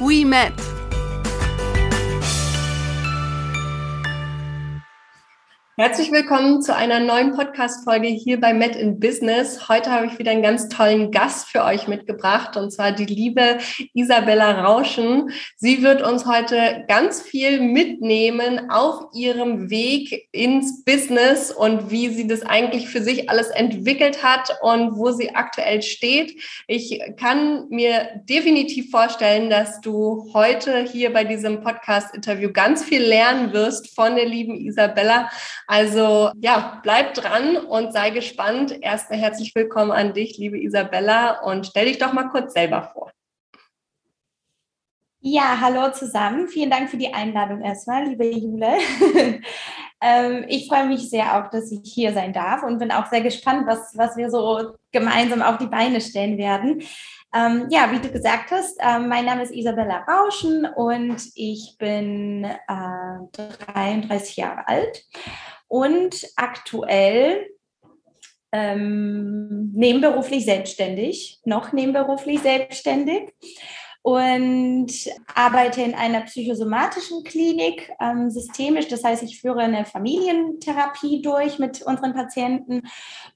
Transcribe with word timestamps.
we 0.00 0.24
met. 0.24 0.83
Herzlich 5.76 6.12
willkommen 6.12 6.62
zu 6.62 6.72
einer 6.72 7.00
neuen 7.00 7.32
Podcast-Folge 7.32 8.06
hier 8.06 8.40
bei 8.40 8.54
Met 8.54 8.76
in 8.76 9.00
Business. 9.00 9.68
Heute 9.68 9.90
habe 9.90 10.06
ich 10.06 10.20
wieder 10.20 10.30
einen 10.30 10.40
ganz 10.40 10.68
tollen 10.68 11.10
Gast 11.10 11.48
für 11.48 11.64
euch 11.64 11.88
mitgebracht 11.88 12.56
und 12.56 12.70
zwar 12.70 12.92
die 12.92 13.06
liebe 13.06 13.58
Isabella 13.92 14.62
Rauschen. 14.62 15.32
Sie 15.56 15.82
wird 15.82 16.00
uns 16.00 16.26
heute 16.26 16.84
ganz 16.86 17.22
viel 17.22 17.60
mitnehmen 17.60 18.70
auf 18.70 19.06
ihrem 19.14 19.68
Weg 19.68 20.28
ins 20.30 20.84
Business 20.84 21.50
und 21.50 21.90
wie 21.90 22.08
sie 22.10 22.28
das 22.28 22.42
eigentlich 22.42 22.88
für 22.88 23.02
sich 23.02 23.28
alles 23.28 23.48
entwickelt 23.48 24.22
hat 24.22 24.56
und 24.62 24.96
wo 24.96 25.10
sie 25.10 25.34
aktuell 25.34 25.82
steht. 25.82 26.40
Ich 26.68 27.02
kann 27.16 27.66
mir 27.68 28.22
definitiv 28.28 28.92
vorstellen, 28.92 29.50
dass 29.50 29.80
du 29.80 30.30
heute 30.34 30.84
hier 30.84 31.12
bei 31.12 31.24
diesem 31.24 31.62
Podcast-Interview 31.62 32.52
ganz 32.52 32.84
viel 32.84 33.02
lernen 33.02 33.52
wirst 33.52 33.92
von 33.92 34.14
der 34.14 34.26
lieben 34.26 34.54
Isabella 34.54 35.28
also 35.66 36.30
ja, 36.40 36.80
bleib 36.82 37.14
dran 37.14 37.56
und 37.56 37.92
sei 37.92 38.10
gespannt. 38.10 38.76
Erstmal 38.82 39.18
herzlich 39.18 39.54
willkommen 39.54 39.92
an 39.92 40.12
dich, 40.12 40.36
liebe 40.38 40.60
Isabella, 40.60 41.40
und 41.40 41.66
stell 41.66 41.86
dich 41.86 41.98
doch 41.98 42.12
mal 42.12 42.28
kurz 42.28 42.52
selber 42.52 42.90
vor. 42.92 43.10
Ja, 45.26 45.58
hallo 45.58 45.90
zusammen. 45.90 46.48
Vielen 46.48 46.70
Dank 46.70 46.90
für 46.90 46.98
die 46.98 47.14
Einladung 47.14 47.62
erstmal, 47.62 48.04
liebe 48.04 48.26
Jule. 48.26 48.76
ähm, 50.02 50.44
ich 50.48 50.68
freue 50.68 50.86
mich 50.86 51.08
sehr 51.08 51.38
auch, 51.38 51.48
dass 51.48 51.72
ich 51.72 51.80
hier 51.90 52.12
sein 52.12 52.34
darf 52.34 52.62
und 52.62 52.78
bin 52.78 52.92
auch 52.92 53.06
sehr 53.06 53.22
gespannt, 53.22 53.66
was, 53.66 53.96
was 53.96 54.18
wir 54.18 54.30
so 54.30 54.74
gemeinsam 54.92 55.40
auf 55.40 55.56
die 55.56 55.66
Beine 55.66 56.02
stellen 56.02 56.36
werden. 56.36 56.82
Ähm, 57.34 57.68
ja, 57.70 57.90
wie 57.90 58.00
du 58.00 58.12
gesagt 58.12 58.50
hast, 58.50 58.78
äh, 58.78 58.98
mein 58.98 59.24
Name 59.24 59.42
ist 59.42 59.54
Isabella 59.54 60.04
Rauschen 60.06 60.66
und 60.66 61.16
ich 61.34 61.74
bin 61.78 62.44
äh, 62.44 63.48
33 63.66 64.36
Jahre 64.36 64.68
alt 64.68 65.04
und 65.68 66.26
aktuell 66.36 67.48
ähm, 68.52 69.72
nebenberuflich 69.74 70.44
selbstständig, 70.44 71.40
noch 71.44 71.72
nebenberuflich 71.72 72.40
selbstständig 72.40 73.32
und 74.04 74.92
arbeite 75.34 75.80
in 75.80 75.94
einer 75.94 76.20
psychosomatischen 76.20 77.24
Klinik 77.24 77.90
ähm, 77.98 78.28
systemisch. 78.28 78.86
Das 78.88 79.02
heißt, 79.02 79.22
ich 79.22 79.40
führe 79.40 79.60
eine 79.60 79.86
Familientherapie 79.86 81.22
durch 81.22 81.58
mit 81.58 81.80
unseren 81.80 82.12
Patienten 82.12 82.82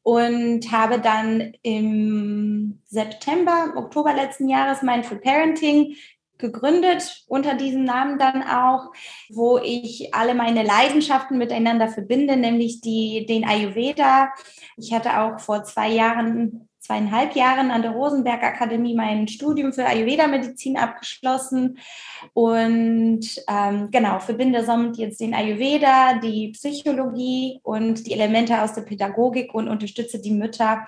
und 0.02 0.70
habe 0.70 1.00
dann 1.00 1.54
im 1.62 2.82
September, 2.84 3.72
Oktober 3.76 4.12
letzten 4.12 4.50
Jahres 4.50 4.82
Mindful 4.82 5.18
Parenting 5.18 5.96
gegründet 6.38 7.24
unter 7.28 7.54
diesem 7.54 7.84
Namen 7.84 8.18
dann 8.18 8.42
auch, 8.42 8.92
wo 9.28 9.58
ich 9.58 10.14
alle 10.14 10.34
meine 10.34 10.62
Leidenschaften 10.62 11.38
miteinander 11.38 11.88
verbinde, 11.88 12.36
nämlich 12.36 12.80
die, 12.80 13.26
den 13.26 13.46
Ayurveda. 13.46 14.32
Ich 14.76 14.92
hatte 14.92 15.20
auch 15.20 15.40
vor 15.40 15.64
zwei 15.64 15.90
Jahren, 15.90 16.68
zweieinhalb 16.80 17.34
Jahren 17.34 17.70
an 17.70 17.82
der 17.82 17.90
Rosenberg 17.90 18.42
Akademie 18.42 18.94
mein 18.94 19.28
Studium 19.28 19.72
für 19.72 19.84
Ayurveda-Medizin 19.84 20.78
abgeschlossen 20.78 21.78
und 22.32 23.20
ähm, 23.46 23.90
genau, 23.90 24.20
verbinde 24.20 24.64
somit 24.64 24.96
jetzt 24.96 25.20
den 25.20 25.34
Ayurveda, 25.34 26.14
die 26.14 26.52
Psychologie 26.52 27.60
und 27.62 28.06
die 28.06 28.12
Elemente 28.12 28.62
aus 28.62 28.72
der 28.72 28.82
Pädagogik 28.82 29.52
und 29.52 29.68
unterstütze 29.68 30.20
die 30.20 30.30
Mütter 30.30 30.86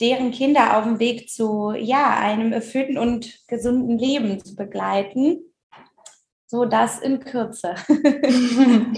deren 0.00 0.32
Kinder 0.32 0.76
auf 0.76 0.84
dem 0.84 0.98
Weg 0.98 1.28
zu 1.28 1.72
ja, 1.72 2.18
einem 2.18 2.52
erfüllten 2.52 2.98
und 2.98 3.46
gesunden 3.46 3.98
Leben 3.98 4.44
zu 4.44 4.56
begleiten. 4.56 5.38
So 6.54 6.66
das 6.66 7.00
in 7.00 7.18
Kürze. 7.18 7.74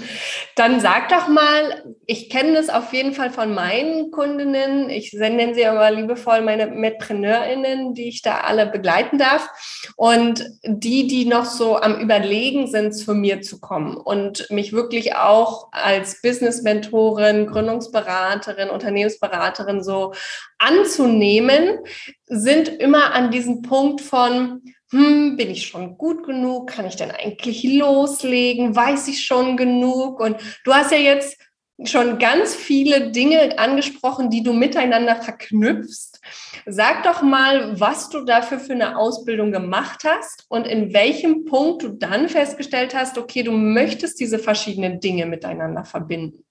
Dann 0.56 0.80
sag 0.80 1.08
doch 1.08 1.28
mal, 1.28 1.94
ich 2.04 2.28
kenne 2.28 2.52
das 2.52 2.68
auf 2.68 2.92
jeden 2.92 3.14
Fall 3.14 3.30
von 3.30 3.54
meinen 3.54 4.10
Kundinnen. 4.10 4.90
Ich 4.90 5.14
nenne 5.14 5.54
sie 5.54 5.64
aber 5.64 5.90
liebevoll 5.90 6.42
meine 6.42 6.66
MedpreneurInnen, 6.66 7.94
die 7.94 8.08
ich 8.08 8.20
da 8.20 8.40
alle 8.40 8.66
begleiten 8.66 9.16
darf. 9.16 9.48
Und 9.96 10.44
die, 10.66 11.06
die 11.06 11.24
noch 11.24 11.46
so 11.46 11.76
am 11.76 11.98
Überlegen 11.98 12.66
sind, 12.66 12.92
zu 12.92 13.14
mir 13.14 13.40
zu 13.40 13.58
kommen 13.58 13.96
und 13.96 14.50
mich 14.50 14.74
wirklich 14.74 15.16
auch 15.16 15.68
als 15.72 16.20
Business-Mentorin, 16.20 17.46
Gründungsberaterin, 17.46 18.68
Unternehmensberaterin 18.68 19.82
so 19.82 20.12
anzunehmen, 20.58 21.78
sind 22.26 22.68
immer 22.68 23.14
an 23.14 23.30
diesem 23.30 23.62
Punkt 23.62 24.02
von, 24.02 24.60
hm, 24.92 25.36
bin 25.36 25.50
ich 25.50 25.66
schon 25.66 25.98
gut 25.98 26.24
genug? 26.24 26.68
Kann 26.68 26.86
ich 26.86 26.96
denn 26.96 27.10
eigentlich 27.10 27.64
loslegen? 27.64 28.76
Weiß 28.76 29.08
ich 29.08 29.24
schon 29.24 29.56
genug? 29.56 30.20
Und 30.20 30.36
du 30.64 30.72
hast 30.72 30.92
ja 30.92 30.98
jetzt 30.98 31.36
schon 31.84 32.18
ganz 32.18 32.54
viele 32.54 33.10
Dinge 33.10 33.58
angesprochen, 33.58 34.30
die 34.30 34.42
du 34.42 34.52
miteinander 34.52 35.16
verknüpfst. 35.16 36.20
Sag 36.64 37.02
doch 37.02 37.22
mal, 37.22 37.78
was 37.78 38.08
du 38.08 38.24
dafür 38.24 38.58
für 38.58 38.72
eine 38.72 38.96
Ausbildung 38.96 39.52
gemacht 39.52 40.04
hast 40.04 40.46
und 40.48 40.66
in 40.66 40.94
welchem 40.94 41.44
Punkt 41.44 41.82
du 41.82 41.88
dann 41.88 42.28
festgestellt 42.28 42.94
hast, 42.94 43.18
okay, 43.18 43.42
du 43.42 43.52
möchtest 43.52 44.20
diese 44.20 44.38
verschiedenen 44.38 45.00
Dinge 45.00 45.26
miteinander 45.26 45.84
verbinden. 45.84 46.44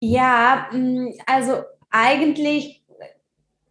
Ja, 0.00 0.68
hm, 0.70 1.12
also 1.26 1.62
eigentlich 1.90 2.85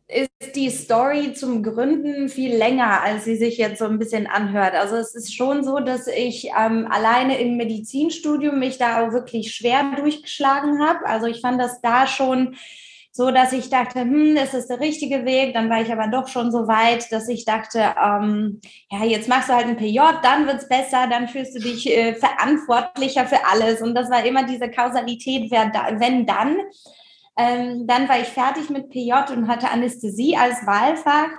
ist 0.07 0.55
die 0.55 0.69
Story 0.69 1.33
zum 1.33 1.63
Gründen 1.63 2.29
viel 2.29 2.55
länger, 2.55 3.01
als 3.01 3.25
sie 3.25 3.35
sich 3.35 3.57
jetzt 3.57 3.79
so 3.79 3.85
ein 3.85 3.97
bisschen 3.97 4.27
anhört. 4.27 4.75
Also 4.75 4.95
es 4.95 5.15
ist 5.15 5.35
schon 5.35 5.63
so, 5.63 5.79
dass 5.79 6.07
ich 6.07 6.49
ähm, 6.57 6.87
alleine 6.91 7.39
im 7.39 7.57
Medizinstudium 7.57 8.59
mich 8.59 8.77
da 8.77 9.05
auch 9.05 9.13
wirklich 9.13 9.55
schwer 9.55 9.93
durchgeschlagen 9.97 10.79
habe. 10.85 11.05
Also 11.07 11.25
ich 11.25 11.41
fand 11.41 11.59
das 11.59 11.81
da 11.81 12.05
schon 12.05 12.55
so, 13.11 13.31
dass 13.31 13.53
ich 13.53 13.69
dachte, 13.69 14.01
hm, 14.01 14.35
ist 14.35 14.53
das 14.53 14.67
der 14.67 14.81
richtige 14.81 15.25
Weg? 15.25 15.53
Dann 15.53 15.69
war 15.69 15.81
ich 15.81 15.89
aber 15.89 16.07
doch 16.07 16.27
schon 16.27 16.51
so 16.51 16.67
weit, 16.67 17.09
dass 17.13 17.29
ich 17.29 17.45
dachte, 17.45 17.79
ähm, 17.79 18.59
ja, 18.91 19.05
jetzt 19.05 19.29
machst 19.29 19.47
du 19.47 19.53
halt 19.53 19.67
ein 19.67 19.77
PJ, 19.77 19.99
dann 20.21 20.45
wird's 20.45 20.67
besser, 20.67 21.07
dann 21.09 21.29
fühlst 21.29 21.55
du 21.55 21.59
dich 21.59 21.89
äh, 21.89 22.13
verantwortlicher 22.13 23.25
für 23.25 23.45
alles. 23.49 23.81
Und 23.81 23.95
das 23.95 24.11
war 24.11 24.25
immer 24.25 24.43
diese 24.43 24.69
Kausalität, 24.69 25.49
wer 25.49 25.69
da, 25.69 25.97
wenn 25.97 26.25
dann. 26.25 26.57
Ähm, 27.37 27.85
dann 27.87 28.07
war 28.07 28.19
ich 28.19 28.27
fertig 28.27 28.69
mit 28.69 28.89
PJ 28.89 29.11
und 29.31 29.47
hatte 29.47 29.69
Anästhesie 29.69 30.37
als 30.37 30.65
Wahlfach 30.65 31.29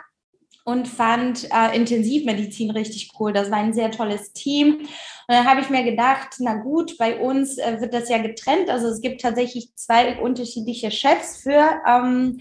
und 0.66 0.88
fand 0.88 1.48
äh, 1.52 1.76
Intensivmedizin 1.76 2.72
richtig 2.72 3.12
cool. 3.18 3.32
Das 3.32 3.50
war 3.52 3.58
ein 3.58 3.72
sehr 3.72 3.92
tolles 3.92 4.32
Team. 4.32 4.80
Und 4.80 4.88
dann 5.28 5.48
habe 5.48 5.60
ich 5.60 5.70
mir 5.70 5.84
gedacht, 5.84 6.34
na 6.40 6.54
gut, 6.54 6.98
bei 6.98 7.20
uns 7.20 7.56
äh, 7.56 7.80
wird 7.80 7.94
das 7.94 8.08
ja 8.08 8.18
getrennt. 8.18 8.68
Also 8.68 8.88
es 8.88 9.00
gibt 9.00 9.20
tatsächlich 9.20 9.74
zwei 9.76 10.20
unterschiedliche 10.20 10.90
Chefs 10.90 11.38
für 11.38 11.80
ähm, 11.86 12.40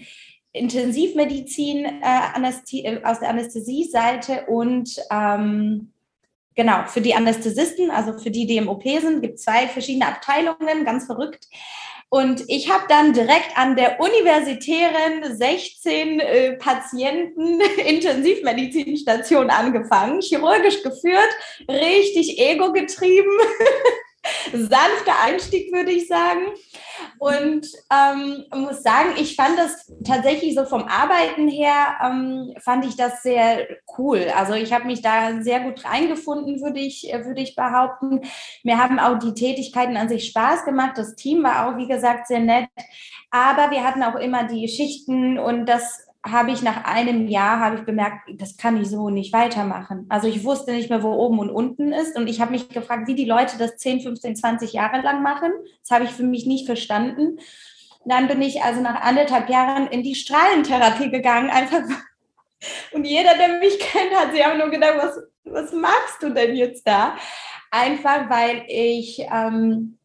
Intensivmedizin 0.52 1.84
äh, 1.84 2.82
äh 2.82 3.04
aus 3.04 3.20
der 3.20 3.28
Anästhesie-Seite 3.30 4.46
und 4.46 4.96
ähm, 5.10 5.92
genau, 6.56 6.84
für 6.86 7.00
die 7.00 7.14
Anästhesisten, 7.14 7.92
also 7.92 8.18
für 8.18 8.32
die, 8.32 8.46
die 8.46 8.56
im 8.56 8.68
OP 8.68 8.82
sind, 8.82 9.22
gibt 9.22 9.34
es 9.34 9.42
zwei 9.42 9.68
verschiedene 9.68 10.08
Abteilungen, 10.08 10.84
ganz 10.84 11.06
verrückt. 11.06 11.46
Und 12.08 12.44
ich 12.46 12.70
habe 12.70 12.84
dann 12.88 13.12
direkt 13.12 13.56
an 13.56 13.74
der 13.74 14.00
universitären 14.00 15.36
16 15.36 16.20
äh, 16.20 16.52
Patienten 16.52 17.60
Intensivmedizinstation 17.86 19.50
angefangen, 19.50 20.20
chirurgisch 20.20 20.82
geführt, 20.82 21.28
richtig 21.68 22.38
ego 22.38 22.72
getrieben. 22.72 23.30
sanfter 24.52 25.20
Einstieg, 25.24 25.72
würde 25.72 25.92
ich 25.92 26.06
sagen. 26.08 26.46
Und 27.18 27.66
ähm, 27.90 28.44
muss 28.54 28.82
sagen, 28.82 29.10
ich 29.16 29.36
fand 29.36 29.58
das 29.58 29.92
tatsächlich 30.04 30.54
so 30.54 30.64
vom 30.64 30.84
Arbeiten 30.84 31.48
her, 31.48 31.98
ähm, 32.04 32.54
fand 32.60 32.84
ich 32.84 32.96
das 32.96 33.22
sehr 33.22 33.66
cool. 33.98 34.26
Also 34.36 34.54
ich 34.54 34.72
habe 34.72 34.86
mich 34.86 35.02
da 35.02 35.40
sehr 35.40 35.60
gut 35.60 35.84
reingefunden, 35.84 36.60
würde 36.62 36.80
ich, 36.80 37.10
würde 37.24 37.40
ich 37.40 37.56
behaupten. 37.56 38.20
Mir 38.62 38.78
haben 38.78 38.98
auch 38.98 39.18
die 39.18 39.34
Tätigkeiten 39.34 39.96
an 39.96 40.08
sich 40.08 40.26
Spaß 40.26 40.64
gemacht. 40.64 40.92
Das 40.96 41.16
Team 41.16 41.42
war 41.42 41.68
auch, 41.68 41.76
wie 41.76 41.88
gesagt, 41.88 42.26
sehr 42.28 42.40
nett. 42.40 42.68
Aber 43.30 43.70
wir 43.70 43.84
hatten 43.84 44.02
auch 44.02 44.16
immer 44.16 44.44
die 44.44 44.68
Schichten 44.68 45.38
und 45.38 45.66
das 45.66 46.05
habe 46.30 46.50
ich 46.50 46.62
nach 46.62 46.84
einem 46.84 47.28
Jahr 47.28 47.60
habe 47.60 47.76
ich 47.76 47.82
bemerkt, 47.82 48.28
das 48.40 48.56
kann 48.56 48.80
ich 48.80 48.88
so 48.88 49.10
nicht 49.10 49.32
weitermachen. 49.32 50.06
Also 50.08 50.28
ich 50.28 50.44
wusste 50.44 50.72
nicht 50.72 50.90
mehr, 50.90 51.02
wo 51.02 51.12
oben 51.12 51.38
und 51.38 51.50
unten 51.50 51.92
ist. 51.92 52.16
Und 52.16 52.28
ich 52.28 52.40
habe 52.40 52.52
mich 52.52 52.68
gefragt, 52.68 53.06
wie 53.06 53.14
die 53.14 53.24
Leute 53.24 53.58
das 53.58 53.76
10, 53.76 54.00
15, 54.00 54.36
20 54.36 54.72
Jahre 54.72 55.00
lang 55.02 55.22
machen. 55.22 55.52
Das 55.82 55.90
habe 55.90 56.04
ich 56.04 56.10
für 56.10 56.24
mich 56.24 56.46
nicht 56.46 56.66
verstanden. 56.66 57.38
Dann 58.04 58.28
bin 58.28 58.42
ich 58.42 58.62
also 58.62 58.80
nach 58.80 59.02
anderthalb 59.02 59.48
Jahren 59.48 59.88
in 59.88 60.02
die 60.02 60.14
Strahlentherapie 60.14 61.10
gegangen, 61.10 61.50
einfach. 61.50 61.82
Und 62.92 63.04
jeder, 63.04 63.36
der 63.36 63.58
mich 63.58 63.78
kennt, 63.78 64.14
hat 64.14 64.32
sich 64.32 64.44
aber 64.44 64.56
nur 64.56 64.70
gedacht, 64.70 64.94
was, 64.96 65.18
was 65.44 65.72
machst 65.72 66.22
du 66.22 66.30
denn 66.30 66.56
jetzt 66.56 66.86
da? 66.86 67.16
Einfach 67.70 68.30
weil 68.30 68.64
ich 68.68 69.20
ähm, 69.32 69.98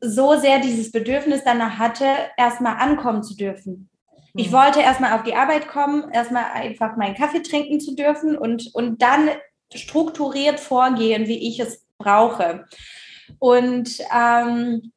so 0.00 0.36
sehr 0.36 0.60
dieses 0.60 0.92
Bedürfnis 0.92 1.42
danach 1.44 1.78
hatte, 1.78 2.06
erstmal 2.36 2.76
ankommen 2.76 3.22
zu 3.22 3.36
dürfen. 3.36 3.88
Ich 4.34 4.48
mhm. 4.48 4.52
wollte 4.52 4.80
erstmal 4.80 5.14
auf 5.14 5.22
die 5.22 5.34
Arbeit 5.34 5.68
kommen, 5.68 6.10
erstmal 6.12 6.44
einfach 6.52 6.96
meinen 6.96 7.14
Kaffee 7.14 7.42
trinken 7.42 7.80
zu 7.80 7.94
dürfen 7.94 8.36
und, 8.36 8.74
und 8.74 9.02
dann 9.02 9.30
strukturiert 9.74 10.60
vorgehen, 10.60 11.26
wie 11.26 11.48
ich 11.48 11.60
es 11.60 11.84
brauche. 11.98 12.66
Und 13.38 13.98
ähm, 14.14 14.92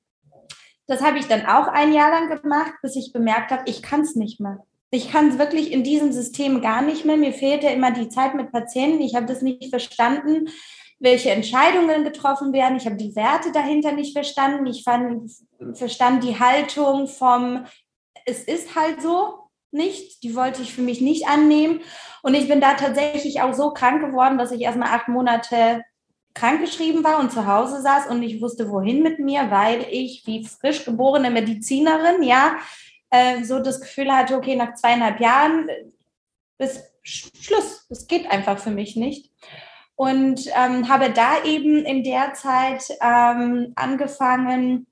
das 0.87 1.01
habe 1.01 1.19
ich 1.19 1.27
dann 1.27 1.45
auch 1.45 1.67
ein 1.67 1.93
Jahr 1.93 2.11
lang 2.11 2.41
gemacht, 2.41 2.73
bis 2.81 2.95
ich 2.95 3.13
bemerkt 3.13 3.51
habe, 3.51 3.63
ich 3.65 3.81
kann 3.81 4.01
es 4.01 4.15
nicht 4.15 4.39
mehr. 4.39 4.63
Ich 4.89 5.09
kann 5.09 5.29
es 5.29 5.37
wirklich 5.37 5.71
in 5.71 5.83
diesem 5.83 6.11
System 6.11 6.61
gar 6.61 6.81
nicht 6.81 7.05
mehr. 7.05 7.15
Mir 7.15 7.31
fehlte 7.31 7.67
immer 7.67 7.91
die 7.91 8.09
Zeit 8.09 8.35
mit 8.35 8.51
Patienten. 8.51 9.01
Ich 9.01 9.15
habe 9.15 9.25
das 9.25 9.41
nicht 9.41 9.69
verstanden, 9.69 10.49
welche 10.99 11.31
Entscheidungen 11.31 12.03
getroffen 12.03 12.51
werden. 12.51 12.75
Ich 12.75 12.85
habe 12.85 12.97
die 12.97 13.15
Werte 13.15 13.53
dahinter 13.53 13.93
nicht 13.93 14.11
verstanden. 14.11 14.65
Ich 14.65 14.83
fand, 14.83 15.31
verstand 15.73 16.25
die 16.25 16.39
Haltung 16.39 17.07
vom, 17.07 17.65
es 18.25 18.43
ist 18.43 18.75
halt 18.75 19.01
so 19.01 19.49
nicht. 19.71 20.23
Die 20.23 20.35
wollte 20.35 20.61
ich 20.61 20.73
für 20.73 20.81
mich 20.81 21.01
nicht 21.01 21.27
annehmen. 21.27 21.81
Und 22.21 22.33
ich 22.33 22.47
bin 22.47 22.61
da 22.61 22.73
tatsächlich 22.73 23.41
auch 23.41 23.53
so 23.53 23.71
krank 23.71 24.01
geworden, 24.01 24.37
dass 24.37 24.51
ich 24.51 24.61
erstmal 24.61 24.89
acht 24.89 25.07
Monate 25.07 25.83
krankgeschrieben 26.33 27.03
war 27.03 27.19
und 27.19 27.31
zu 27.31 27.45
Hause 27.45 27.81
saß 27.81 28.07
und 28.07 28.19
nicht 28.19 28.41
wusste, 28.41 28.69
wohin 28.69 29.03
mit 29.03 29.19
mir, 29.19 29.51
weil 29.51 29.85
ich 29.89 30.23
wie 30.25 30.45
frisch 30.45 30.85
geborene 30.85 31.29
Medizinerin, 31.29 32.23
ja, 32.23 32.55
äh, 33.09 33.43
so 33.43 33.59
das 33.59 33.81
Gefühl 33.81 34.11
hatte, 34.11 34.35
okay, 34.35 34.55
nach 34.55 34.75
zweieinhalb 34.75 35.19
Jahren 35.19 35.69
ist 36.57 36.81
Schluss. 37.03 37.85
Das 37.89 38.07
geht 38.07 38.29
einfach 38.29 38.59
für 38.59 38.71
mich 38.71 38.95
nicht. 38.95 39.31
Und 39.95 40.47
ähm, 40.55 40.87
habe 40.87 41.11
da 41.11 41.43
eben 41.43 41.85
in 41.85 42.03
der 42.03 42.33
Zeit 42.33 42.83
ähm, 43.01 43.73
angefangen 43.75 44.87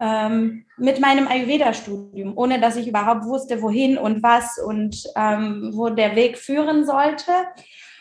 ähm, 0.00 0.66
mit 0.76 1.00
meinem 1.00 1.26
Ayurveda-Studium, 1.26 2.36
ohne 2.36 2.60
dass 2.60 2.76
ich 2.76 2.86
überhaupt 2.86 3.24
wusste, 3.24 3.62
wohin 3.62 3.96
und 3.96 4.22
was 4.22 4.58
und 4.58 5.04
ähm, 5.16 5.70
wo 5.74 5.88
der 5.88 6.14
Weg 6.16 6.38
führen 6.38 6.84
sollte. 6.84 7.32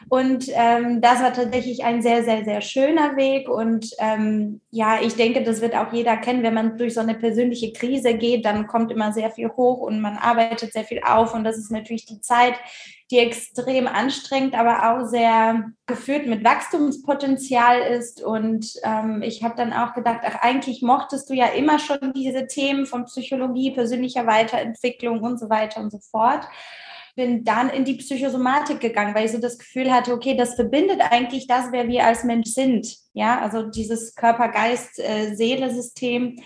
Und 0.09 0.49
ähm, 0.53 1.01
das 1.01 1.21
war 1.21 1.33
tatsächlich 1.33 1.83
ein 1.83 2.01
sehr, 2.01 2.23
sehr, 2.23 2.43
sehr 2.43 2.61
schöner 2.61 3.15
Weg. 3.15 3.49
Und 3.49 3.89
ähm, 3.99 4.61
ja, 4.69 4.99
ich 5.01 5.15
denke, 5.15 5.43
das 5.43 5.61
wird 5.61 5.75
auch 5.75 5.91
jeder 5.93 6.17
kennen, 6.17 6.43
wenn 6.43 6.53
man 6.53 6.77
durch 6.77 6.93
so 6.93 6.99
eine 6.99 7.15
persönliche 7.15 7.73
Krise 7.73 8.15
geht, 8.15 8.45
dann 8.45 8.67
kommt 8.67 8.91
immer 8.91 9.13
sehr 9.13 9.31
viel 9.31 9.49
hoch 9.49 9.79
und 9.79 10.01
man 10.01 10.17
arbeitet 10.17 10.73
sehr 10.73 10.83
viel 10.83 11.01
auf. 11.03 11.33
Und 11.33 11.43
das 11.43 11.57
ist 11.57 11.71
natürlich 11.71 12.05
die 12.05 12.21
Zeit, 12.21 12.55
die 13.11 13.19
extrem 13.19 13.87
anstrengend, 13.87 14.55
aber 14.55 14.89
auch 14.89 15.07
sehr 15.07 15.71
geführt 15.85 16.25
mit 16.25 16.43
Wachstumspotenzial 16.43 17.81
ist. 17.81 18.23
Und 18.23 18.73
ähm, 18.83 19.21
ich 19.21 19.43
habe 19.43 19.55
dann 19.55 19.73
auch 19.73 19.93
gedacht, 19.93 20.21
ach, 20.23 20.41
eigentlich 20.41 20.81
mochtest 20.81 21.29
du 21.29 21.33
ja 21.33 21.47
immer 21.47 21.77
schon 21.77 22.13
diese 22.13 22.47
Themen 22.47 22.85
von 22.85 23.05
Psychologie, 23.05 23.71
persönlicher 23.71 24.25
Weiterentwicklung 24.25 25.21
und 25.21 25.39
so 25.39 25.49
weiter 25.49 25.81
und 25.81 25.91
so 25.91 25.99
fort 25.99 26.47
bin 27.15 27.43
dann 27.45 27.69
in 27.69 27.85
die 27.85 27.95
Psychosomatik 27.95 28.81
gegangen, 28.81 29.15
weil 29.15 29.25
ich 29.25 29.31
so 29.31 29.39
das 29.39 29.57
Gefühl 29.57 29.89
hatte, 29.91 30.13
okay, 30.13 30.35
das 30.35 30.53
verbindet 30.55 30.99
eigentlich 30.99 31.47
das, 31.47 31.71
wer 31.71 31.87
wir 31.87 32.05
als 32.05 32.25
Mensch 32.25 32.49
sind. 32.49 32.97
Ja, 33.13 33.39
also 33.39 33.63
dieses 33.63 34.13
Körper-Geist-Seele-System. 34.15 36.41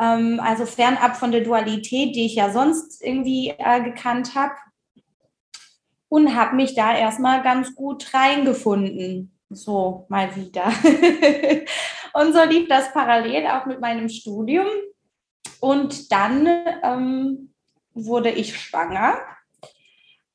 Ähm, 0.00 0.38
also 0.40 0.66
fernab 0.66 1.16
von 1.16 1.32
der 1.32 1.40
Dualität, 1.40 2.14
die 2.14 2.26
ich 2.26 2.36
ja 2.36 2.50
sonst 2.50 3.02
irgendwie 3.02 3.52
äh, 3.58 3.82
gekannt 3.82 4.36
habe. 4.36 4.54
Und 6.08 6.34
habe 6.34 6.56
mich 6.56 6.74
da 6.74 6.96
erstmal 6.96 7.42
ganz 7.42 7.74
gut 7.74 8.12
reingefunden. 8.14 9.32
So 9.50 10.06
mal 10.08 10.34
wieder. 10.36 10.64
und 12.14 12.32
so 12.32 12.44
lief 12.44 12.68
das 12.68 12.92
parallel 12.92 13.46
auch 13.46 13.66
mit 13.66 13.80
meinem 13.80 14.08
Studium. 14.08 14.66
Und 15.60 16.12
dann 16.12 16.46
ähm, 16.82 17.52
wurde 17.94 18.30
ich 18.30 18.58
schwanger 18.58 19.18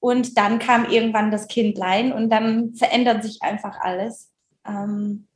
und 0.04 0.38
dann 0.38 0.60
kam 0.60 0.84
irgendwann 0.90 1.32
das 1.32 1.48
Kindlein 1.48 2.12
und 2.12 2.30
dann 2.30 2.76
verändert 2.76 3.24
sich 3.24 3.42
einfach 3.42 3.80
alles. 3.80 4.34
Ähm, 4.68 5.30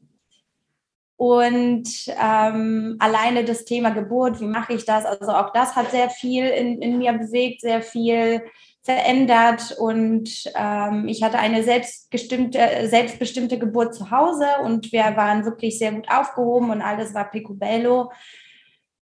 und 1.16 1.88
ähm, 2.22 2.98
alleine 3.00 3.46
das 3.46 3.64
Thema 3.64 3.92
Geburt, 3.92 4.42
wie 4.42 4.46
mache 4.46 4.74
ich 4.74 4.84
das? 4.84 5.06
Also 5.06 5.32
auch 5.32 5.54
das 5.54 5.78
hat 5.78 5.92
sehr 5.92 6.10
viel 6.10 6.46
in, 6.48 6.82
in 6.82 6.98
mir 6.98 7.14
bewegt, 7.14 7.62
sehr 7.62 7.82
viel 7.82 8.44
verändert 8.88 9.76
und 9.78 10.30
ähm, 10.56 11.10
ich 11.10 11.22
hatte 11.22 11.40
eine 11.40 11.62
selbstbestimmte, 11.62 12.88
selbstbestimmte 12.88 13.60
Geburt 13.60 13.94
zu 13.94 14.12
Hause 14.12 14.46
und 14.64 14.94
wir 14.94 15.04
waren 15.18 15.44
wirklich 15.44 15.78
sehr 15.78 15.92
gut 15.92 16.10
aufgehoben 16.10 16.70
und 16.70 16.82
alles 16.82 17.14
war 17.14 17.30
picobello 17.30 18.10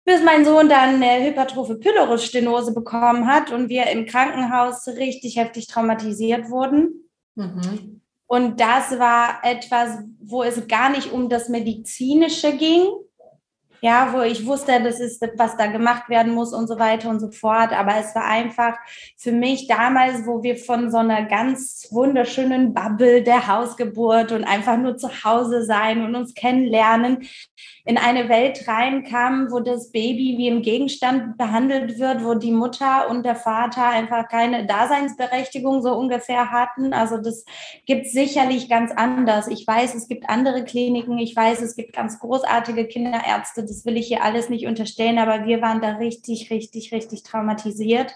bis 0.04 0.22
mein 0.22 0.44
Sohn 0.44 0.68
dann 0.68 1.02
eine 1.02 1.24
Hypertrophe 1.24 1.76
Pylorusstenose 1.76 2.72
bekommen 2.72 3.26
hat 3.26 3.52
und 3.52 3.68
wir 3.68 3.86
im 3.86 4.06
Krankenhaus 4.06 4.88
richtig 4.88 5.36
heftig 5.36 5.66
traumatisiert 5.68 6.50
wurden. 6.50 7.08
Mhm. 7.34 8.00
Und 8.26 8.60
das 8.60 8.98
war 8.98 9.40
etwas, 9.44 9.98
wo 10.20 10.42
es 10.42 10.66
gar 10.66 10.90
nicht 10.90 11.12
um 11.12 11.28
das 11.28 11.48
Medizinische 11.48 12.56
ging, 12.56 12.86
ja, 13.84 14.12
wo 14.12 14.20
ich 14.20 14.46
wusste, 14.46 14.80
das 14.80 15.00
ist, 15.00 15.20
was 15.36 15.56
da 15.56 15.66
gemacht 15.66 16.08
werden 16.08 16.32
muss 16.32 16.54
und 16.54 16.68
so 16.68 16.78
weiter 16.78 17.10
und 17.10 17.18
so 17.18 17.32
fort. 17.32 17.72
Aber 17.72 17.96
es 17.96 18.14
war 18.14 18.24
einfach 18.24 18.78
für 19.16 19.32
mich 19.32 19.66
damals, 19.66 20.24
wo 20.24 20.44
wir 20.44 20.56
von 20.56 20.92
so 20.92 20.98
einer 20.98 21.24
ganz 21.24 21.88
wunderschönen 21.90 22.74
Bubble 22.74 23.24
der 23.24 23.48
Hausgeburt 23.48 24.30
und 24.30 24.44
einfach 24.44 24.76
nur 24.76 24.96
zu 24.96 25.24
Hause 25.24 25.64
sein 25.64 26.04
und 26.04 26.14
uns 26.14 26.34
kennenlernen, 26.34 27.26
in 27.84 27.98
eine 27.98 28.28
Welt 28.28 28.68
reinkamen, 28.68 29.50
wo 29.50 29.58
das 29.58 29.90
Baby 29.90 30.36
wie 30.38 30.48
ein 30.48 30.62
Gegenstand 30.62 31.36
behandelt 31.36 31.98
wird, 31.98 32.24
wo 32.24 32.34
die 32.34 32.52
Mutter 32.52 33.10
und 33.10 33.24
der 33.24 33.34
Vater 33.34 33.88
einfach 33.88 34.28
keine 34.28 34.64
Daseinsberechtigung 34.66 35.82
so 35.82 35.92
ungefähr 35.92 36.52
hatten. 36.52 36.92
Also 36.92 37.18
das 37.18 37.44
gibt 37.84 38.06
sicherlich 38.06 38.68
ganz 38.68 38.92
anders. 38.92 39.48
Ich 39.48 39.66
weiß, 39.66 39.96
es 39.96 40.06
gibt 40.06 40.28
andere 40.28 40.64
Kliniken, 40.64 41.18
ich 41.18 41.34
weiß, 41.34 41.60
es 41.62 41.74
gibt 41.74 41.92
ganz 41.92 42.20
großartige 42.20 42.86
Kinderärzte, 42.86 43.64
das 43.72 43.84
will 43.84 43.96
ich 43.96 44.06
hier 44.06 44.22
alles 44.22 44.48
nicht 44.48 44.66
unterstellen, 44.66 45.18
aber 45.18 45.46
wir 45.46 45.62
waren 45.62 45.80
da 45.80 45.96
richtig, 45.96 46.50
richtig, 46.50 46.92
richtig 46.92 47.22
traumatisiert 47.22 48.14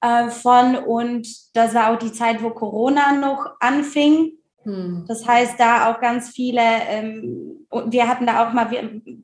äh, 0.00 0.28
von 0.28 0.76
und 0.76 1.26
das 1.54 1.74
war 1.74 1.92
auch 1.92 1.98
die 1.98 2.12
Zeit, 2.12 2.42
wo 2.42 2.50
Corona 2.50 3.12
noch 3.12 3.46
anfing 3.60 4.32
hm. 4.66 5.04
Das 5.06 5.26
heißt, 5.26 5.60
da 5.60 5.90
auch 5.90 6.00
ganz 6.00 6.30
viele, 6.30 6.60
ähm, 6.60 7.66
wir 7.86 8.08
hatten 8.08 8.26
da 8.26 8.44
auch 8.46 8.52
mal 8.52 8.68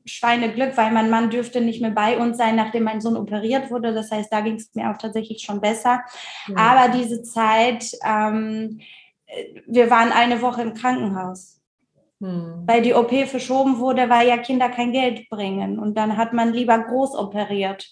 Schweineglück, 0.05 0.77
weil 0.77 0.91
mein 0.93 1.09
Mann 1.09 1.29
dürfte 1.29 1.59
nicht 1.59 1.81
mehr 1.81 1.91
bei 1.91 2.17
uns 2.17 2.37
sein, 2.37 2.55
nachdem 2.55 2.83
mein 2.83 3.01
Sohn 3.01 3.17
operiert 3.17 3.69
wurde. 3.69 3.93
Das 3.93 4.09
heißt, 4.09 4.31
da 4.31 4.39
ging 4.39 4.55
es 4.55 4.73
mir 4.73 4.89
auch 4.89 4.97
tatsächlich 4.97 5.41
schon 5.41 5.59
besser. 5.59 6.01
Ja. 6.47 6.55
Aber 6.55 6.97
diese 6.97 7.23
Zeit, 7.23 7.91
ähm, 8.05 8.79
wir 9.67 9.89
waren 9.89 10.13
eine 10.13 10.41
Woche 10.41 10.61
im 10.61 10.73
Krankenhaus. 10.73 11.59
Hm. 12.23 12.63
Weil 12.65 12.81
die 12.81 12.93
OP 12.93 13.11
verschoben 13.27 13.79
wurde, 13.79 14.09
weil 14.09 14.27
ja 14.27 14.37
Kinder 14.37 14.69
kein 14.69 14.93
Geld 14.93 15.29
bringen. 15.29 15.77
Und 15.77 15.97
dann 15.97 16.17
hat 16.17 16.33
man 16.33 16.53
lieber 16.53 16.79
groß 16.79 17.15
operiert 17.15 17.85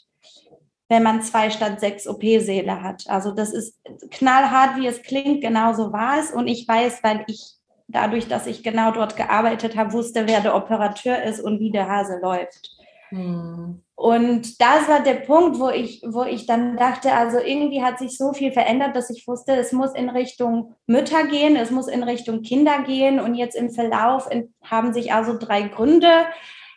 wenn 0.91 1.03
man 1.03 1.21
zwei 1.21 1.49
statt 1.49 1.79
sechs 1.79 2.05
OP-Säle 2.05 2.83
hat. 2.83 3.05
Also 3.07 3.31
das 3.31 3.53
ist 3.53 3.79
knallhart, 4.09 4.75
wie 4.75 4.87
es 4.87 5.01
klingt, 5.01 5.39
genauso 5.39 5.93
war 5.93 6.19
es. 6.19 6.31
Und 6.31 6.49
ich 6.49 6.67
weiß, 6.67 7.01
weil 7.01 7.23
ich 7.27 7.55
dadurch, 7.87 8.27
dass 8.27 8.45
ich 8.45 8.61
genau 8.61 8.91
dort 8.91 9.15
gearbeitet 9.15 9.77
habe, 9.77 9.93
wusste, 9.93 10.27
wer 10.27 10.41
der 10.41 10.53
Operateur 10.53 11.23
ist 11.23 11.39
und 11.39 11.61
wie 11.61 11.71
der 11.71 11.87
Hase 11.87 12.19
läuft. 12.21 12.71
Hm. 13.11 13.83
Und 13.95 14.61
das 14.61 14.87
war 14.87 15.03
der 15.03 15.15
Punkt, 15.15 15.59
wo 15.59 15.69
ich, 15.69 16.01
wo 16.07 16.23
ich 16.23 16.47
dann 16.47 16.77
dachte, 16.77 17.13
also 17.13 17.37
irgendwie 17.37 17.83
hat 17.83 17.99
sich 17.99 18.17
so 18.17 18.33
viel 18.33 18.51
verändert, 18.51 18.95
dass 18.95 19.09
ich 19.09 19.27
wusste, 19.27 19.53
es 19.53 19.73
muss 19.73 19.93
in 19.93 20.09
Richtung 20.09 20.73
Mütter 20.87 21.27
gehen, 21.27 21.55
es 21.55 21.71
muss 21.71 21.87
in 21.87 22.01
Richtung 22.01 22.41
Kinder 22.41 22.81
gehen. 22.83 23.19
Und 23.19 23.35
jetzt 23.35 23.55
im 23.55 23.69
Verlauf 23.69 24.27
haben 24.63 24.93
sich 24.93 25.13
also 25.13 25.37
drei 25.37 25.63
Gründe 25.63 26.25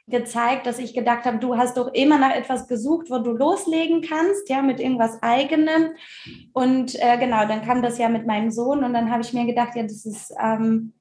gezeigt, 0.06 0.66
dass 0.66 0.78
ich 0.78 0.92
gedacht 0.92 1.24
habe, 1.24 1.38
du 1.38 1.56
hast 1.56 1.78
doch 1.78 1.94
immer 1.94 2.18
nach 2.18 2.34
etwas 2.34 2.68
gesucht, 2.68 3.06
wo 3.08 3.20
du 3.20 3.30
loslegen 3.30 4.02
kannst, 4.02 4.50
ja, 4.50 4.60
mit 4.60 4.80
irgendwas 4.80 5.22
eigenem. 5.22 5.92
Und 6.52 6.94
äh, 7.00 7.16
genau, 7.16 7.46
dann 7.46 7.62
kam 7.62 7.80
das 7.80 7.96
ja 7.96 8.08
mit 8.08 8.26
meinem 8.26 8.50
Sohn 8.50 8.84
und 8.84 8.92
dann 8.92 9.10
habe 9.10 9.22
ich 9.22 9.32
mir 9.32 9.46
gedacht, 9.46 9.76
ja, 9.76 9.82
das 9.84 10.04
ist, 10.04 10.34
ähm, 10.38 10.92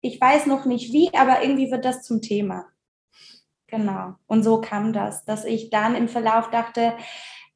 ich 0.00 0.20
weiß 0.20 0.46
noch 0.46 0.64
nicht 0.64 0.92
wie, 0.92 1.14
aber 1.14 1.42
irgendwie 1.42 1.70
wird 1.70 1.84
das 1.84 2.02
zum 2.02 2.20
Thema. 2.20 2.66
Genau. 3.74 4.14
Und 4.28 4.44
so 4.44 4.60
kam 4.60 4.92
das, 4.92 5.24
dass 5.24 5.44
ich 5.44 5.68
dann 5.68 5.96
im 5.96 6.06
Verlauf 6.06 6.48
dachte, 6.50 6.94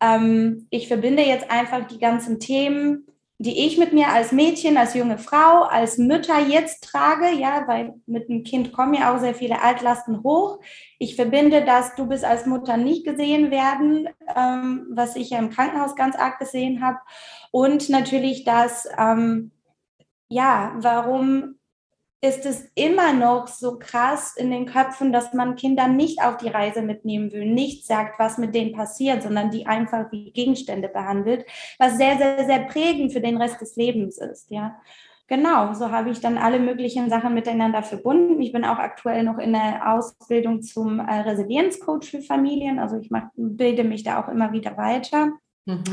ähm, 0.00 0.66
ich 0.70 0.88
verbinde 0.88 1.22
jetzt 1.22 1.48
einfach 1.48 1.86
die 1.86 2.00
ganzen 2.00 2.40
Themen, 2.40 3.06
die 3.38 3.66
ich 3.66 3.78
mit 3.78 3.92
mir 3.92 4.08
als 4.08 4.32
Mädchen, 4.32 4.76
als 4.76 4.94
junge 4.94 5.18
Frau, 5.18 5.62
als 5.62 5.96
Mütter 5.96 6.40
jetzt 6.40 6.82
trage, 6.82 7.30
ja, 7.30 7.68
weil 7.68 7.94
mit 8.06 8.28
dem 8.28 8.42
Kind 8.42 8.72
kommen 8.72 8.94
ja 8.94 9.14
auch 9.14 9.20
sehr 9.20 9.34
viele 9.34 9.62
Altlasten 9.62 10.24
hoch. 10.24 10.58
Ich 10.98 11.14
verbinde, 11.14 11.64
dass 11.64 11.94
du 11.94 12.06
bist 12.08 12.24
als 12.24 12.46
Mutter 12.46 12.76
nicht 12.76 13.04
gesehen 13.04 13.52
werden, 13.52 14.08
ähm, 14.34 14.88
was 14.90 15.14
ich 15.14 15.30
ja 15.30 15.38
im 15.38 15.50
Krankenhaus 15.50 15.94
ganz 15.94 16.16
arg 16.16 16.40
gesehen 16.40 16.82
habe. 16.82 16.98
Und 17.52 17.88
natürlich 17.90 18.42
dass, 18.42 18.88
ähm, 18.98 19.52
ja, 20.28 20.72
warum 20.78 21.57
ist 22.20 22.44
es 22.46 22.68
immer 22.74 23.12
noch 23.12 23.46
so 23.46 23.78
krass 23.78 24.34
in 24.36 24.50
den 24.50 24.66
Köpfen, 24.66 25.12
dass 25.12 25.32
man 25.34 25.54
Kinder 25.54 25.86
nicht 25.86 26.20
auf 26.20 26.36
die 26.36 26.48
Reise 26.48 26.82
mitnehmen 26.82 27.30
will, 27.30 27.46
nicht 27.46 27.86
sagt, 27.86 28.18
was 28.18 28.38
mit 28.38 28.54
denen 28.54 28.72
passiert, 28.72 29.22
sondern 29.22 29.50
die 29.50 29.66
einfach 29.66 30.10
wie 30.10 30.32
Gegenstände 30.32 30.88
behandelt, 30.88 31.46
was 31.78 31.96
sehr, 31.96 32.18
sehr, 32.18 32.44
sehr 32.44 32.60
prägend 32.60 33.12
für 33.12 33.20
den 33.20 33.36
Rest 33.36 33.60
des 33.60 33.76
Lebens 33.76 34.18
ist, 34.18 34.50
ja. 34.50 34.80
Genau, 35.28 35.74
so 35.74 35.90
habe 35.90 36.08
ich 36.08 36.20
dann 36.20 36.38
alle 36.38 36.58
möglichen 36.58 37.10
Sachen 37.10 37.34
miteinander 37.34 37.82
verbunden. 37.82 38.40
Ich 38.40 38.50
bin 38.50 38.64
auch 38.64 38.78
aktuell 38.78 39.22
noch 39.24 39.36
in 39.36 39.52
der 39.52 39.92
Ausbildung 39.92 40.62
zum 40.62 41.00
äh, 41.00 41.20
Resilienzcoach 41.20 42.04
für 42.04 42.22
Familien. 42.22 42.78
Also 42.78 42.96
ich 42.96 43.10
mach, 43.10 43.24
bilde 43.36 43.84
mich 43.84 44.04
da 44.04 44.22
auch 44.22 44.28
immer 44.28 44.52
wieder 44.52 44.78
weiter. 44.78 45.32
Mhm. 45.66 45.84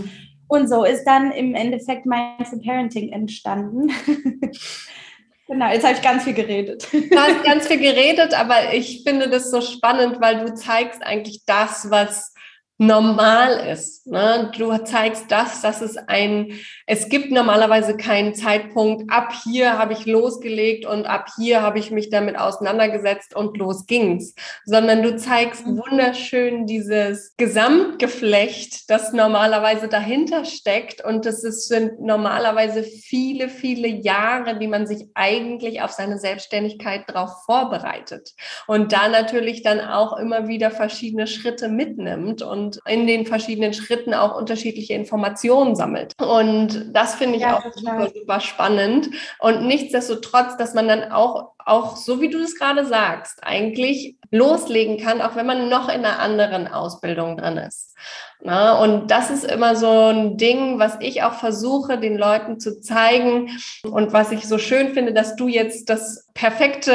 Und 0.48 0.70
so 0.70 0.86
ist 0.86 1.03
dann 1.03 1.32
im 1.32 1.53
Endeffekt 1.53 2.05
Mindful 2.05 2.62
Parenting 2.62 3.12
entstanden. 3.12 3.91
Genau, 5.48 5.70
jetzt 5.72 5.84
habe 5.84 5.94
ich 5.94 6.02
ganz 6.02 6.24
viel 6.24 6.34
geredet. 6.34 6.88
Du 6.92 7.18
hast 7.18 7.44
ganz 7.44 7.68
viel 7.68 7.80
geredet, 7.80 8.34
aber 8.34 8.74
ich 8.74 9.04
finde 9.04 9.30
das 9.30 9.52
so 9.52 9.62
spannend, 9.62 10.20
weil 10.20 10.44
du 10.44 10.56
zeigst 10.56 11.04
eigentlich 11.04 11.44
das, 11.46 11.90
was 11.92 12.34
normal 12.77 13.70
ist. 13.72 14.05
Ne? 14.05 14.51
Du 14.58 14.77
zeigst 14.79 15.32
das, 15.32 15.62
dass 15.62 15.82
es 15.82 15.96
ein, 15.96 16.51
es 16.86 17.08
gibt 17.08 17.32
normalerweise 17.32 17.96
keinen 17.96 18.36
Zeitpunkt, 18.36 19.10
ab 19.12 19.32
hier 19.46 19.77
habe 19.77 19.94
ich 19.94 20.05
losgelegt 20.05 20.86
und 20.86 21.05
ab 21.05 21.29
hier 21.38 21.62
habe 21.62 21.79
ich 21.79 21.91
mich 21.91 22.10
damit 22.10 22.38
auseinandergesetzt 22.38 23.34
und 23.34 23.58
los 23.58 23.86
ging's, 23.86 24.36
sondern 24.65 25.03
du 25.03 25.15
zeigst 25.15 25.65
mhm. 25.65 25.77
wunderschön 25.77 26.65
dieses 26.65 27.34
Gesamtgeflecht, 27.38 28.89
das 28.89 29.13
normalerweise 29.13 29.88
dahinter 29.88 30.44
steckt 30.44 31.03
und 31.03 31.25
das 31.25 31.46
ist, 31.46 31.70
sind 31.70 32.01
normalerweise 32.01 32.84
viele, 32.84 33.48
viele 33.48 33.88
Jahre, 33.88 34.60
die 34.60 34.67
man 34.67 34.86
sich 34.86 35.08
eigentlich 35.13 35.82
auf 35.82 35.91
seine 35.91 36.20
Selbstständigkeit 36.20 37.03
darauf 37.08 37.46
vorbereitet 37.46 38.32
und 38.67 38.91
da 38.91 39.08
natürlich 39.08 39.63
dann 39.63 39.79
auch 39.79 40.17
immer 40.17 40.50
wieder 40.50 40.72
verschiedene 40.72 41.25
Schritte 41.27 41.70
mitnimmt 41.70 42.41
und 42.41 42.64
und 42.65 42.79
in 42.88 43.05
den 43.05 43.25
verschiedenen 43.25 43.74
Schritten 43.74 44.13
auch 44.13 44.36
unterschiedliche 44.36 44.93
Informationen 44.93 45.75
sammelt. 45.75 46.13
Und 46.19 46.89
das 46.93 47.15
finde 47.15 47.36
ich 47.36 47.43
ja, 47.43 47.57
auch 47.57 47.74
super, 47.74 48.10
super 48.13 48.39
spannend. 48.39 49.10
Und 49.39 49.67
nichtsdestotrotz, 49.67 50.57
dass 50.57 50.74
man 50.74 50.88
dann 50.88 51.12
auch, 51.12 51.51
auch 51.60 51.95
so 51.95 52.22
wie 52.22 52.29
du 52.29 52.39
es 52.39 52.57
gerade 52.57 52.86
sagst, 52.86 53.43
eigentlich 53.43 54.17
loslegen 54.31 54.98
kann, 54.98 55.22
auch 55.22 55.36
wenn 55.36 55.45
man 55.45 55.69
noch 55.69 55.89
in 55.89 56.03
einer 56.03 56.19
anderen 56.19 56.67
Ausbildung 56.67 57.38
drin 57.38 57.57
ist. 57.57 57.95
Na, 58.42 58.80
und 58.84 59.10
das 59.10 59.32
ist 59.32 59.44
immer 59.44 59.75
so 59.75 59.89
ein 59.89 60.38
Ding, 60.38 60.77
was 60.77 60.98
ich 61.00 61.24
auch 61.24 61.34
versuche, 61.34 61.98
den 61.98 62.15
Leuten 62.15 62.60
zu 62.60 62.80
zeigen 62.80 63.50
und 63.84 64.13
was 64.13 64.32
ich 64.32 64.48
so 64.48 64.60
schön 64.60 64.94
finde, 64.94 65.13
dass 65.13 65.36
du 65.36 65.48
jetzt 65.48 65.89
das 65.89 66.27
perfekte 66.36 66.92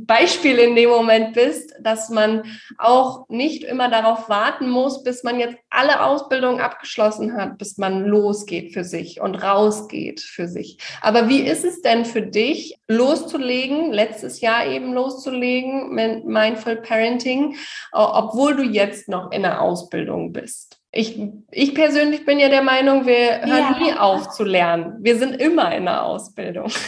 Beispiel 0.00 0.58
in 0.58 0.74
dem 0.74 0.90
Moment 0.90 1.34
bist, 1.34 1.72
dass 1.80 2.10
man 2.10 2.42
auch 2.78 3.28
nicht 3.28 3.62
immer 3.62 3.88
darauf 3.88 4.28
warten 4.28 4.68
muss, 4.68 5.04
bis 5.04 5.22
man 5.22 5.38
jetzt 5.38 5.56
alle 5.70 6.04
Ausbildungen 6.04 6.60
abgeschlossen 6.60 7.36
hat, 7.36 7.58
bis 7.58 7.78
man 7.78 8.04
losgeht 8.04 8.74
für 8.74 8.82
sich 8.82 9.20
und 9.20 9.36
rausgeht 9.36 10.20
für 10.20 10.48
sich. 10.48 10.78
Aber 11.00 11.28
wie 11.28 11.42
ist 11.42 11.64
es 11.64 11.80
denn 11.80 12.04
für 12.04 12.22
dich, 12.22 12.76
loszulegen, 12.88 13.92
letztes 13.92 14.40
Jahr 14.40 14.66
eben 14.66 14.92
loszulegen 14.92 15.94
mit 15.94 16.24
Mindful 16.24 16.76
Parenting, 16.76 17.56
obwohl 17.92 18.56
du 18.56 18.62
jetzt 18.64 19.08
noch 19.08 19.30
in 19.30 19.42
der 19.42 19.62
Ausbildung 19.62 20.32
bist? 20.32 20.65
Ich, 20.96 21.20
ich 21.50 21.74
persönlich 21.74 22.24
bin 22.24 22.38
ja 22.38 22.48
der 22.48 22.62
Meinung, 22.62 23.06
wir 23.06 23.42
hören 23.42 23.74
ja. 23.74 23.78
nie 23.78 23.92
auf 23.92 24.30
zu 24.30 24.44
lernen. 24.44 24.96
Wir 25.00 25.18
sind 25.18 25.34
immer 25.34 25.74
in 25.74 25.84
der 25.84 26.04
Ausbildung. 26.04 26.70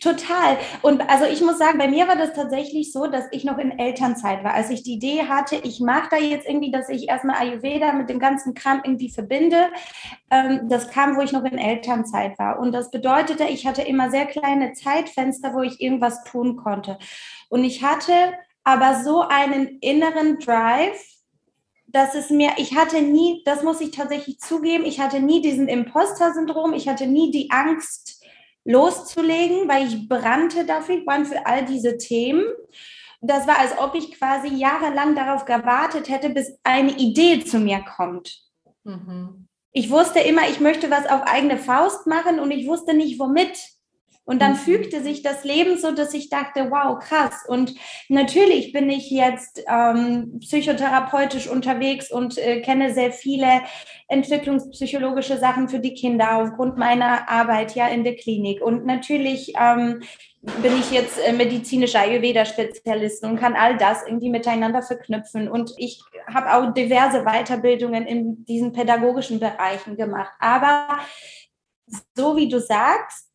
Total. 0.00 0.56
Und 0.82 1.02
also 1.10 1.24
ich 1.24 1.40
muss 1.40 1.58
sagen, 1.58 1.78
bei 1.78 1.88
mir 1.88 2.06
war 2.06 2.14
das 2.14 2.32
tatsächlich 2.32 2.92
so, 2.92 3.08
dass 3.08 3.24
ich 3.32 3.44
noch 3.44 3.58
in 3.58 3.76
Elternzeit 3.78 4.44
war. 4.44 4.54
Als 4.54 4.70
ich 4.70 4.84
die 4.84 4.94
Idee 4.94 5.24
hatte, 5.28 5.56
ich 5.56 5.80
mache 5.80 6.10
da 6.10 6.16
jetzt 6.16 6.46
irgendwie, 6.48 6.70
dass 6.70 6.88
ich 6.88 7.08
erstmal 7.08 7.36
Ayurveda 7.36 7.92
mit 7.92 8.08
dem 8.08 8.20
ganzen 8.20 8.54
Kram 8.54 8.80
irgendwie 8.84 9.10
verbinde, 9.10 9.70
ähm, 10.30 10.68
das 10.68 10.90
kam, 10.90 11.16
wo 11.16 11.22
ich 11.22 11.32
noch 11.32 11.44
in 11.44 11.58
Elternzeit 11.58 12.38
war. 12.38 12.60
Und 12.60 12.72
das 12.72 12.92
bedeutete, 12.92 13.44
ich 13.44 13.66
hatte 13.66 13.82
immer 13.82 14.10
sehr 14.10 14.26
kleine 14.26 14.72
Zeitfenster, 14.72 15.52
wo 15.52 15.62
ich 15.62 15.80
irgendwas 15.80 16.22
tun 16.22 16.56
konnte. 16.56 16.98
Und 17.48 17.64
ich 17.64 17.82
hatte 17.82 18.12
aber 18.62 19.02
so 19.02 19.22
einen 19.22 19.78
inneren 19.80 20.38
Drive, 20.38 21.17
dass 21.88 22.14
es 22.14 22.28
mir, 22.30 22.52
ich 22.58 22.76
hatte 22.76 23.00
nie, 23.00 23.42
das 23.44 23.62
muss 23.62 23.80
ich 23.80 23.90
tatsächlich 23.90 24.38
zugeben, 24.38 24.84
ich 24.84 25.00
hatte 25.00 25.20
nie 25.20 25.40
diesen 25.40 25.68
Imposter-Syndrom, 25.68 26.74
ich 26.74 26.86
hatte 26.86 27.06
nie 27.06 27.30
die 27.30 27.50
Angst 27.50 28.22
loszulegen, 28.64 29.66
weil 29.68 29.86
ich 29.86 30.08
brannte 30.08 30.66
dafür, 30.66 31.02
brannte 31.04 31.30
für 31.30 31.46
all 31.46 31.64
diese 31.64 31.96
Themen. 31.96 32.44
Das 33.22 33.46
war, 33.46 33.58
als 33.58 33.76
ob 33.78 33.94
ich 33.94 34.12
quasi 34.12 34.48
jahrelang 34.48 35.16
darauf 35.16 35.46
gewartet 35.46 36.08
hätte, 36.10 36.28
bis 36.28 36.52
eine 36.62 36.92
Idee 36.92 37.42
zu 37.42 37.58
mir 37.58 37.82
kommt. 37.96 38.38
Mhm. 38.84 39.48
Ich 39.72 39.90
wusste 39.90 40.20
immer, 40.20 40.48
ich 40.48 40.60
möchte 40.60 40.90
was 40.90 41.06
auf 41.06 41.22
eigene 41.22 41.56
Faust 41.56 42.06
machen 42.06 42.38
und 42.38 42.50
ich 42.50 42.66
wusste 42.66 42.94
nicht, 42.94 43.18
womit. 43.18 43.58
Und 44.28 44.42
dann 44.42 44.52
mhm. 44.52 44.56
fügte 44.56 45.02
sich 45.02 45.22
das 45.22 45.42
Leben 45.42 45.78
so, 45.78 45.90
dass 45.90 46.12
ich 46.12 46.28
dachte, 46.28 46.70
wow, 46.70 46.98
krass. 46.98 47.46
Und 47.48 47.74
natürlich 48.10 48.72
bin 48.72 48.90
ich 48.90 49.10
jetzt 49.10 49.64
ähm, 49.66 50.38
psychotherapeutisch 50.40 51.48
unterwegs 51.48 52.12
und 52.12 52.36
äh, 52.36 52.60
kenne 52.60 52.92
sehr 52.92 53.10
viele 53.10 53.62
entwicklungspsychologische 54.06 55.38
Sachen 55.38 55.70
für 55.70 55.78
die 55.78 55.94
Kinder 55.94 56.42
aufgrund 56.42 56.76
meiner 56.76 57.30
Arbeit 57.30 57.74
ja 57.74 57.88
in 57.88 58.04
der 58.04 58.16
Klinik. 58.16 58.60
Und 58.60 58.84
natürlich 58.84 59.54
ähm, 59.58 60.02
bin 60.42 60.78
ich 60.78 60.90
jetzt 60.90 61.18
äh, 61.26 61.32
medizinischer 61.32 62.00
Ayurveda-Spezialist 62.00 63.24
und 63.24 63.38
kann 63.38 63.56
all 63.56 63.78
das 63.78 64.02
irgendwie 64.06 64.28
miteinander 64.28 64.82
verknüpfen. 64.82 65.48
Und 65.48 65.72
ich 65.78 66.02
habe 66.26 66.52
auch 66.52 66.74
diverse 66.74 67.24
Weiterbildungen 67.24 68.06
in 68.06 68.44
diesen 68.44 68.74
pädagogischen 68.74 69.40
Bereichen 69.40 69.96
gemacht. 69.96 70.32
Aber 70.38 70.98
so 72.14 72.36
wie 72.36 72.50
du 72.50 72.60
sagst, 72.60 73.27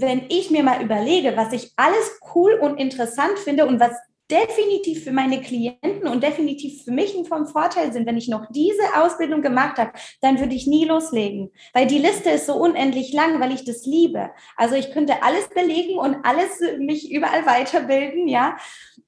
wenn 0.00 0.24
ich 0.28 0.50
mir 0.50 0.62
mal 0.62 0.82
überlege, 0.82 1.36
was 1.36 1.52
ich 1.52 1.72
alles 1.76 2.20
cool 2.34 2.54
und 2.54 2.78
interessant 2.78 3.38
finde 3.38 3.66
und 3.66 3.80
was 3.80 3.92
definitiv 4.30 5.04
für 5.04 5.12
meine 5.12 5.40
Klienten 5.40 6.08
und 6.08 6.22
definitiv 6.22 6.84
für 6.84 6.90
mich 6.90 7.14
vom 7.28 7.46
Vorteil 7.46 7.92
sind, 7.92 8.06
wenn 8.06 8.16
ich 8.16 8.28
noch 8.28 8.46
diese 8.50 8.82
Ausbildung 8.96 9.40
gemacht 9.40 9.78
habe, 9.78 9.92
dann 10.20 10.40
würde 10.40 10.54
ich 10.54 10.66
nie 10.66 10.84
loslegen, 10.84 11.52
weil 11.72 11.86
die 11.86 11.98
Liste 11.98 12.30
ist 12.30 12.46
so 12.46 12.54
unendlich 12.54 13.12
lang, 13.12 13.40
weil 13.40 13.52
ich 13.52 13.64
das 13.64 13.86
liebe. 13.86 14.30
Also 14.56 14.74
ich 14.74 14.90
könnte 14.90 15.22
alles 15.22 15.48
belegen 15.48 15.98
und 15.98 16.16
alles 16.24 16.60
mich 16.78 17.12
überall 17.12 17.46
weiterbilden, 17.46 18.26
ja. 18.26 18.56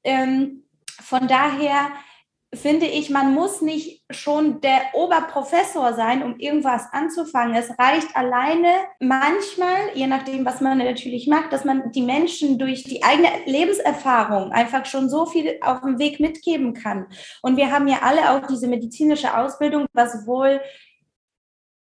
Ähm, 0.04 0.64
von 1.00 1.26
daher 1.26 1.90
finde 2.54 2.86
ich, 2.86 3.10
man 3.10 3.34
muss 3.34 3.60
nicht 3.60 4.02
schon 4.10 4.60
der 4.62 4.80
Oberprofessor 4.94 5.92
sein, 5.92 6.22
um 6.22 6.38
irgendwas 6.38 6.86
anzufangen. 6.92 7.54
Es 7.54 7.70
reicht 7.78 8.16
alleine 8.16 8.68
manchmal, 9.00 9.76
je 9.94 10.06
nachdem, 10.06 10.46
was 10.46 10.62
man 10.62 10.78
natürlich 10.78 11.26
macht, 11.26 11.52
dass 11.52 11.66
man 11.66 11.92
die 11.92 12.02
Menschen 12.02 12.58
durch 12.58 12.84
die 12.84 13.02
eigene 13.02 13.28
Lebenserfahrung 13.44 14.50
einfach 14.52 14.86
schon 14.86 15.10
so 15.10 15.26
viel 15.26 15.58
auf 15.60 15.82
dem 15.82 15.98
Weg 15.98 16.20
mitgeben 16.20 16.72
kann. 16.72 17.06
Und 17.42 17.58
wir 17.58 17.70
haben 17.70 17.86
ja 17.86 17.98
alle 18.02 18.30
auch 18.30 18.46
diese 18.46 18.66
medizinische 18.66 19.36
Ausbildung, 19.36 19.86
was 19.92 20.26
wohl 20.26 20.60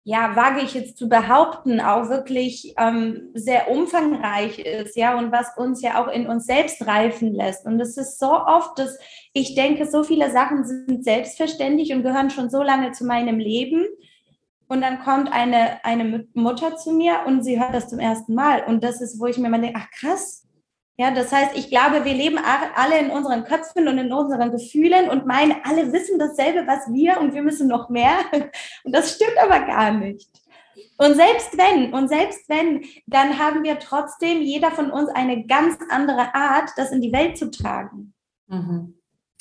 ja, 0.04 0.34
wage 0.34 0.62
ich 0.62 0.74
jetzt 0.74 0.98
zu 0.98 1.08
behaupten, 1.08 1.80
auch 1.80 2.08
wirklich 2.08 2.74
ähm, 2.76 3.30
sehr 3.34 3.70
umfangreich 3.70 4.58
ist, 4.58 4.96
ja, 4.96 5.16
und 5.16 5.30
was 5.30 5.56
uns 5.56 5.80
ja 5.80 6.02
auch 6.02 6.08
in 6.08 6.26
uns 6.26 6.44
selbst 6.44 6.84
reifen 6.86 7.32
lässt. 7.32 7.66
Und 7.66 7.80
es 7.80 7.96
ist 7.96 8.18
so 8.18 8.32
oft, 8.32 8.78
dass 8.78 8.98
ich 9.32 9.54
denke, 9.54 9.88
so 9.88 10.02
viele 10.02 10.32
Sachen 10.32 10.64
sind 10.64 11.04
selbstverständlich 11.04 11.92
und 11.92 12.02
gehören 12.02 12.30
schon 12.30 12.50
so 12.50 12.62
lange 12.62 12.90
zu 12.90 13.04
meinem 13.04 13.38
Leben. 13.38 13.86
Und 14.66 14.80
dann 14.80 15.00
kommt 15.04 15.30
eine, 15.30 15.84
eine 15.84 16.26
Mutter 16.34 16.76
zu 16.76 16.92
mir 16.92 17.20
und 17.26 17.44
sie 17.44 17.60
hört 17.60 17.74
das 17.74 17.88
zum 17.88 18.00
ersten 18.00 18.34
Mal. 18.34 18.64
Und 18.64 18.82
das 18.82 19.00
ist, 19.00 19.20
wo 19.20 19.26
ich 19.26 19.38
mir 19.38 19.50
mal 19.50 19.60
denke, 19.60 19.78
ach 19.80 19.90
krass, 19.90 20.48
ja, 21.02 21.10
das 21.10 21.32
heißt, 21.32 21.56
ich 21.56 21.68
glaube, 21.68 22.04
wir 22.04 22.14
leben 22.14 22.38
alle 22.38 22.96
in 22.96 23.10
unseren 23.10 23.42
Köpfen 23.42 23.88
und 23.88 23.98
in 23.98 24.12
unseren 24.12 24.52
Gefühlen 24.52 25.10
und 25.10 25.26
meinen, 25.26 25.56
alle 25.64 25.92
wissen 25.92 26.16
dasselbe, 26.16 26.64
was 26.68 26.92
wir 26.92 27.18
und 27.18 27.34
wir 27.34 27.42
müssen 27.42 27.66
noch 27.66 27.88
mehr. 27.88 28.18
Und 28.84 28.94
das 28.94 29.16
stimmt 29.16 29.36
aber 29.42 29.66
gar 29.66 29.90
nicht. 29.92 30.30
Und 30.98 31.14
selbst 31.14 31.58
wenn, 31.58 31.92
und 31.92 32.06
selbst 32.06 32.48
wenn, 32.48 32.84
dann 33.06 33.38
haben 33.38 33.64
wir 33.64 33.80
trotzdem 33.80 34.42
jeder 34.42 34.70
von 34.70 34.92
uns 34.92 35.08
eine 35.08 35.44
ganz 35.46 35.76
andere 35.90 36.34
Art, 36.34 36.70
das 36.76 36.92
in 36.92 37.00
die 37.00 37.12
Welt 37.12 37.36
zu 37.36 37.50
tragen. 37.50 38.14
Mhm. 38.46 38.94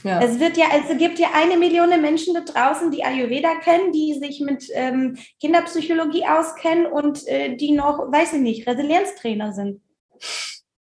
Ja. 0.03 0.19
Es 0.19 0.39
wird 0.39 0.57
ja, 0.57 0.65
also 0.71 0.97
gibt 0.97 1.19
ja 1.19 1.27
eine 1.35 1.57
Million 1.57 1.89
Menschen 2.01 2.33
da 2.33 2.41
draußen, 2.41 2.89
die 2.89 3.03
Ayurveda 3.03 3.59
kennen, 3.59 3.91
die 3.91 4.15
sich 4.15 4.39
mit 4.39 4.67
ähm, 4.73 5.15
Kinderpsychologie 5.39 6.25
auskennen 6.25 6.87
und 6.87 7.27
äh, 7.27 7.55
die 7.55 7.73
noch, 7.73 8.11
weiß 8.11 8.33
ich 8.33 8.41
nicht, 8.41 8.67
Resilienztrainer 8.67 9.53
sind. 9.53 9.79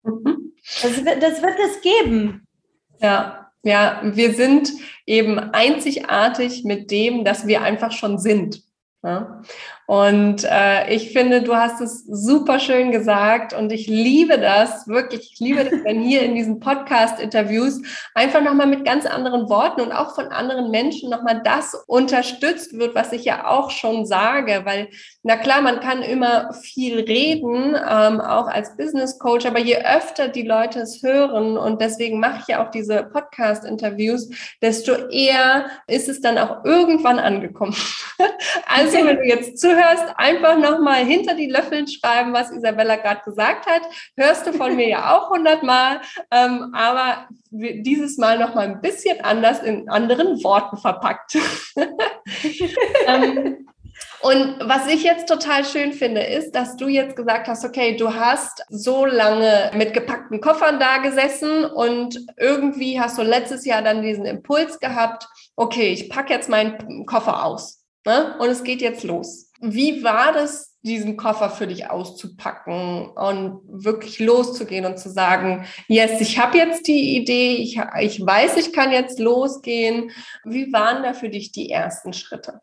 Mhm. 0.03 0.38
Das, 0.82 1.06
wird, 1.06 1.24
das 1.24 1.42
wird 1.42 1.58
es 1.60 1.82
geben. 1.82 2.48
Ja, 3.00 3.52
ja, 3.64 4.02
wir 4.04 4.34
sind 4.34 4.72
eben 5.06 5.38
einzigartig 5.38 6.64
mit 6.64 6.92
dem, 6.92 7.26
dass 7.26 7.48
wir 7.48 7.62
einfach 7.62 7.92
schon 7.92 8.18
sind. 8.18 8.62
Ja? 9.04 9.42
Und 9.89 10.43
äh, 10.43 10.93
ich 10.93 11.13
finde, 11.13 11.41
du 11.41 11.55
hast 11.55 11.81
es 11.81 12.05
super 12.05 12.60
schön 12.60 12.91
gesagt 12.91 13.53
und 13.53 13.72
ich 13.72 13.88
liebe 13.88 14.38
das, 14.38 14.88
wirklich, 14.88 15.31
ich 15.34 15.39
liebe 15.39 15.63
das, 15.63 15.84
wenn 15.84 16.00
hier 16.00 16.22
in 16.22 16.36
diesen 16.36 16.60
Podcast-Interviews 16.60 17.81
einfach 18.13 18.43
nochmal 18.43 18.67
mit 18.67 18.86
ganz 18.86 19.08
anderen 19.08 19.50
Worten 19.50 19.81
und 19.81 19.91
auch 19.91 20.13
von 20.13 20.27
anderen 20.27 20.69
Menschen 20.69 21.10
nochmal 21.10 21.41
das 21.43 21.74
unterstützt 21.88 22.77
wird, 22.77 22.93
was 22.93 23.13
ich 23.13 23.25
ja 23.25 23.48
auch 23.48 23.72
schon 23.72 24.05
sage, 24.05 24.62
weil, 24.63 24.89
na 25.24 25.38
klar, 25.38 25.63
man 25.63 25.79
kann 25.79 26.03
immer 26.03 26.53
viel 26.53 27.00
reden, 27.00 27.75
ähm, 27.75 28.22
auch 28.22 28.46
als 28.46 28.77
Business 28.77 29.17
Coach, 29.17 29.48
aber 29.48 29.58
je 29.58 29.77
öfter 29.77 30.27
die 30.27 30.43
Leute 30.43 30.81
es 30.81 31.01
hören 31.01 31.58
und 31.58 31.81
deswegen 31.81 32.19
mache 32.19 32.41
ich 32.41 32.48
ja 32.50 32.63
auch 32.63 32.69
diese 32.69 33.05
Podcast-Interviews, 33.05 34.29
desto 34.62 34.93
eher 35.10 35.65
ist 35.88 36.10
es 36.10 36.22
dann 36.22 36.38
auch 36.38 36.63
irgendwann 36.63 37.17
angekommen. 37.17 37.75
also, 38.67 39.03
wenn 39.03 39.17
du 39.17 39.25
jetzt 39.25 39.58
zuhörst, 39.58 39.78
zuhörst, 39.79 40.13
einfach 40.17 40.57
nochmal 40.57 41.05
hinter 41.05 41.36
die 41.36 41.48
Löffeln 41.50 41.88
schreiben, 41.88 42.33
was 42.33 42.51
Isabella 42.51 42.95
gerade 42.98 43.21
gesagt 43.24 43.65
hat. 43.65 43.81
Hörst 44.17 44.48
du 44.48 44.53
von 44.53 44.75
mir 44.75 44.89
ja 44.89 45.17
auch 45.17 45.29
hundertmal, 45.29 46.01
ähm, 46.31 46.74
aber 46.74 47.27
dieses 47.51 48.17
Mal 48.17 48.38
nochmal 48.38 48.67
ein 48.67 48.81
bisschen 48.81 49.24
anders 49.24 49.62
in 49.62 49.89
anderen 49.89 50.43
Worten 50.43 50.77
verpackt. 50.77 51.38
ähm, 53.07 53.67
und 54.21 54.57
was 54.62 54.88
ich 54.88 55.03
jetzt 55.03 55.29
total 55.29 55.63
schön 55.63 55.93
finde, 55.93 56.21
ist, 56.21 56.51
dass 56.51 56.75
du 56.75 56.88
jetzt 56.88 57.15
gesagt 57.15 57.48
hast, 57.48 57.63
okay, 57.63 57.95
du 57.95 58.13
hast 58.13 58.63
so 58.69 59.05
lange 59.05 59.71
mit 59.75 59.93
gepackten 59.93 60.41
Koffern 60.41 60.79
da 60.79 60.98
gesessen 60.98 61.63
und 61.63 62.19
irgendwie 62.38 63.00
hast 63.00 63.17
du 63.17 63.21
letztes 63.21 63.65
Jahr 63.65 63.81
dann 63.81 64.01
diesen 64.01 64.25
Impuls 64.25 64.79
gehabt, 64.79 65.25
okay, 65.55 65.93
ich 65.93 66.09
packe 66.09 66.33
jetzt 66.33 66.50
meinen 66.50 67.05
Koffer 67.05 67.45
aus 67.45 67.81
ne? 68.05 68.36
und 68.39 68.50
es 68.50 68.63
geht 68.63 68.81
jetzt 68.81 69.03
los. 69.03 69.49
Wie 69.62 70.04
war 70.04 70.32
das, 70.32 70.78
diesen 70.82 71.18
Koffer 71.18 71.50
für 71.50 71.68
dich 71.68 71.89
auszupacken 71.89 73.10
und 73.10 73.62
wirklich 73.68 74.20
loszugehen 74.20 74.86
und 74.86 74.98
zu 74.98 75.10
sagen, 75.10 75.66
yes, 75.88 76.22
ich 76.22 76.39
habe 76.39 76.58
jetzt 76.58 76.88
die 76.88 77.18
Idee, 77.18 77.56
ich, 77.56 77.80
ich 78.00 78.25
weiß, 78.25 78.56
ich 78.58 78.72
kann 78.72 78.92
jetzt 78.92 79.20
losgehen. 79.20 80.12
Wie 80.46 80.72
waren 80.72 81.04
da 81.04 81.13
für 81.13 81.30
dich 81.30 81.51
die 81.51 81.70
ersten 81.70 82.13
Schritte? 82.13 82.62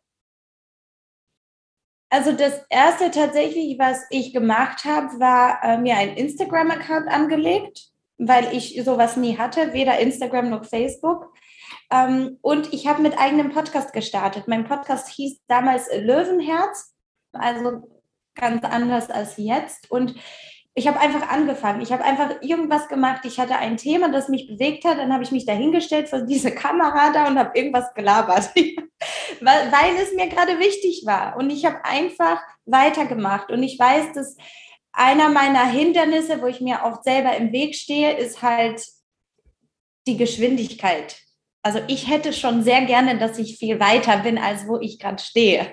Also 2.08 2.32
das 2.32 2.62
erste 2.70 3.10
tatsächlich, 3.10 3.78
was 3.78 4.00
ich 4.10 4.32
gemacht 4.32 4.84
habe, 4.84 5.20
war 5.20 5.62
äh, 5.62 5.78
mir 5.78 5.96
ein 5.96 6.16
Instagram-Account 6.16 7.08
angelegt, 7.08 7.90
weil 8.16 8.56
ich 8.56 8.82
sowas 8.84 9.16
nie 9.16 9.36
hatte, 9.36 9.72
weder 9.72 9.98
Instagram 9.98 10.48
noch 10.48 10.64
Facebook. 10.64 11.34
Ähm, 11.90 12.38
und 12.42 12.72
ich 12.72 12.86
habe 12.86 13.02
mit 13.02 13.18
eigenem 13.18 13.50
Podcast 13.50 13.92
gestartet. 13.92 14.48
Mein 14.48 14.66
Podcast 14.66 15.08
hieß 15.08 15.40
damals 15.46 15.88
Löwenherz, 15.96 16.94
also 17.32 17.88
ganz 18.34 18.64
anders 18.64 19.10
als 19.10 19.36
jetzt. 19.36 19.90
Und 19.90 20.14
ich 20.74 20.86
habe 20.86 21.00
einfach 21.00 21.28
angefangen. 21.30 21.80
Ich 21.80 21.90
habe 21.90 22.04
einfach 22.04 22.42
irgendwas 22.42 22.88
gemacht. 22.88 23.24
Ich 23.24 23.40
hatte 23.40 23.56
ein 23.56 23.78
Thema, 23.78 24.10
das 24.10 24.28
mich 24.28 24.46
bewegt 24.46 24.84
hat. 24.84 24.98
Dann 24.98 25.12
habe 25.12 25.22
ich 25.22 25.32
mich 25.32 25.46
dahingestellt 25.46 26.08
vor 26.08 26.20
diese 26.20 26.52
Kamera 26.52 27.12
da 27.12 27.28
und 27.28 27.38
habe 27.38 27.58
irgendwas 27.58 27.94
gelabert, 27.94 28.50
weil, 29.40 29.72
weil 29.72 29.96
es 30.02 30.12
mir 30.12 30.28
gerade 30.28 30.58
wichtig 30.58 31.04
war. 31.06 31.36
Und 31.36 31.48
ich 31.48 31.64
habe 31.64 31.82
einfach 31.84 32.42
weitergemacht. 32.66 33.50
Und 33.50 33.62
ich 33.62 33.78
weiß, 33.78 34.12
dass 34.12 34.36
einer 34.92 35.30
meiner 35.30 35.64
Hindernisse, 35.64 36.42
wo 36.42 36.46
ich 36.46 36.60
mir 36.60 36.84
auch 36.84 37.02
selber 37.02 37.34
im 37.36 37.52
Weg 37.52 37.74
stehe, 37.74 38.14
ist 38.16 38.42
halt 38.42 38.86
die 40.06 40.18
Geschwindigkeit. 40.18 41.25
Also 41.66 41.80
ich 41.88 42.08
hätte 42.08 42.32
schon 42.32 42.62
sehr 42.62 42.82
gerne, 42.82 43.18
dass 43.18 43.40
ich 43.40 43.58
viel 43.58 43.80
weiter 43.80 44.18
bin, 44.18 44.38
als 44.38 44.68
wo 44.68 44.78
ich 44.78 45.00
gerade 45.00 45.20
stehe. 45.20 45.66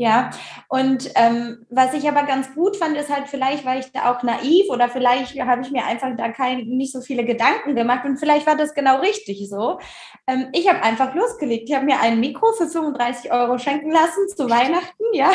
Ja, 0.00 0.30
und 0.68 1.10
ähm, 1.16 1.66
was 1.70 1.92
ich 1.92 2.08
aber 2.08 2.22
ganz 2.22 2.54
gut 2.54 2.76
fand, 2.76 2.96
ist 2.96 3.12
halt, 3.12 3.26
vielleicht 3.26 3.64
war 3.64 3.80
ich 3.80 3.90
da 3.90 4.12
auch 4.12 4.22
naiv 4.22 4.70
oder 4.70 4.88
vielleicht 4.88 5.36
habe 5.40 5.62
ich 5.62 5.72
mir 5.72 5.84
einfach 5.86 6.14
da 6.16 6.28
kein, 6.28 6.68
nicht 6.68 6.92
so 6.92 7.00
viele 7.00 7.24
Gedanken 7.24 7.74
gemacht 7.74 8.04
und 8.04 8.16
vielleicht 8.16 8.46
war 8.46 8.54
das 8.54 8.74
genau 8.74 9.00
richtig 9.00 9.50
so. 9.50 9.80
Ähm, 10.28 10.50
ich 10.52 10.68
habe 10.68 10.84
einfach 10.84 11.16
losgelegt. 11.16 11.68
Ich 11.68 11.74
habe 11.74 11.84
mir 11.84 11.98
ein 11.98 12.20
Mikro 12.20 12.52
für 12.52 12.68
35 12.68 13.32
Euro 13.32 13.58
schenken 13.58 13.90
lassen 13.90 14.28
zu 14.28 14.48
Weihnachten, 14.48 15.02
ja, 15.14 15.32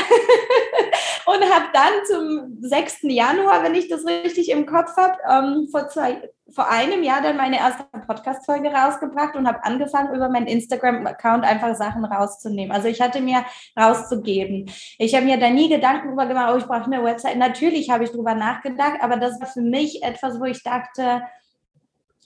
und 1.25 1.41
habe 1.43 1.65
dann 1.73 2.05
zum 2.05 2.57
6. 2.61 2.99
Januar, 3.01 3.63
wenn 3.63 3.75
ich 3.75 3.89
das 3.89 4.05
richtig 4.05 4.49
im 4.49 4.65
Kopf 4.65 4.95
habe, 4.95 5.17
ähm, 5.29 5.67
vor 5.71 5.89
zwei, 5.89 6.29
vor 6.53 6.69
einem 6.69 7.03
Jahr 7.03 7.21
dann 7.21 7.37
meine 7.37 7.57
erste 7.57 7.85
Podcast-Folge 8.05 8.69
rausgebracht 8.69 9.35
und 9.35 9.47
habe 9.47 9.63
angefangen, 9.63 10.13
über 10.15 10.29
meinen 10.29 10.47
Instagram-Account 10.47 11.43
einfach 11.43 11.75
Sachen 11.75 12.05
rauszunehmen. 12.05 12.71
Also 12.71 12.87
ich 12.87 13.01
hatte 13.01 13.21
mir 13.21 13.43
rauszugeben. 13.79 14.52
Ich 14.97 15.15
habe 15.15 15.25
mir 15.25 15.37
da 15.37 15.49
nie 15.49 15.69
Gedanken 15.69 16.09
drüber 16.09 16.25
gemacht, 16.25 16.51
oh, 16.53 16.57
ich 16.57 16.65
brauche 16.65 16.85
eine 16.85 17.03
Website. 17.03 17.37
Natürlich 17.37 17.89
habe 17.89 18.03
ich 18.03 18.11
drüber 18.11 18.35
nachgedacht, 18.35 18.97
aber 19.01 19.17
das 19.17 19.39
war 19.39 19.47
für 19.47 19.61
mich 19.61 20.03
etwas, 20.03 20.39
wo 20.39 20.45
ich 20.45 20.61
dachte, 20.63 21.23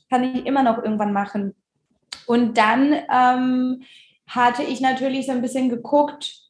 kann 0.09 0.23
ich 0.23 0.45
immer 0.45 0.63
noch 0.63 0.83
irgendwann 0.83 1.13
machen. 1.13 1.55
Und 2.25 2.57
dann 2.57 2.95
ähm, 3.11 3.83
hatte 4.27 4.63
ich 4.63 4.81
natürlich 4.81 5.27
so 5.27 5.31
ein 5.31 5.41
bisschen 5.41 5.69
geguckt, 5.69 6.43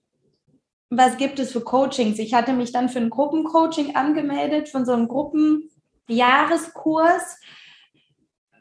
was 0.89 1.17
gibt 1.17 1.37
es 1.39 1.51
für 1.51 1.61
Coachings. 1.61 2.17
Ich 2.19 2.33
hatte 2.33 2.53
mich 2.53 2.71
dann 2.71 2.89
für 2.89 2.99
ein 2.99 3.09
Gruppencoaching 3.09 3.95
angemeldet, 3.95 4.69
von 4.69 4.85
so 4.85 4.93
einem 4.93 5.07
Gruppenjahreskurs 5.07 7.37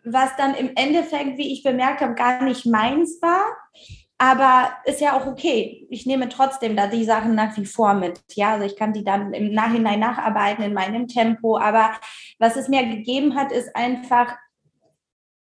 was 0.07 0.37
dann 0.37 0.55
im 0.55 0.70
Endeffekt, 0.76 1.37
wie 1.37 1.52
ich 1.52 1.62
bemerkt 1.62 2.00
habe, 2.00 2.14
gar 2.14 2.42
nicht 2.44 2.64
meins 2.64 3.20
war. 3.20 3.44
Aber 4.18 4.70
ist 4.87 5.00
ja 5.00 5.12
auch 5.12 5.26
okay. 5.26 5.87
Ich 5.90 6.07
nehme 6.07 6.29
trotzdem 6.29 6.74
da 6.74 6.87
die 6.87 7.05
Sachen 7.05 7.35
nach 7.35 7.57
wie 7.57 7.66
vor 7.66 7.92
mit. 7.94 8.20
Ja, 8.35 8.55
also 8.55 8.64
ich 8.64 8.76
kann 8.76 8.94
die 8.94 9.05
dann 9.05 9.35
im 9.35 9.52
Nachhinein 9.52 10.00
nacharbeiten 10.00 10.64
in 10.64 10.72
meinem 10.72 11.07
Tempo. 11.07 11.59
Aber 11.59 11.92
was 12.38 12.57
es 12.57 12.68
mir 12.68 12.85
gegeben 12.87 13.35
hat, 13.35 13.52
ist 13.52 13.76
einfach 13.76 14.35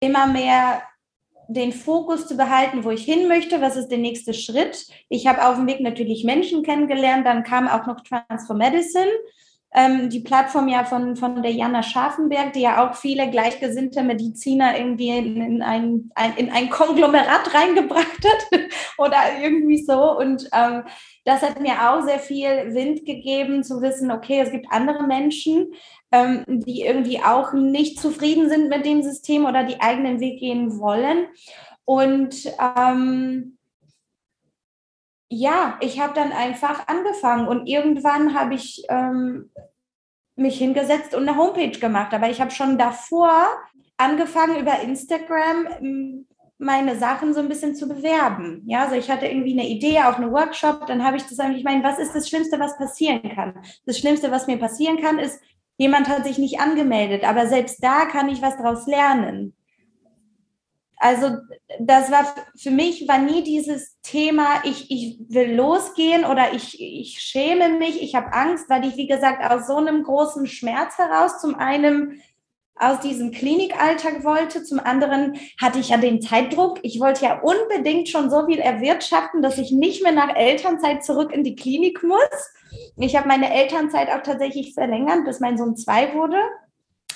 immer 0.00 0.26
mehr 0.26 0.82
den 1.48 1.72
Fokus 1.72 2.26
zu 2.26 2.36
behalten, 2.36 2.84
wo 2.84 2.90
ich 2.90 3.04
hin 3.04 3.28
möchte, 3.28 3.60
was 3.60 3.76
ist 3.76 3.88
der 3.88 3.98
nächste 3.98 4.32
Schritt. 4.32 4.86
Ich 5.10 5.26
habe 5.26 5.46
auf 5.46 5.56
dem 5.56 5.66
Weg 5.66 5.80
natürlich 5.80 6.24
Menschen 6.24 6.62
kennengelernt, 6.62 7.26
dann 7.26 7.42
kam 7.42 7.68
auch 7.68 7.86
noch 7.86 8.00
Transfer 8.00 8.54
Medicine 8.54 9.10
ähm, 9.74 10.08
die 10.08 10.20
Plattform 10.20 10.68
ja 10.68 10.84
von, 10.84 11.16
von 11.16 11.42
der 11.42 11.50
Jana 11.50 11.82
Scharfenberg, 11.82 12.52
die 12.52 12.60
ja 12.60 12.86
auch 12.86 12.94
viele 12.94 13.28
gleichgesinnte 13.28 14.04
Mediziner 14.04 14.78
irgendwie 14.78 15.10
in, 15.10 15.42
in, 15.42 15.62
ein, 15.62 16.10
in 16.36 16.50
ein 16.50 16.70
Konglomerat 16.70 17.52
reingebracht 17.54 18.24
hat 18.24 18.60
oder 18.98 19.16
irgendwie 19.42 19.84
so. 19.84 20.16
Und 20.16 20.48
ähm, 20.52 20.84
das 21.24 21.42
hat 21.42 21.60
mir 21.60 21.90
auch 21.90 22.02
sehr 22.04 22.20
viel 22.20 22.72
Wind 22.72 23.04
gegeben, 23.04 23.64
zu 23.64 23.82
wissen, 23.82 24.12
okay, 24.12 24.40
es 24.40 24.52
gibt 24.52 24.66
andere 24.70 25.02
Menschen, 25.08 25.72
ähm, 26.12 26.44
die 26.46 26.82
irgendwie 26.82 27.18
auch 27.18 27.52
nicht 27.52 27.98
zufrieden 27.98 28.48
sind 28.48 28.68
mit 28.68 28.86
dem 28.86 29.02
System 29.02 29.44
oder 29.44 29.64
die 29.64 29.80
eigenen 29.80 30.20
Weg 30.20 30.38
gehen 30.38 30.78
wollen. 30.78 31.26
Und 31.84 32.48
ähm, 32.78 33.58
ja, 35.34 35.76
ich 35.80 36.00
habe 36.00 36.14
dann 36.14 36.32
einfach 36.32 36.86
angefangen 36.86 37.48
und 37.48 37.66
irgendwann 37.66 38.34
habe 38.34 38.54
ich 38.54 38.84
ähm, 38.88 39.50
mich 40.36 40.58
hingesetzt 40.58 41.14
und 41.14 41.28
eine 41.28 41.36
Homepage 41.36 41.78
gemacht. 41.78 42.14
Aber 42.14 42.30
ich 42.30 42.40
habe 42.40 42.50
schon 42.50 42.78
davor 42.78 43.46
angefangen, 43.96 44.60
über 44.60 44.80
Instagram 44.80 45.68
ähm, 45.80 46.26
meine 46.58 46.96
Sachen 46.96 47.34
so 47.34 47.40
ein 47.40 47.48
bisschen 47.48 47.74
zu 47.74 47.88
bewerben. 47.88 48.62
Ja, 48.66 48.84
also 48.84 48.94
ich 48.94 49.10
hatte 49.10 49.26
irgendwie 49.26 49.58
eine 49.58 49.68
Idee 49.68 50.00
auf 50.00 50.16
einen 50.16 50.32
Workshop, 50.32 50.86
dann 50.86 51.04
habe 51.04 51.16
ich 51.16 51.24
das 51.24 51.38
eigentlich, 51.38 51.58
ich 51.58 51.64
meine, 51.64 51.82
was 51.82 51.98
ist 51.98 52.14
das 52.14 52.28
Schlimmste, 52.28 52.60
was 52.60 52.78
passieren 52.78 53.28
kann? 53.34 53.54
Das 53.86 53.98
Schlimmste, 53.98 54.30
was 54.30 54.46
mir 54.46 54.58
passieren 54.58 55.00
kann, 55.02 55.18
ist, 55.18 55.40
jemand 55.76 56.08
hat 56.08 56.24
sich 56.24 56.38
nicht 56.38 56.60
angemeldet, 56.60 57.24
aber 57.24 57.48
selbst 57.48 57.82
da 57.82 58.06
kann 58.06 58.28
ich 58.28 58.40
was 58.40 58.56
draus 58.56 58.86
lernen. 58.86 59.54
Also 60.96 61.36
das 61.80 62.10
war 62.10 62.24
für 62.56 62.70
mich 62.70 63.06
war 63.08 63.18
nie 63.18 63.42
dieses 63.42 64.00
Thema, 64.02 64.62
ich, 64.64 64.90
ich 64.90 65.18
will 65.28 65.54
losgehen 65.54 66.24
oder 66.24 66.52
ich, 66.52 66.80
ich 66.80 67.20
schäme 67.20 67.70
mich, 67.70 68.00
ich 68.02 68.14
habe 68.14 68.32
Angst, 68.32 68.70
weil 68.70 68.86
ich, 68.86 68.96
wie 68.96 69.08
gesagt, 69.08 69.44
aus 69.44 69.66
so 69.66 69.76
einem 69.76 70.04
großen 70.04 70.46
Schmerz 70.46 70.96
heraus 70.98 71.40
zum 71.40 71.56
einen 71.56 72.22
aus 72.76 73.00
diesem 73.00 73.30
Klinikalltag 73.30 74.24
wollte, 74.24 74.64
zum 74.64 74.80
anderen 74.80 75.38
hatte 75.60 75.78
ich 75.78 75.90
ja 75.90 75.96
den 75.96 76.20
Zeitdruck. 76.20 76.80
Ich 76.82 76.98
wollte 76.98 77.24
ja 77.24 77.40
unbedingt 77.40 78.08
schon 78.08 78.30
so 78.30 78.46
viel 78.46 78.58
erwirtschaften, 78.58 79.42
dass 79.42 79.58
ich 79.58 79.70
nicht 79.70 80.02
mehr 80.02 80.12
nach 80.12 80.34
Elternzeit 80.34 81.04
zurück 81.04 81.32
in 81.32 81.44
die 81.44 81.54
Klinik 81.54 82.02
muss. 82.02 82.52
Ich 82.96 83.14
habe 83.16 83.28
meine 83.28 83.52
Elternzeit 83.54 84.10
auch 84.10 84.22
tatsächlich 84.22 84.74
verlängert, 84.74 85.24
bis 85.24 85.38
mein 85.38 85.56
Sohn 85.56 85.76
zwei 85.76 86.14
wurde. 86.14 86.38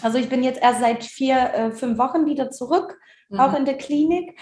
Also 0.01 0.19
ich 0.19 0.29
bin 0.29 0.45
jetzt 0.45 0.63
erst 0.63 0.81
seit 0.81 1.03
vier, 1.03 1.37
äh, 1.37 1.71
fünf 1.73 1.99
Wochen 1.99 2.27
wieder 2.27 2.51
zurück 2.51 2.97
mhm. 3.29 3.41
auch 3.41 3.55
in 3.55 3.65
der 3.65 3.77
Klinik. 3.77 4.39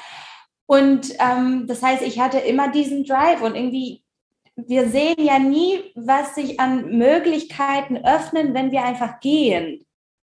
Und 0.67 1.13
ähm, 1.21 1.67
das 1.67 1.83
heißt, 1.83 2.03
ich 2.03 2.19
hatte 2.19 2.39
immer 2.39 2.71
diesen 2.71 3.05
Drive 3.05 3.41
und 3.41 3.55
irgendwie, 3.55 4.03
wir 4.57 4.89
sehen 4.89 5.17
ja 5.19 5.39
nie, 5.39 5.93
was 5.95 6.35
sich 6.35 6.59
an 6.59 6.99
Möglichkeiten 6.99 7.99
öffnen, 7.99 8.55
wenn 8.55 8.73
wir 8.73 8.83
einfach 8.83 9.21
gehen. 9.21 9.87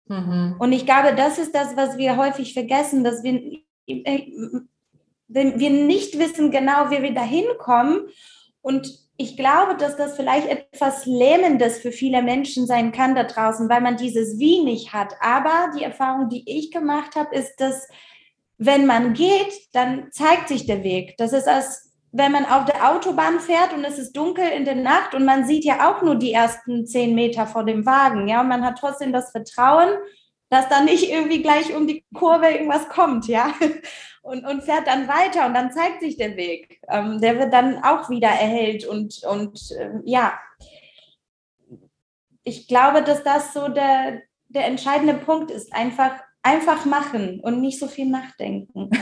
Mhm. 0.07 0.55
Und 0.59 0.71
ich 0.71 0.85
glaube, 0.85 1.15
das 1.15 1.37
ist 1.37 1.53
das, 1.53 1.75
was 1.75 1.97
wir 1.97 2.17
häufig 2.17 2.53
vergessen, 2.53 3.03
dass 3.03 3.23
wir, 3.23 3.59
äh, 3.87 4.31
wenn 5.27 5.59
wir 5.59 5.69
nicht 5.69 6.17
wissen 6.17 6.51
genau, 6.51 6.89
wie 6.91 7.01
wir 7.01 7.13
da 7.13 7.23
hinkommen. 7.23 8.07
Und 8.61 9.01
ich 9.17 9.37
glaube, 9.37 9.75
dass 9.75 9.97
das 9.97 10.15
vielleicht 10.15 10.47
etwas 10.47 11.05
Lähmendes 11.05 11.79
für 11.79 11.91
viele 11.91 12.21
Menschen 12.21 12.65
sein 12.67 12.91
kann 12.91 13.15
da 13.15 13.23
draußen, 13.23 13.69
weil 13.69 13.81
man 13.81 13.97
dieses 13.97 14.39
Wie 14.39 14.63
nicht 14.63 14.93
hat. 14.93 15.13
Aber 15.19 15.71
die 15.77 15.83
Erfahrung, 15.83 16.29
die 16.29 16.43
ich 16.45 16.71
gemacht 16.71 17.15
habe, 17.15 17.35
ist, 17.35 17.57
dass 17.57 17.87
wenn 18.63 18.85
man 18.85 19.13
geht, 19.13 19.73
dann 19.73 20.11
zeigt 20.11 20.47
sich 20.47 20.67
der 20.67 20.83
Weg. 20.83 21.17
Das 21.17 21.33
ist 21.33 21.47
als 21.47 21.91
wenn 22.11 22.31
man 22.31 22.45
auf 22.45 22.65
der 22.65 22.91
Autobahn 22.91 23.39
fährt 23.39 23.73
und 23.73 23.85
es 23.85 23.97
ist 23.97 24.13
dunkel 24.13 24.45
in 24.45 24.65
der 24.65 24.75
Nacht 24.75 25.15
und 25.15 25.23
man 25.23 25.45
sieht 25.45 25.63
ja 25.63 25.89
auch 25.89 26.01
nur 26.01 26.15
die 26.15 26.33
ersten 26.33 26.85
zehn 26.85 27.15
Meter 27.15 27.47
vor 27.47 27.63
dem 27.63 27.85
Wagen, 27.85 28.27
ja, 28.27 28.41
und 28.41 28.49
man 28.49 28.65
hat 28.65 28.77
trotzdem 28.77 29.13
das 29.13 29.31
Vertrauen, 29.31 29.89
dass 30.49 30.67
da 30.67 30.81
nicht 30.81 31.09
irgendwie 31.09 31.41
gleich 31.41 31.73
um 31.73 31.87
die 31.87 32.03
Kurve 32.13 32.49
irgendwas 32.49 32.89
kommt, 32.89 33.27
ja, 33.27 33.53
und, 34.21 34.45
und 34.45 34.63
fährt 34.63 34.87
dann 34.87 35.07
weiter 35.07 35.45
und 35.45 35.53
dann 35.53 35.71
zeigt 35.71 36.01
sich 36.01 36.17
der 36.17 36.35
Weg. 36.35 36.81
Ähm, 36.89 37.21
der 37.21 37.39
wird 37.39 37.53
dann 37.53 37.81
auch 37.81 38.09
wieder 38.09 38.27
erhellt 38.27 38.85
und, 38.85 39.23
und 39.23 39.71
äh, 39.71 39.91
ja, 40.03 40.37
ich 42.43 42.67
glaube, 42.67 43.03
dass 43.03 43.23
das 43.23 43.53
so 43.53 43.69
der, 43.69 44.21
der 44.49 44.65
entscheidende 44.65 45.13
Punkt 45.13 45.49
ist, 45.49 45.73
einfach 45.73 46.11
einfach 46.43 46.85
machen 46.85 47.39
und 47.41 47.61
nicht 47.61 47.79
so 47.79 47.87
viel 47.87 48.07
nachdenken. 48.07 48.89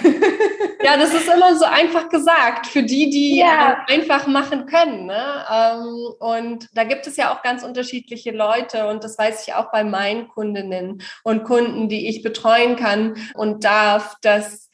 Ja, 0.81 0.95
das 0.95 1.13
ist 1.13 1.27
immer 1.27 1.57
so 1.57 1.65
einfach 1.65 2.07
gesagt 2.07 2.67
für 2.67 2.83
die, 2.83 3.09
die 3.09 3.39
ja. 3.39 3.83
einfach 3.89 4.27
machen 4.27 4.65
können. 4.65 5.07
Ne? 5.07 5.45
Ähm, 5.51 6.13
und 6.19 6.69
da 6.73 6.85
gibt 6.85 7.05
es 7.05 7.17
ja 7.17 7.33
auch 7.33 7.41
ganz 7.41 7.63
unterschiedliche 7.63 8.31
Leute 8.31 8.87
und 8.87 9.03
das 9.03 9.17
weiß 9.17 9.45
ich 9.45 9.53
auch 9.53 9.71
bei 9.71 9.83
meinen 9.83 10.29
Kundinnen 10.29 11.03
und 11.23 11.43
Kunden, 11.43 11.89
die 11.89 12.07
ich 12.07 12.23
betreuen 12.23 12.77
kann 12.77 13.15
und 13.33 13.65
darf, 13.65 14.15
dass 14.21 14.68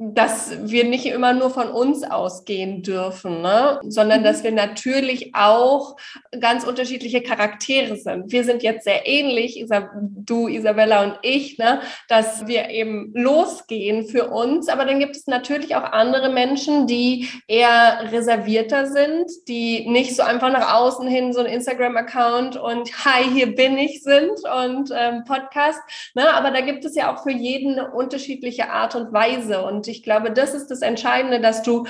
dass 0.00 0.70
wir 0.70 0.84
nicht 0.84 1.06
immer 1.06 1.32
nur 1.32 1.50
von 1.50 1.70
uns 1.70 2.04
ausgehen 2.04 2.84
dürfen, 2.84 3.42
ne? 3.42 3.80
sondern 3.82 4.22
dass 4.22 4.40
mhm. 4.40 4.44
wir 4.44 4.52
natürlich 4.52 5.34
auch 5.34 5.96
ganz 6.40 6.64
unterschiedliche 6.64 7.20
Charaktere 7.20 7.96
sind. 7.96 8.30
Wir 8.30 8.44
sind 8.44 8.62
jetzt 8.62 8.84
sehr 8.84 9.08
ähnlich, 9.08 9.58
Isab 9.58 9.90
du, 9.94 10.46
Isabella 10.46 11.02
und 11.02 11.18
ich, 11.22 11.58
ne? 11.58 11.80
dass 12.06 12.46
wir 12.46 12.70
eben 12.70 13.12
losgehen 13.12 14.06
für 14.06 14.28
uns. 14.30 14.68
Aber 14.68 14.84
dann 14.84 15.00
gibt 15.00 15.16
es 15.16 15.26
natürlich 15.26 15.74
auch 15.74 15.82
andere 15.82 16.28
Menschen, 16.28 16.86
die 16.86 17.28
eher 17.48 18.12
reservierter 18.12 18.86
sind, 18.86 19.28
die 19.48 19.88
nicht 19.88 20.14
so 20.14 20.22
einfach 20.22 20.52
nach 20.52 20.74
außen 20.74 21.08
hin 21.08 21.32
so 21.32 21.40
ein 21.40 21.46
Instagram-Account 21.46 22.56
und 22.56 23.04
Hi, 23.04 23.24
hier 23.24 23.52
bin 23.52 23.76
ich 23.76 24.04
sind 24.04 24.30
und 24.64 24.92
ähm, 24.96 25.24
Podcast. 25.24 25.80
Ne? 26.14 26.32
Aber 26.34 26.52
da 26.52 26.60
gibt 26.60 26.84
es 26.84 26.94
ja 26.94 27.12
auch 27.12 27.24
für 27.24 27.32
jeden 27.32 27.78
eine 27.80 27.90
unterschiedliche 27.90 28.70
Art 28.70 28.94
und 28.94 29.12
Weise 29.12 29.64
und 29.64 29.87
ich 29.88 30.02
glaube, 30.02 30.30
das 30.32 30.54
ist 30.54 30.68
das 30.68 30.82
Entscheidende, 30.82 31.40
dass 31.40 31.62
du 31.62 31.86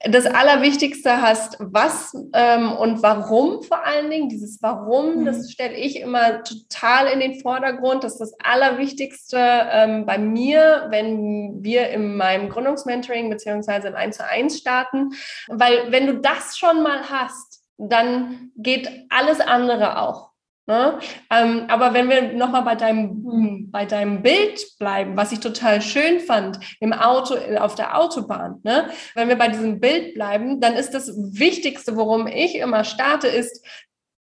das 0.00 0.26
Allerwichtigste 0.26 1.22
hast, 1.22 1.56
was 1.60 2.12
ähm, 2.32 2.72
und 2.72 3.02
warum 3.02 3.62
vor 3.62 3.86
allen 3.86 4.10
Dingen. 4.10 4.28
Dieses 4.28 4.60
Warum, 4.62 5.20
mhm. 5.20 5.24
das 5.24 5.50
stelle 5.50 5.74
ich 5.74 6.00
immer 6.00 6.42
total 6.42 7.06
in 7.08 7.20
den 7.20 7.40
Vordergrund. 7.40 8.04
Das 8.04 8.14
ist 8.14 8.20
das 8.20 8.34
Allerwichtigste 8.42 9.38
ähm, 9.38 10.06
bei 10.06 10.18
mir, 10.18 10.86
wenn 10.90 11.62
wir 11.62 11.90
in 11.90 12.16
meinem 12.16 12.48
Gründungsmentoring 12.48 13.30
beziehungsweise 13.30 13.88
im 13.88 13.94
1 13.94 14.16
zu 14.16 14.26
1 14.26 14.58
starten. 14.58 15.10
Weil 15.48 15.92
wenn 15.92 16.06
du 16.06 16.20
das 16.20 16.58
schon 16.58 16.82
mal 16.82 17.08
hast, 17.08 17.62
dann 17.78 18.50
geht 18.56 18.88
alles 19.10 19.40
andere 19.40 20.00
auch. 20.00 20.33
Ne? 20.66 20.98
Ähm, 21.30 21.66
aber 21.68 21.92
wenn 21.92 22.08
wir 22.08 22.32
nochmal 22.32 22.62
bei 22.62 22.74
deinem, 22.74 23.70
bei 23.70 23.84
deinem 23.84 24.22
Bild 24.22 24.78
bleiben, 24.78 25.14
was 25.14 25.30
ich 25.30 25.40
total 25.40 25.82
schön 25.82 26.20
fand, 26.20 26.58
im 26.80 26.94
Auto, 26.94 27.34
auf 27.58 27.74
der 27.74 27.98
Autobahn, 27.98 28.60
ne? 28.62 28.88
wenn 29.14 29.28
wir 29.28 29.36
bei 29.36 29.48
diesem 29.48 29.78
Bild 29.78 30.14
bleiben, 30.14 30.60
dann 30.60 30.74
ist 30.74 30.92
das 30.94 31.08
Wichtigste, 31.08 31.96
worum 31.96 32.26
ich 32.26 32.56
immer 32.56 32.84
starte, 32.84 33.28
ist 33.28 33.62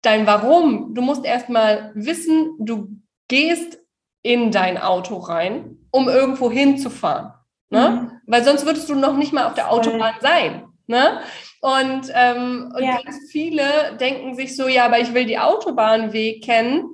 dein 0.02 0.26
Warum. 0.26 0.92
Du 0.94 1.02
musst 1.02 1.24
erstmal 1.24 1.92
wissen, 1.94 2.56
du 2.58 2.88
gehst 3.28 3.78
in 4.22 4.50
dein 4.50 4.76
Auto 4.76 5.18
rein, 5.18 5.78
um 5.92 6.08
irgendwo 6.08 6.50
hinzufahren. 6.50 7.32
Ne? 7.70 7.90
Mhm. 7.90 8.20
Weil 8.26 8.42
sonst 8.42 8.66
würdest 8.66 8.88
du 8.88 8.96
noch 8.96 9.16
nicht 9.16 9.32
mal 9.32 9.46
auf 9.46 9.54
der 9.54 9.70
Autobahn 9.70 10.14
sein. 10.20 10.64
Ne? 10.86 11.20
Und, 11.60 12.10
ähm, 12.12 12.72
und 12.74 12.82
ja. 12.82 13.00
ganz 13.02 13.30
viele 13.30 13.96
denken 13.98 14.34
sich 14.34 14.54
so, 14.54 14.68
ja, 14.68 14.84
aber 14.84 15.00
ich 15.00 15.14
will 15.14 15.24
die 15.24 15.38
Autobahnweg 15.38 16.44
kennen, 16.44 16.90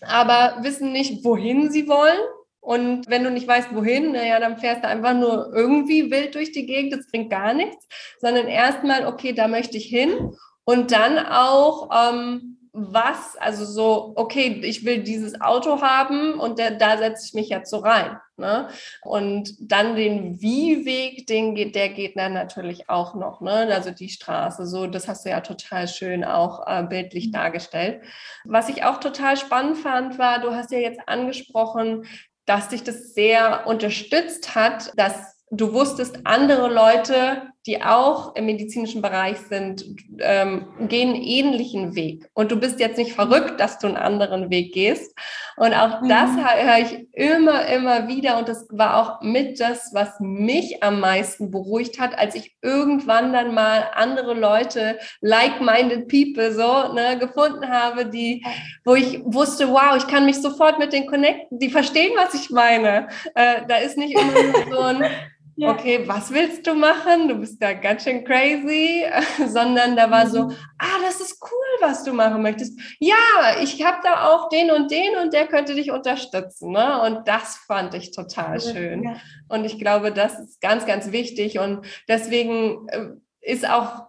aber 0.00 0.58
wissen 0.62 0.92
nicht, 0.92 1.24
wohin 1.24 1.70
sie 1.70 1.88
wollen. 1.88 2.18
Und 2.60 3.10
wenn 3.10 3.22
du 3.22 3.30
nicht 3.30 3.46
weißt, 3.46 3.74
wohin, 3.74 4.12
naja, 4.12 4.40
dann 4.40 4.56
fährst 4.56 4.82
du 4.82 4.88
einfach 4.88 5.12
nur 5.12 5.52
irgendwie 5.54 6.10
wild 6.10 6.34
durch 6.34 6.52
die 6.52 6.64
Gegend, 6.64 6.94
das 6.94 7.06
bringt 7.08 7.28
gar 7.28 7.52
nichts, 7.52 7.86
sondern 8.20 8.48
erstmal, 8.48 9.04
okay, 9.06 9.34
da 9.34 9.48
möchte 9.48 9.76
ich 9.76 9.84
hin. 9.84 10.34
Und 10.64 10.92
dann 10.92 11.18
auch, 11.18 11.90
ähm, 11.92 12.53
was, 12.76 13.36
also 13.36 13.64
so, 13.64 14.12
okay, 14.16 14.60
ich 14.64 14.84
will 14.84 15.04
dieses 15.04 15.40
Auto 15.40 15.80
haben 15.80 16.40
und 16.40 16.58
der, 16.58 16.72
da 16.72 16.98
setze 16.98 17.24
ich 17.24 17.32
mich 17.32 17.48
jetzt 17.48 17.70
so 17.70 17.78
rein. 17.78 18.18
Ne? 18.36 18.68
Und 19.02 19.54
dann 19.60 19.94
den 19.94 20.40
Wie-Weg, 20.40 21.28
den 21.28 21.54
geht, 21.54 21.76
der 21.76 21.90
geht 21.90 22.18
dann 22.18 22.32
natürlich 22.32 22.90
auch 22.90 23.14
noch, 23.14 23.40
ne? 23.40 23.68
Also 23.72 23.92
die 23.92 24.08
Straße, 24.08 24.66
so, 24.66 24.88
das 24.88 25.06
hast 25.06 25.24
du 25.24 25.30
ja 25.30 25.40
total 25.40 25.86
schön 25.86 26.24
auch 26.24 26.66
äh, 26.66 26.82
bildlich 26.82 27.28
mhm. 27.28 27.32
dargestellt. 27.32 28.02
Was 28.44 28.68
ich 28.68 28.82
auch 28.82 28.98
total 28.98 29.36
spannend 29.36 29.78
fand, 29.78 30.18
war, 30.18 30.40
du 30.40 30.52
hast 30.52 30.72
ja 30.72 30.78
jetzt 30.78 31.00
angesprochen, 31.06 32.06
dass 32.44 32.70
dich 32.70 32.82
das 32.82 33.14
sehr 33.14 33.68
unterstützt 33.68 34.56
hat, 34.56 34.90
dass 34.96 35.36
du 35.52 35.72
wusstest, 35.72 36.18
andere 36.24 36.72
Leute, 36.72 37.53
die 37.66 37.82
auch 37.82 38.36
im 38.36 38.44
medizinischen 38.44 39.00
Bereich 39.00 39.38
sind, 39.38 39.86
ähm, 40.20 40.66
gehen 40.88 41.14
einen 41.14 41.22
ähnlichen 41.22 41.94
Weg. 41.94 42.28
Und 42.34 42.52
du 42.52 42.56
bist 42.56 42.78
jetzt 42.78 42.98
nicht 42.98 43.12
verrückt, 43.12 43.58
dass 43.58 43.78
du 43.78 43.86
einen 43.86 43.96
anderen 43.96 44.50
Weg 44.50 44.74
gehst. 44.74 45.16
Und 45.56 45.72
auch 45.72 46.02
mhm. 46.02 46.08
das 46.08 46.30
höre 46.36 46.78
ich 46.78 47.06
immer, 47.12 47.64
immer 47.66 48.06
wieder. 48.06 48.38
Und 48.38 48.48
das 48.50 48.66
war 48.70 48.96
auch 49.00 49.22
mit 49.22 49.60
das, 49.60 49.94
was 49.94 50.20
mich 50.20 50.82
am 50.82 51.00
meisten 51.00 51.50
beruhigt 51.50 51.98
hat, 51.98 52.18
als 52.18 52.34
ich 52.34 52.54
irgendwann 52.60 53.32
dann 53.32 53.54
mal 53.54 53.84
andere 53.94 54.34
Leute, 54.34 54.98
like-minded 55.22 56.08
people, 56.08 56.52
so 56.52 56.92
ne, 56.92 57.18
gefunden 57.18 57.66
habe, 57.66 58.04
die, 58.04 58.44
wo 58.84 58.94
ich 58.94 59.20
wusste, 59.24 59.70
wow, 59.70 59.96
ich 59.96 60.06
kann 60.06 60.26
mich 60.26 60.36
sofort 60.36 60.78
mit 60.78 60.92
denen 60.92 61.06
connecten. 61.06 61.58
Die 61.58 61.70
verstehen, 61.70 62.12
was 62.16 62.34
ich 62.34 62.50
meine. 62.50 63.08
Äh, 63.34 63.62
da 63.66 63.78
ist 63.78 63.96
nicht 63.96 64.14
immer 64.14 64.32
so 64.70 64.80
ein 64.80 65.04
ja. 65.56 65.70
okay, 65.70 66.06
was 66.06 66.32
willst 66.32 66.66
du 66.66 66.74
machen? 66.74 67.28
Du 67.28 67.36
bist 67.36 67.62
da 67.62 67.72
ganz 67.72 68.04
schön 68.04 68.24
crazy, 68.24 69.04
sondern 69.46 69.96
da 69.96 70.10
war 70.10 70.28
so, 70.28 70.44
mhm. 70.44 70.56
ah, 70.78 70.98
das 71.02 71.20
ist 71.20 71.38
cool, 71.42 71.88
was 71.88 72.04
du 72.04 72.12
machen 72.12 72.42
möchtest. 72.42 72.78
Ja, 72.98 73.14
ich 73.62 73.84
habe 73.84 73.98
da 74.02 74.28
auch 74.28 74.48
den 74.48 74.70
und 74.70 74.90
den 74.90 75.16
und 75.22 75.32
der 75.32 75.46
könnte 75.46 75.74
dich 75.74 75.90
unterstützen. 75.90 76.72
Ne? 76.72 77.00
Und 77.02 77.28
das 77.28 77.56
fand 77.66 77.94
ich 77.94 78.10
total 78.10 78.60
schön. 78.60 79.04
Ja. 79.04 79.16
Und 79.48 79.64
ich 79.64 79.78
glaube, 79.78 80.12
das 80.12 80.38
ist 80.38 80.60
ganz, 80.60 80.86
ganz 80.86 81.12
wichtig. 81.12 81.58
Und 81.58 81.86
deswegen 82.08 82.88
äh, 82.88 83.08
ist 83.40 83.68
auch 83.68 84.08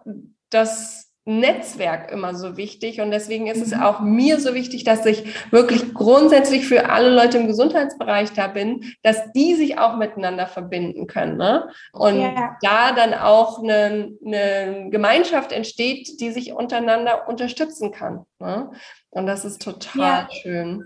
das 0.50 1.05
Netzwerk 1.28 2.12
immer 2.12 2.36
so 2.36 2.56
wichtig 2.56 3.00
und 3.00 3.10
deswegen 3.10 3.48
ist 3.48 3.60
es 3.60 3.74
mhm. 3.74 3.82
auch 3.82 3.98
mir 3.98 4.38
so 4.38 4.54
wichtig, 4.54 4.84
dass 4.84 5.04
ich 5.04 5.24
wirklich 5.52 5.92
grundsätzlich 5.92 6.68
für 6.68 6.88
alle 6.88 7.10
Leute 7.10 7.38
im 7.38 7.48
Gesundheitsbereich 7.48 8.32
da 8.32 8.46
bin, 8.46 8.94
dass 9.02 9.32
die 9.32 9.56
sich 9.56 9.76
auch 9.76 9.96
miteinander 9.96 10.46
verbinden 10.46 11.08
können. 11.08 11.36
Ne? 11.36 11.68
Und 11.92 12.20
ja. 12.20 12.56
da 12.62 12.92
dann 12.92 13.12
auch 13.12 13.60
eine, 13.60 14.12
eine, 14.24 14.88
Gemeinschaft 14.90 15.50
entsteht, 15.50 16.20
die 16.20 16.30
sich 16.30 16.52
untereinander 16.52 17.28
unterstützen 17.28 17.90
kann. 17.90 18.24
Ne? 18.38 18.70
Und 19.10 19.26
das 19.26 19.44
ist 19.44 19.60
total 19.60 20.00
ja. 20.00 20.28
schön. 20.30 20.84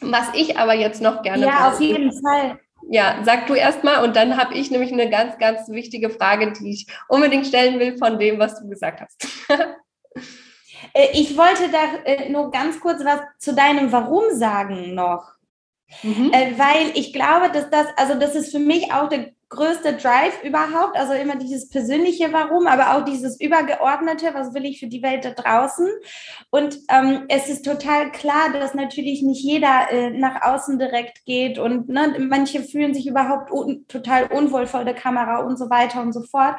Was 0.00 0.34
ich 0.34 0.58
aber 0.58 0.74
jetzt 0.74 1.00
noch 1.00 1.22
gerne. 1.22 1.46
Ja, 1.46 1.68
auf 1.68 1.80
jeden 1.80 2.10
Fall. 2.20 2.58
Ja, 2.88 3.20
sag 3.24 3.46
du 3.48 3.54
erst 3.54 3.82
mal 3.82 4.04
und 4.04 4.14
dann 4.14 4.36
habe 4.36 4.54
ich 4.54 4.70
nämlich 4.70 4.92
eine 4.92 5.10
ganz, 5.10 5.38
ganz 5.38 5.68
wichtige 5.68 6.10
Frage, 6.10 6.52
die 6.52 6.70
ich 6.70 6.86
unbedingt 7.08 7.46
stellen 7.46 7.80
will 7.80 7.98
von 7.98 8.18
dem, 8.18 8.38
was 8.38 8.60
du 8.60 8.68
gesagt 8.68 9.00
hast. 9.00 9.26
Äh, 10.92 11.08
ich 11.12 11.36
wollte 11.36 11.70
da 11.70 12.02
äh, 12.04 12.28
nur 12.28 12.50
ganz 12.50 12.80
kurz 12.80 13.02
was 13.02 13.20
zu 13.38 13.54
deinem 13.54 13.92
Warum 13.92 14.24
sagen 14.34 14.94
noch. 14.94 15.36
Mhm. 16.02 16.30
Äh, 16.32 16.58
weil 16.58 16.90
ich 16.94 17.12
glaube, 17.12 17.50
dass 17.50 17.70
das, 17.70 17.86
also 17.96 18.14
das 18.18 18.34
ist 18.34 18.50
für 18.50 18.58
mich 18.58 18.92
auch 18.92 19.08
der 19.08 19.32
größte 19.48 19.92
Drive 19.92 20.42
überhaupt, 20.42 20.96
also 20.96 21.12
immer 21.12 21.36
dieses 21.36 21.68
persönliche 21.68 22.32
Warum, 22.32 22.66
aber 22.66 22.96
auch 22.96 23.04
dieses 23.04 23.40
übergeordnete, 23.40 24.34
was 24.34 24.54
will 24.54 24.64
ich 24.64 24.80
für 24.80 24.88
die 24.88 25.02
Welt 25.02 25.24
da 25.24 25.30
draußen. 25.30 25.88
Und 26.50 26.78
ähm, 26.88 27.26
es 27.28 27.48
ist 27.48 27.64
total 27.64 28.10
klar, 28.10 28.52
dass 28.52 28.74
natürlich 28.74 29.22
nicht 29.22 29.44
jeder 29.44 29.90
äh, 29.90 30.10
nach 30.10 30.42
außen 30.42 30.78
direkt 30.78 31.24
geht 31.26 31.58
und 31.58 31.88
ne, 31.88 32.16
manche 32.18 32.62
fühlen 32.62 32.92
sich 32.92 33.06
überhaupt 33.06 33.52
un 33.52 33.86
total 33.86 34.24
unwohl 34.32 34.66
vor 34.66 34.84
der 34.84 34.94
Kamera 34.94 35.38
und 35.38 35.58
so 35.58 35.70
weiter 35.70 36.02
und 36.02 36.12
so 36.12 36.22
fort. 36.22 36.56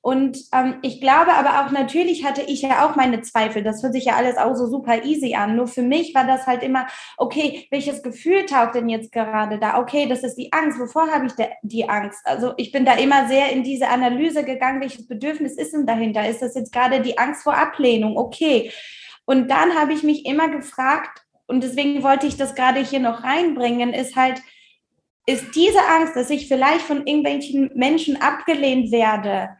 Und 0.00 0.38
ähm, 0.52 0.76
ich 0.82 1.00
glaube 1.00 1.32
aber 1.34 1.60
auch, 1.60 1.72
natürlich 1.72 2.24
hatte 2.24 2.42
ich 2.42 2.62
ja 2.62 2.86
auch 2.86 2.94
meine 2.94 3.20
Zweifel. 3.22 3.64
Das 3.64 3.82
hört 3.82 3.92
sich 3.92 4.04
ja 4.04 4.14
alles 4.14 4.36
auch 4.36 4.54
so 4.54 4.66
super 4.68 5.04
easy 5.04 5.34
an. 5.34 5.56
Nur 5.56 5.66
für 5.66 5.82
mich 5.82 6.14
war 6.14 6.24
das 6.24 6.46
halt 6.46 6.62
immer, 6.62 6.86
okay, 7.16 7.66
welches 7.70 8.02
Gefühl 8.02 8.46
taucht 8.46 8.76
denn 8.76 8.88
jetzt 8.88 9.10
gerade 9.10 9.58
da? 9.58 9.78
Okay, 9.78 10.06
das 10.08 10.22
ist 10.22 10.36
die 10.36 10.52
Angst. 10.52 10.78
Wovor 10.78 11.08
habe 11.10 11.26
ich 11.26 11.32
die 11.62 11.88
Angst? 11.88 12.24
Also 12.28 12.54
ich 12.56 12.72
bin 12.72 12.84
da 12.84 12.94
immer 12.94 13.26
sehr 13.28 13.50
in 13.50 13.62
diese 13.62 13.88
Analyse 13.88 14.44
gegangen, 14.44 14.80
welches 14.80 15.06
Bedürfnis 15.06 15.54
ist 15.54 15.72
denn 15.72 15.86
dahinter? 15.86 16.28
Ist 16.28 16.42
das 16.42 16.54
jetzt 16.54 16.72
gerade 16.72 17.00
die 17.00 17.18
Angst 17.18 17.42
vor 17.42 17.56
Ablehnung? 17.56 18.16
Okay. 18.16 18.70
Und 19.24 19.50
dann 19.50 19.74
habe 19.74 19.92
ich 19.92 20.02
mich 20.02 20.24
immer 20.26 20.48
gefragt, 20.48 21.24
und 21.46 21.62
deswegen 21.62 22.02
wollte 22.02 22.26
ich 22.26 22.36
das 22.36 22.54
gerade 22.54 22.80
hier 22.80 23.00
noch 23.00 23.24
reinbringen, 23.24 23.92
ist 23.92 24.16
halt, 24.16 24.40
ist 25.26 25.54
diese 25.54 25.80
Angst, 25.88 26.14
dass 26.14 26.30
ich 26.30 26.48
vielleicht 26.48 26.82
von 26.82 27.06
irgendwelchen 27.06 27.70
Menschen 27.74 28.20
abgelehnt 28.20 28.92
werde, 28.92 29.50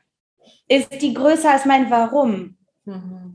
ist 0.68 1.02
die 1.02 1.14
größer 1.14 1.50
als 1.50 1.64
mein 1.64 1.90
Warum. 1.90 2.56
Mhm. 2.84 3.27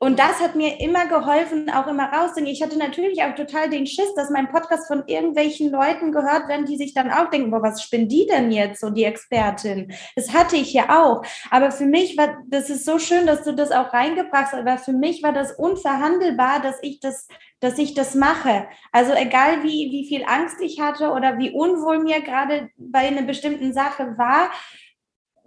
Und 0.00 0.20
das 0.20 0.40
hat 0.40 0.54
mir 0.54 0.80
immer 0.80 1.06
geholfen, 1.06 1.68
auch 1.70 1.88
immer 1.88 2.12
rauszugehen. 2.12 2.46
Ich 2.46 2.62
hatte 2.62 2.78
natürlich 2.78 3.24
auch 3.24 3.34
total 3.34 3.68
den 3.68 3.84
Schiss, 3.84 4.14
dass 4.14 4.30
mein 4.30 4.48
Podcast 4.48 4.86
von 4.86 5.02
irgendwelchen 5.06 5.72
Leuten 5.72 6.12
gehört 6.12 6.46
werden, 6.46 6.66
die 6.66 6.76
sich 6.76 6.94
dann 6.94 7.10
auch 7.10 7.30
denken, 7.30 7.50
boah, 7.50 7.62
was 7.62 7.82
spinnt 7.82 8.12
die 8.12 8.24
denn 8.26 8.52
jetzt, 8.52 8.80
so 8.80 8.90
die 8.90 9.02
Expertin? 9.02 9.92
Das 10.14 10.32
hatte 10.32 10.54
ich 10.54 10.72
ja 10.72 11.02
auch. 11.02 11.24
Aber 11.50 11.72
für 11.72 11.86
mich 11.86 12.16
war, 12.16 12.38
das 12.46 12.70
ist 12.70 12.84
so 12.84 13.00
schön, 13.00 13.26
dass 13.26 13.42
du 13.42 13.52
das 13.52 13.72
auch 13.72 13.92
reingebracht 13.92 14.52
hast, 14.52 14.54
aber 14.54 14.78
für 14.78 14.92
mich 14.92 15.24
war 15.24 15.32
das 15.32 15.50
unverhandelbar, 15.52 16.60
dass 16.62 16.76
ich 16.82 17.00
das, 17.00 17.26
dass 17.58 17.76
ich 17.76 17.94
das 17.94 18.14
mache. 18.14 18.68
Also 18.92 19.12
egal 19.14 19.64
wie, 19.64 19.90
wie 19.90 20.06
viel 20.06 20.24
Angst 20.26 20.60
ich 20.60 20.80
hatte 20.80 21.10
oder 21.10 21.38
wie 21.38 21.50
unwohl 21.50 21.98
mir 21.98 22.20
gerade 22.20 22.70
bei 22.76 23.00
einer 23.00 23.22
bestimmten 23.22 23.72
Sache 23.72 24.16
war, 24.16 24.50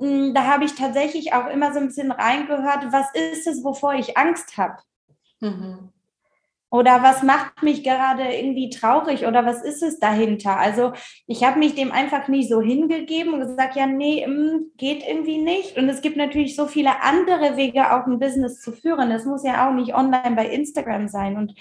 da 0.01 0.45
habe 0.45 0.65
ich 0.65 0.73
tatsächlich 0.73 1.33
auch 1.33 1.47
immer 1.47 1.73
so 1.73 1.79
ein 1.79 1.87
bisschen 1.87 2.11
reingehört, 2.11 2.91
was 2.91 3.13
ist 3.13 3.45
es, 3.45 3.63
wovor 3.63 3.93
ich 3.93 4.17
Angst 4.17 4.57
habe? 4.57 4.77
Mhm. 5.39 5.89
Oder 6.71 7.03
was 7.03 7.21
macht 7.21 7.61
mich 7.63 7.83
gerade 7.83 8.23
irgendwie 8.33 8.69
traurig 8.69 9.27
oder 9.27 9.45
was 9.45 9.61
ist 9.61 9.83
es 9.83 9.99
dahinter? 9.99 10.57
Also 10.57 10.93
ich 11.27 11.43
habe 11.43 11.59
mich 11.59 11.75
dem 11.75 11.91
einfach 11.91 12.29
nicht 12.29 12.49
so 12.49 12.61
hingegeben 12.61 13.33
und 13.33 13.41
gesagt, 13.41 13.75
ja, 13.75 13.85
nee, 13.85 14.23
hm, 14.23 14.71
geht 14.77 15.05
irgendwie 15.05 15.37
nicht. 15.37 15.77
Und 15.77 15.89
es 15.89 16.01
gibt 16.01 16.15
natürlich 16.15 16.55
so 16.55 16.67
viele 16.67 17.03
andere 17.03 17.57
Wege, 17.57 17.93
auch 17.93 18.07
ein 18.07 18.19
Business 18.19 18.61
zu 18.61 18.71
führen. 18.71 19.11
Es 19.11 19.25
muss 19.25 19.43
ja 19.43 19.69
auch 19.69 19.73
nicht 19.73 19.93
online 19.93 20.35
bei 20.35 20.47
Instagram 20.47 21.09
sein. 21.09 21.35
Und 21.35 21.53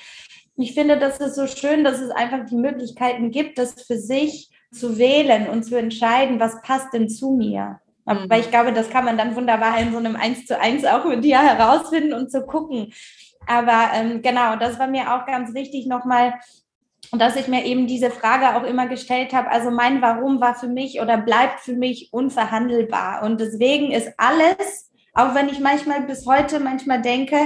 ich 0.56 0.74
finde, 0.74 0.96
das 0.96 1.18
ist 1.18 1.34
so 1.34 1.48
schön, 1.48 1.82
dass 1.82 2.00
es 2.00 2.12
einfach 2.12 2.46
die 2.46 2.56
Möglichkeiten 2.56 3.32
gibt, 3.32 3.58
das 3.58 3.82
für 3.82 3.98
sich 3.98 4.48
zu 4.72 4.96
wählen 4.96 5.48
und 5.48 5.64
zu 5.64 5.76
entscheiden, 5.76 6.38
was 6.38 6.62
passt 6.62 6.94
denn 6.94 7.08
zu 7.08 7.32
mir. 7.32 7.80
Aber 8.04 8.36
mhm. 8.36 8.40
ich 8.40 8.50
glaube, 8.50 8.72
das 8.72 8.90
kann 8.90 9.04
man 9.04 9.18
dann 9.18 9.36
wunderbar 9.36 9.78
in 9.78 9.92
so 9.92 9.98
einem 9.98 10.16
Eins 10.16 10.46
zu 10.46 10.58
eins 10.58 10.84
auch 10.84 11.04
mit 11.04 11.24
dir 11.24 11.38
herausfinden 11.38 12.12
und 12.12 12.30
zu 12.30 12.44
gucken. 12.46 12.92
Aber 13.46 13.90
ähm, 13.94 14.22
genau, 14.22 14.56
das 14.56 14.78
war 14.78 14.86
mir 14.86 15.14
auch 15.14 15.26
ganz 15.26 15.54
wichtig 15.54 15.86
nochmal, 15.86 16.34
dass 17.12 17.36
ich 17.36 17.48
mir 17.48 17.64
eben 17.64 17.86
diese 17.86 18.10
Frage 18.10 18.56
auch 18.56 18.64
immer 18.64 18.86
gestellt 18.86 19.32
habe. 19.32 19.50
Also 19.50 19.70
mein 19.70 20.00
Warum 20.02 20.40
war 20.40 20.54
für 20.54 20.68
mich 20.68 21.00
oder 21.00 21.16
bleibt 21.18 21.60
für 21.60 21.74
mich 21.74 22.12
unverhandelbar. 22.12 23.22
Und 23.22 23.40
deswegen 23.40 23.90
ist 23.90 24.12
alles, 24.16 24.90
auch 25.14 25.34
wenn 25.34 25.48
ich 25.48 25.60
manchmal 25.60 26.02
bis 26.02 26.26
heute 26.26 26.60
manchmal 26.60 27.02
denke, 27.02 27.36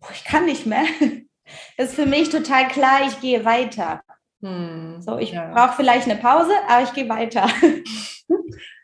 boah, 0.00 0.10
ich 0.12 0.24
kann 0.24 0.46
nicht 0.46 0.66
mehr, 0.66 0.84
ist 1.76 1.94
für 1.94 2.06
mich 2.06 2.30
total 2.30 2.68
klar, 2.68 3.00
ich 3.06 3.20
gehe 3.20 3.44
weiter. 3.44 4.00
Hm, 4.42 5.02
so, 5.02 5.18
ich 5.18 5.32
ja. 5.32 5.52
brauche 5.52 5.76
vielleicht 5.76 6.08
eine 6.08 6.18
Pause, 6.18 6.52
aber 6.68 6.84
ich 6.84 6.92
gehe 6.94 7.08
weiter. 7.08 7.46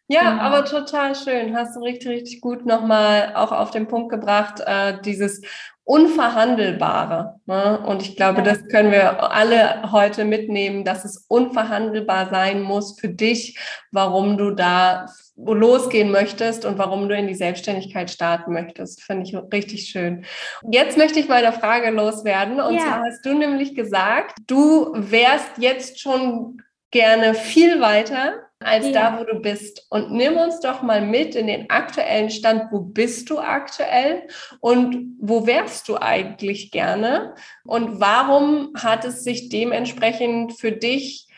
Ja, 0.08 0.30
genau. 0.30 0.42
aber 0.42 0.64
total 0.64 1.14
schön. 1.14 1.56
Hast 1.56 1.76
du 1.76 1.80
richtig, 1.80 2.08
richtig 2.08 2.40
gut 2.40 2.64
nochmal 2.64 3.32
auch 3.34 3.52
auf 3.52 3.70
den 3.70 3.88
Punkt 3.88 4.10
gebracht, 4.10 4.60
äh, 4.64 5.00
dieses 5.04 5.42
Unverhandelbare. 5.82 7.40
Ne? 7.46 7.78
Und 7.86 8.02
ich 8.02 8.16
glaube, 8.16 8.38
ja. 8.38 8.44
das 8.44 8.66
können 8.68 8.90
wir 8.90 9.32
alle 9.32 9.90
heute 9.92 10.24
mitnehmen, 10.24 10.84
dass 10.84 11.04
es 11.04 11.26
unverhandelbar 11.28 12.28
sein 12.28 12.62
muss 12.62 12.98
für 12.98 13.08
dich, 13.08 13.58
warum 13.92 14.36
du 14.36 14.50
da 14.50 15.06
losgehen 15.36 16.10
möchtest 16.10 16.64
und 16.64 16.78
warum 16.78 17.08
du 17.08 17.16
in 17.16 17.28
die 17.28 17.34
Selbstständigkeit 17.34 18.10
starten 18.10 18.52
möchtest. 18.52 19.02
Finde 19.02 19.26
ich 19.26 19.36
richtig 19.52 19.86
schön. 19.88 20.24
Jetzt 20.70 20.98
möchte 20.98 21.20
ich 21.20 21.28
mal 21.28 21.44
eine 21.44 21.52
Frage 21.52 21.90
loswerden. 21.90 22.60
Und 22.60 22.74
ja. 22.74 22.80
zwar 22.80 23.02
hast 23.04 23.24
du 23.24 23.34
nämlich 23.34 23.74
gesagt, 23.74 24.38
du 24.46 24.92
wärst 24.92 25.58
jetzt 25.58 26.00
schon 26.00 26.62
gerne 26.90 27.34
viel 27.34 27.80
weiter 27.80 28.45
als 28.60 28.86
ja. 28.86 28.92
da, 28.92 29.18
wo 29.18 29.24
du 29.24 29.40
bist. 29.40 29.86
Und 29.90 30.12
nimm 30.12 30.36
uns 30.36 30.60
doch 30.60 30.82
mal 30.82 31.00
mit 31.00 31.34
in 31.34 31.46
den 31.46 31.68
aktuellen 31.70 32.30
Stand. 32.30 32.72
Wo 32.72 32.80
bist 32.80 33.28
du 33.30 33.38
aktuell 33.38 34.26
und 34.60 35.16
wo 35.20 35.46
wärst 35.46 35.88
du 35.88 35.96
eigentlich 35.96 36.70
gerne? 36.70 37.34
Und 37.64 38.00
warum 38.00 38.72
hat 38.76 39.04
es 39.04 39.24
sich 39.24 39.48
dementsprechend 39.48 40.58
für 40.58 40.72
dich 40.72 41.28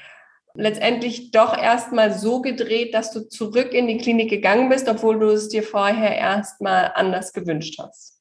letztendlich 0.54 1.30
doch 1.30 1.56
erstmal 1.56 2.12
so 2.12 2.40
gedreht, 2.40 2.94
dass 2.94 3.12
du 3.12 3.28
zurück 3.28 3.72
in 3.72 3.86
die 3.86 3.98
Klinik 3.98 4.30
gegangen 4.30 4.68
bist, 4.68 4.88
obwohl 4.88 5.18
du 5.18 5.28
es 5.28 5.48
dir 5.48 5.62
vorher 5.62 6.16
erstmal 6.16 6.92
anders 6.94 7.32
gewünscht 7.32 7.78
hast? 7.78 8.18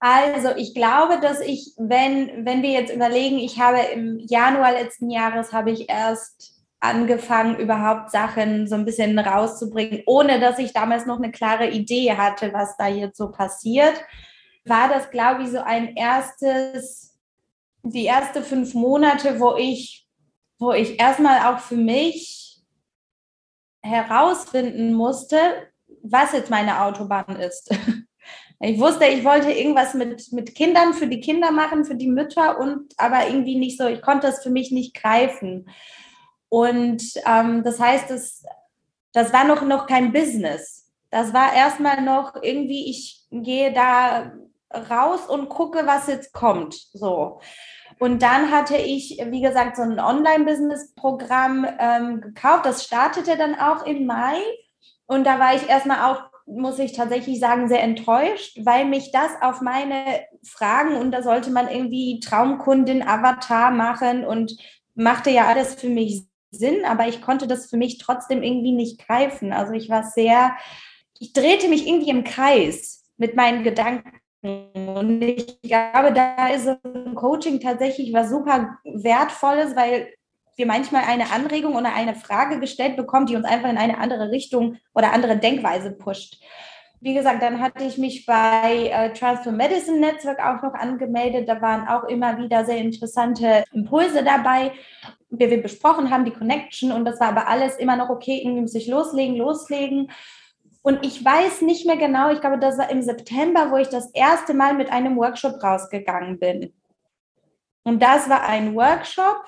Also 0.00 0.50
ich 0.56 0.74
glaube, 0.74 1.18
dass 1.20 1.40
ich, 1.40 1.72
wenn, 1.76 2.44
wenn 2.44 2.62
wir 2.62 2.70
jetzt 2.70 2.94
überlegen, 2.94 3.38
ich 3.38 3.58
habe 3.58 3.78
im 3.92 4.18
Januar 4.18 4.72
letzten 4.72 5.10
Jahres, 5.10 5.52
habe 5.52 5.72
ich 5.72 5.88
erst 5.88 6.57
angefangen, 6.80 7.58
überhaupt 7.58 8.10
Sachen 8.10 8.68
so 8.68 8.76
ein 8.76 8.84
bisschen 8.84 9.18
rauszubringen, 9.18 10.02
ohne 10.06 10.38
dass 10.38 10.58
ich 10.58 10.72
damals 10.72 11.06
noch 11.06 11.16
eine 11.16 11.32
klare 11.32 11.68
Idee 11.70 12.12
hatte, 12.12 12.52
was 12.52 12.76
da 12.76 12.86
jetzt 12.86 13.16
so 13.18 13.30
passiert, 13.30 13.94
war 14.64 14.88
das, 14.88 15.10
glaube 15.10 15.42
ich, 15.42 15.50
so 15.50 15.60
ein 15.60 15.96
erstes, 15.96 17.18
die 17.82 18.04
erste 18.04 18.42
fünf 18.42 18.74
Monate, 18.74 19.40
wo 19.40 19.56
ich, 19.56 20.06
wo 20.58 20.72
ich 20.72 21.00
erstmal 21.00 21.52
auch 21.52 21.58
für 21.58 21.76
mich 21.76 22.60
herausfinden 23.82 24.92
musste, 24.92 25.38
was 26.02 26.32
jetzt 26.32 26.50
meine 26.50 26.82
Autobahn 26.82 27.36
ist. 27.36 27.74
Ich 28.60 28.80
wusste, 28.80 29.04
ich 29.04 29.24
wollte 29.24 29.52
irgendwas 29.52 29.94
mit, 29.94 30.32
mit 30.32 30.56
Kindern 30.56 30.92
für 30.92 31.06
die 31.06 31.20
Kinder 31.20 31.52
machen, 31.52 31.84
für 31.84 31.94
die 31.94 32.08
Mütter 32.08 32.58
und 32.58 32.92
aber 32.96 33.28
irgendwie 33.28 33.56
nicht 33.56 33.78
so, 33.78 33.86
ich 33.86 34.02
konnte 34.02 34.26
es 34.26 34.42
für 34.42 34.50
mich 34.50 34.72
nicht 34.72 34.94
greifen. 34.94 35.66
Und 36.48 37.02
ähm, 37.26 37.62
das 37.62 37.78
heißt, 37.78 38.10
das, 38.10 38.44
das 39.12 39.32
war 39.32 39.44
noch, 39.44 39.62
noch 39.62 39.86
kein 39.86 40.12
Business. 40.12 40.90
Das 41.10 41.32
war 41.32 41.54
erstmal 41.54 42.02
noch 42.02 42.34
irgendwie, 42.42 42.90
ich 42.90 43.26
gehe 43.30 43.72
da 43.72 44.32
raus 44.90 45.26
und 45.28 45.48
gucke, 45.48 45.86
was 45.86 46.06
jetzt 46.06 46.32
kommt. 46.32 46.74
So. 46.92 47.40
Und 47.98 48.22
dann 48.22 48.52
hatte 48.52 48.76
ich, 48.76 49.20
wie 49.26 49.40
gesagt, 49.40 49.76
so 49.76 49.82
ein 49.82 49.98
Online-Business-Programm 49.98 51.66
ähm, 51.78 52.20
gekauft. 52.20 52.66
Das 52.66 52.84
startete 52.84 53.36
dann 53.36 53.58
auch 53.58 53.84
im 53.86 54.06
Mai. 54.06 54.36
Und 55.06 55.24
da 55.24 55.38
war 55.38 55.54
ich 55.54 55.68
erstmal 55.68 56.12
auch, 56.12 56.22
muss 56.46 56.78
ich 56.78 56.92
tatsächlich 56.92 57.40
sagen, 57.40 57.68
sehr 57.68 57.82
enttäuscht, 57.82 58.58
weil 58.64 58.84
mich 58.84 59.10
das 59.10 59.30
auf 59.40 59.60
meine 59.60 60.02
Fragen, 60.42 60.96
und 60.96 61.10
da 61.10 61.22
sollte 61.22 61.50
man 61.50 61.68
irgendwie 61.68 62.20
Traumkundin, 62.20 63.06
Avatar 63.06 63.70
machen 63.70 64.24
und 64.24 64.56
machte 64.94 65.30
ja 65.30 65.46
alles 65.46 65.74
für 65.74 65.88
mich 65.88 66.27
Sinn, 66.50 66.84
aber 66.84 67.08
ich 67.08 67.20
konnte 67.20 67.46
das 67.46 67.68
für 67.68 67.76
mich 67.76 67.98
trotzdem 67.98 68.42
irgendwie 68.42 68.72
nicht 68.72 69.06
greifen. 69.06 69.52
Also 69.52 69.72
ich 69.72 69.88
war 69.88 70.02
sehr, 70.02 70.56
ich 71.18 71.32
drehte 71.32 71.68
mich 71.68 71.86
irgendwie 71.86 72.10
im 72.10 72.24
Kreis 72.24 73.04
mit 73.16 73.36
meinen 73.36 73.64
Gedanken. 73.64 74.12
Und 74.40 75.20
ich 75.20 75.60
glaube, 75.62 76.12
da 76.12 76.48
ist 76.48 76.68
ein 76.68 77.14
Coaching 77.14 77.60
tatsächlich 77.60 78.12
was 78.12 78.30
super 78.30 78.78
Wertvolles, 78.84 79.74
weil 79.74 80.12
wir 80.56 80.66
manchmal 80.66 81.04
eine 81.04 81.30
Anregung 81.30 81.74
oder 81.76 81.94
eine 81.94 82.14
Frage 82.14 82.60
gestellt 82.60 82.96
bekommen, 82.96 83.26
die 83.26 83.36
uns 83.36 83.44
einfach 83.44 83.70
in 83.70 83.78
eine 83.78 83.98
andere 83.98 84.30
Richtung 84.30 84.76
oder 84.94 85.12
andere 85.12 85.38
Denkweise 85.38 85.92
pusht. 85.92 86.42
Wie 87.00 87.14
gesagt, 87.14 87.42
dann 87.42 87.60
hatte 87.60 87.84
ich 87.84 87.96
mich 87.96 88.26
bei 88.26 88.90
äh, 88.92 89.12
Transfer 89.12 89.52
Medicine 89.52 90.00
Netzwerk 90.00 90.40
auch 90.40 90.62
noch 90.62 90.74
angemeldet. 90.74 91.48
Da 91.48 91.60
waren 91.62 91.86
auch 91.86 92.04
immer 92.08 92.38
wieder 92.38 92.64
sehr 92.64 92.78
interessante 92.78 93.64
Impulse 93.72 94.24
dabei 94.24 94.72
wie 95.30 95.50
wir 95.50 95.62
besprochen 95.62 96.10
haben, 96.10 96.24
die 96.24 96.32
Connection 96.32 96.92
und 96.92 97.04
das 97.04 97.20
war 97.20 97.28
aber 97.28 97.48
alles 97.48 97.76
immer 97.76 97.96
noch 97.96 98.08
okay, 98.08 98.40
irgendwie 98.42 98.62
muss 98.62 98.74
ich 98.74 98.86
loslegen, 98.86 99.36
loslegen. 99.36 100.10
Und 100.82 101.04
ich 101.04 101.22
weiß 101.22 101.62
nicht 101.62 101.86
mehr 101.86 101.96
genau, 101.96 102.30
ich 102.30 102.40
glaube, 102.40 102.58
das 102.58 102.78
war 102.78 102.88
im 102.90 103.02
September, 103.02 103.70
wo 103.70 103.76
ich 103.76 103.88
das 103.88 104.10
erste 104.12 104.54
Mal 104.54 104.74
mit 104.74 104.90
einem 104.90 105.16
Workshop 105.16 105.62
rausgegangen 105.62 106.38
bin. 106.38 106.72
Und 107.82 108.02
das 108.02 108.28
war 108.30 108.42
ein 108.46 108.74
Workshop, 108.74 109.44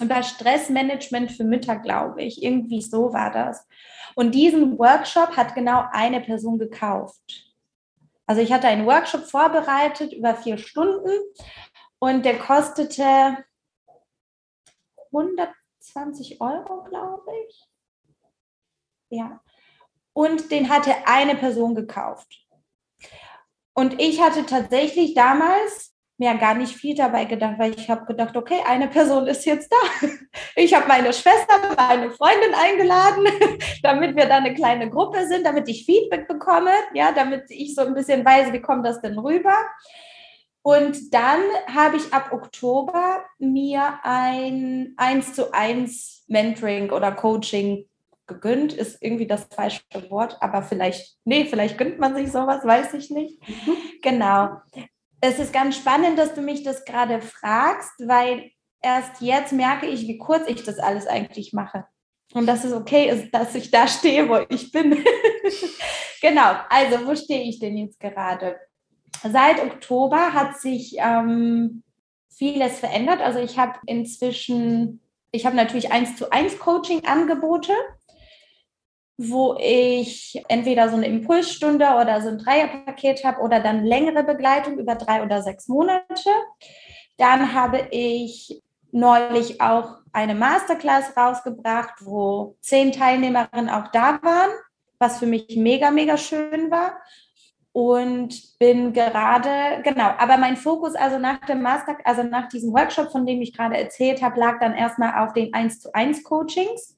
über 0.00 0.22
Stressmanagement 0.22 1.32
für 1.32 1.44
Mütter, 1.44 1.76
glaube 1.76 2.22
ich. 2.22 2.42
Irgendwie 2.42 2.82
so 2.82 3.12
war 3.12 3.30
das. 3.30 3.66
Und 4.14 4.34
diesen 4.34 4.78
Workshop 4.78 5.36
hat 5.36 5.54
genau 5.54 5.84
eine 5.92 6.20
Person 6.20 6.58
gekauft. 6.58 7.54
Also 8.26 8.42
ich 8.42 8.52
hatte 8.52 8.66
einen 8.66 8.86
Workshop 8.86 9.24
vorbereitet 9.24 10.12
über 10.12 10.34
vier 10.34 10.58
Stunden 10.58 11.10
und 11.98 12.24
der 12.24 12.38
kostete 12.38 13.44
120 15.12 16.40
Euro, 16.40 16.82
glaube 16.84 17.30
ich. 17.48 17.68
Ja. 19.10 19.40
Und 20.12 20.50
den 20.50 20.68
hatte 20.68 20.94
eine 21.06 21.36
Person 21.36 21.74
gekauft. 21.74 22.46
Und 23.74 24.00
ich 24.00 24.20
hatte 24.20 24.46
tatsächlich 24.46 25.14
damals 25.14 25.95
mir 26.18 26.34
gar 26.36 26.54
nicht 26.54 26.74
viel 26.74 26.94
dabei 26.94 27.26
gedacht, 27.26 27.58
weil 27.58 27.74
ich 27.74 27.90
habe 27.90 28.06
gedacht, 28.06 28.36
okay, 28.36 28.60
eine 28.66 28.88
Person 28.88 29.26
ist 29.26 29.44
jetzt 29.44 29.70
da. 29.70 30.08
Ich 30.54 30.72
habe 30.72 30.88
meine 30.88 31.12
Schwester, 31.12 31.74
meine 31.76 32.10
Freundin 32.10 32.54
eingeladen, 32.54 33.26
damit 33.82 34.16
wir 34.16 34.26
da 34.26 34.38
eine 34.38 34.54
kleine 34.54 34.88
Gruppe 34.88 35.26
sind, 35.26 35.44
damit 35.44 35.68
ich 35.68 35.84
Feedback 35.84 36.26
bekomme, 36.26 36.70
ja, 36.94 37.12
damit 37.12 37.44
ich 37.50 37.74
so 37.74 37.82
ein 37.82 37.94
bisschen 37.94 38.24
weiß, 38.24 38.52
wie 38.52 38.62
kommt 38.62 38.86
das 38.86 39.02
denn 39.02 39.18
rüber. 39.18 39.54
Und 40.62 41.14
dann 41.14 41.40
habe 41.72 41.96
ich 41.96 42.12
ab 42.12 42.32
Oktober 42.32 43.24
mir 43.38 44.00
ein 44.02 44.94
1 44.96 45.34
zu 45.34 45.52
1 45.52 46.24
Mentoring 46.26 46.90
oder 46.90 47.12
Coaching 47.12 47.86
gegönnt, 48.26 48.72
ist 48.72 49.00
irgendwie 49.00 49.26
das 49.26 49.46
falsche 49.54 49.82
Wort, 50.08 50.38
aber 50.40 50.62
vielleicht, 50.62 51.18
nee, 51.24 51.44
vielleicht 51.44 51.78
gönnt 51.78 51.98
man 51.98 52.16
sich 52.16 52.32
sowas, 52.32 52.64
weiß 52.64 52.94
ich 52.94 53.10
nicht. 53.10 53.40
Mhm. 53.48 53.76
Genau. 54.02 54.56
Es 55.28 55.40
ist 55.40 55.52
ganz 55.52 55.76
spannend, 55.76 56.16
dass 56.20 56.34
du 56.34 56.40
mich 56.40 56.62
das 56.62 56.84
gerade 56.84 57.20
fragst, 57.20 57.94
weil 57.98 58.52
erst 58.80 59.20
jetzt 59.20 59.52
merke 59.52 59.86
ich, 59.86 60.02
wie 60.02 60.18
kurz 60.18 60.48
ich 60.48 60.62
das 60.62 60.78
alles 60.78 61.08
eigentlich 61.08 61.52
mache. 61.52 61.84
Und 62.32 62.46
dass 62.46 62.64
es 62.64 62.72
okay 62.72 63.08
ist, 63.08 63.32
dass 63.32 63.56
ich 63.56 63.72
da 63.72 63.88
stehe, 63.88 64.28
wo 64.28 64.46
ich 64.48 64.70
bin. 64.70 65.04
genau, 66.22 66.54
also 66.70 67.04
wo 67.08 67.16
stehe 67.16 67.42
ich 67.42 67.58
denn 67.58 67.76
jetzt 67.76 67.98
gerade? 67.98 68.56
Seit 69.24 69.60
Oktober 69.60 70.32
hat 70.32 70.60
sich 70.60 70.94
ähm, 70.98 71.82
vieles 72.28 72.78
verändert. 72.78 73.20
Also 73.20 73.40
ich 73.40 73.58
habe 73.58 73.80
inzwischen, 73.86 75.00
ich 75.32 75.44
habe 75.44 75.56
natürlich 75.56 75.90
eins 75.90 76.14
zu 76.14 76.30
eins 76.30 76.56
Coaching-Angebote 76.60 77.72
wo 79.18 79.56
ich 79.58 80.42
entweder 80.48 80.88
so 80.90 80.96
eine 80.96 81.06
Impulsstunde 81.06 81.86
oder 81.86 82.20
so 82.20 82.28
ein 82.28 82.38
Dreierpaket 82.38 83.24
habe 83.24 83.40
oder 83.40 83.60
dann 83.60 83.84
längere 83.84 84.22
Begleitung 84.22 84.78
über 84.78 84.94
drei 84.94 85.22
oder 85.22 85.42
sechs 85.42 85.68
Monate. 85.68 86.30
Dann 87.16 87.54
habe 87.54 87.88
ich 87.90 88.62
neulich 88.92 89.60
auch 89.60 89.98
eine 90.12 90.34
Masterclass 90.34 91.16
rausgebracht, 91.16 91.94
wo 92.04 92.56
zehn 92.60 92.92
Teilnehmerinnen 92.92 93.70
auch 93.70 93.88
da 93.88 94.18
waren, 94.22 94.50
was 94.98 95.18
für 95.18 95.26
mich 95.26 95.56
mega, 95.56 95.90
mega 95.90 96.16
schön 96.16 96.70
war. 96.70 96.98
Und 97.72 98.58
bin 98.58 98.94
gerade, 98.94 99.82
genau, 99.82 100.08
aber 100.18 100.38
mein 100.38 100.56
Fokus 100.56 100.94
also 100.94 101.18
nach 101.18 101.40
dem 101.40 101.60
Master, 101.60 101.98
also 102.04 102.22
nach 102.22 102.48
diesem 102.48 102.72
Workshop, 102.72 103.12
von 103.12 103.26
dem 103.26 103.42
ich 103.42 103.54
gerade 103.54 103.76
erzählt 103.76 104.22
habe, 104.22 104.40
lag 104.40 104.58
dann 104.60 104.74
erstmal 104.74 105.22
auf 105.22 105.34
den 105.34 105.52
1 105.52 105.80
zu 105.80 105.94
1 105.94 106.24
Coachings 106.24 106.95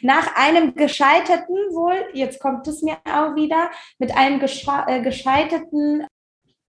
nach 0.00 0.36
einem 0.36 0.74
gescheiterten 0.74 1.56
wohl, 1.72 2.04
jetzt 2.12 2.40
kommt 2.40 2.66
es 2.68 2.82
mir 2.82 2.96
auch 3.04 3.34
wieder, 3.34 3.70
mit 3.98 4.16
einem 4.16 4.40
äh, 4.40 5.00
gescheiterten 5.00 6.06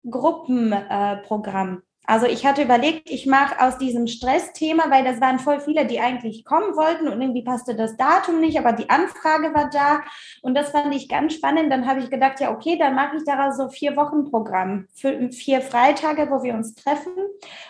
Gruppenprogramm. 0.09 1.81
Also 2.05 2.25
ich 2.25 2.45
hatte 2.45 2.63
überlegt, 2.63 3.09
ich 3.09 3.25
mache 3.25 3.61
aus 3.61 3.77
diesem 3.77 4.07
Stressthema, 4.07 4.91
weil 4.91 5.05
das 5.05 5.21
waren 5.21 5.39
voll 5.39 5.61
viele, 5.61 5.85
die 5.85 6.01
eigentlich 6.01 6.43
kommen 6.43 6.75
wollten 6.75 7.07
und 7.07 7.21
irgendwie 7.21 7.45
passte 7.45 7.75
das 7.75 7.95
Datum 7.95 8.41
nicht, 8.41 8.59
aber 8.59 8.73
die 8.73 8.89
Anfrage 8.89 9.53
war 9.53 9.69
da 9.69 10.01
und 10.41 10.53
das 10.53 10.71
fand 10.71 10.93
ich 10.93 11.07
ganz 11.07 11.35
spannend. 11.35 11.71
Dann 11.71 11.87
habe 11.87 12.01
ich 12.01 12.09
gedacht, 12.09 12.41
ja 12.41 12.51
okay, 12.51 12.77
dann 12.77 12.95
mache 12.95 13.15
ich 13.15 13.23
daraus 13.23 13.55
so 13.55 13.69
vier 13.69 13.95
Wochen 13.95 14.29
Programm, 14.29 14.87
vier 14.91 15.61
Freitage, 15.61 16.29
wo 16.29 16.43
wir 16.43 16.55
uns 16.55 16.75
treffen 16.75 17.13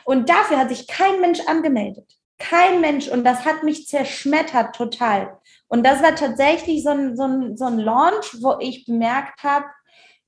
und 0.03 0.29
dafür 0.29 0.57
hat 0.57 0.69
sich 0.69 0.87
kein 0.87 1.21
Mensch 1.21 1.41
angemeldet. 1.45 2.17
Kein 2.39 2.81
Mensch. 2.81 3.07
Und 3.07 3.23
das 3.23 3.45
hat 3.45 3.63
mich 3.63 3.87
zerschmettert 3.87 4.75
total. 4.75 5.39
Und 5.67 5.85
das 5.85 6.03
war 6.03 6.15
tatsächlich 6.15 6.83
so 6.83 6.89
ein, 6.89 7.15
so 7.15 7.23
ein, 7.23 7.57
so 7.57 7.65
ein 7.65 7.79
Launch, 7.79 8.41
wo 8.41 8.57
ich 8.59 8.85
bemerkt 8.85 9.43
habe, 9.43 9.65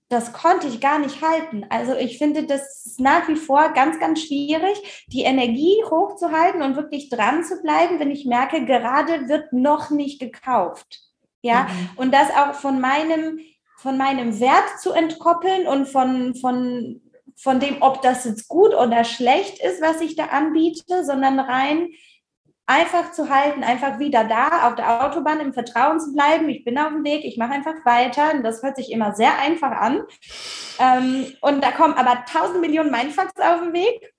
das 0.10 0.34
konnte 0.34 0.68
ich 0.68 0.82
gar 0.82 1.00
nicht 1.00 1.22
halten. 1.22 1.66
Also 1.70 1.96
ich 1.96 2.18
finde, 2.18 2.46
das 2.46 2.86
ist 2.86 3.00
nach 3.00 3.28
wie 3.28 3.36
vor 3.36 3.74
ganz, 3.74 4.00
ganz 4.00 4.22
schwierig, 4.22 5.06
die 5.08 5.24
Energie 5.24 5.78
hochzuhalten 5.90 6.62
und 6.62 6.76
wirklich 6.76 7.10
dran 7.10 7.44
zu 7.44 7.62
bleiben, 7.62 8.00
wenn 8.00 8.12
ich 8.12 8.26
merke, 8.26 8.66
gerade 8.66 9.28
wird 9.28 9.52
noch 9.52 9.90
nicht 9.90 10.20
gekauft. 10.20 11.02
Ja, 11.42 11.64
mhm. 11.64 11.90
und 11.98 12.14
das 12.14 12.30
auch 12.32 12.54
von 12.54 12.80
meinem, 12.82 13.40
von 13.78 13.98
meinem 13.98 14.40
Wert 14.40 14.80
zu 14.80 14.92
entkoppeln 14.92 15.68
und 15.68 15.88
von, 15.88 16.36
von 16.36 17.02
von 17.36 17.60
dem, 17.60 17.82
ob 17.82 18.02
das 18.02 18.26
jetzt 18.26 18.48
gut 18.48 18.74
oder 18.74 19.04
schlecht 19.04 19.62
ist, 19.64 19.82
was 19.82 20.02
ich 20.02 20.16
da 20.16 20.26
anbiete, 20.26 21.04
sondern 21.04 21.40
rein 21.40 21.90
einfach 22.68 23.12
zu 23.12 23.30
halten, 23.30 23.64
einfach 23.64 24.00
wieder 24.00 24.24
da 24.24 24.68
auf 24.68 24.76
der 24.76 25.06
Autobahn 25.06 25.40
im 25.40 25.54
Vertrauen 25.54 26.00
zu 26.00 26.14
bleiben. 26.14 26.50
Ich 26.50 26.64
bin 26.64 26.78
auf 26.78 26.90
dem 26.90 27.04
Weg, 27.04 27.24
ich 27.24 27.38
mache 27.38 27.54
einfach 27.54 27.86
weiter. 27.86 28.34
Und 28.34 28.44
das 28.44 28.64
hört 28.64 28.76
sich 28.76 28.92
immer 28.92 29.14
sehr 29.14 29.38
einfach 29.40 29.72
an. 29.72 30.02
Ähm, 30.80 31.28
und 31.42 31.64
da 31.64 31.72
kommen 31.72 31.94
aber 31.94 32.26
tausend 32.26 32.62
Millionen 32.62 32.92
Mindfucks 32.92 33.40
auf 33.40 33.62
den 33.62 33.74
Weg. 33.74 34.14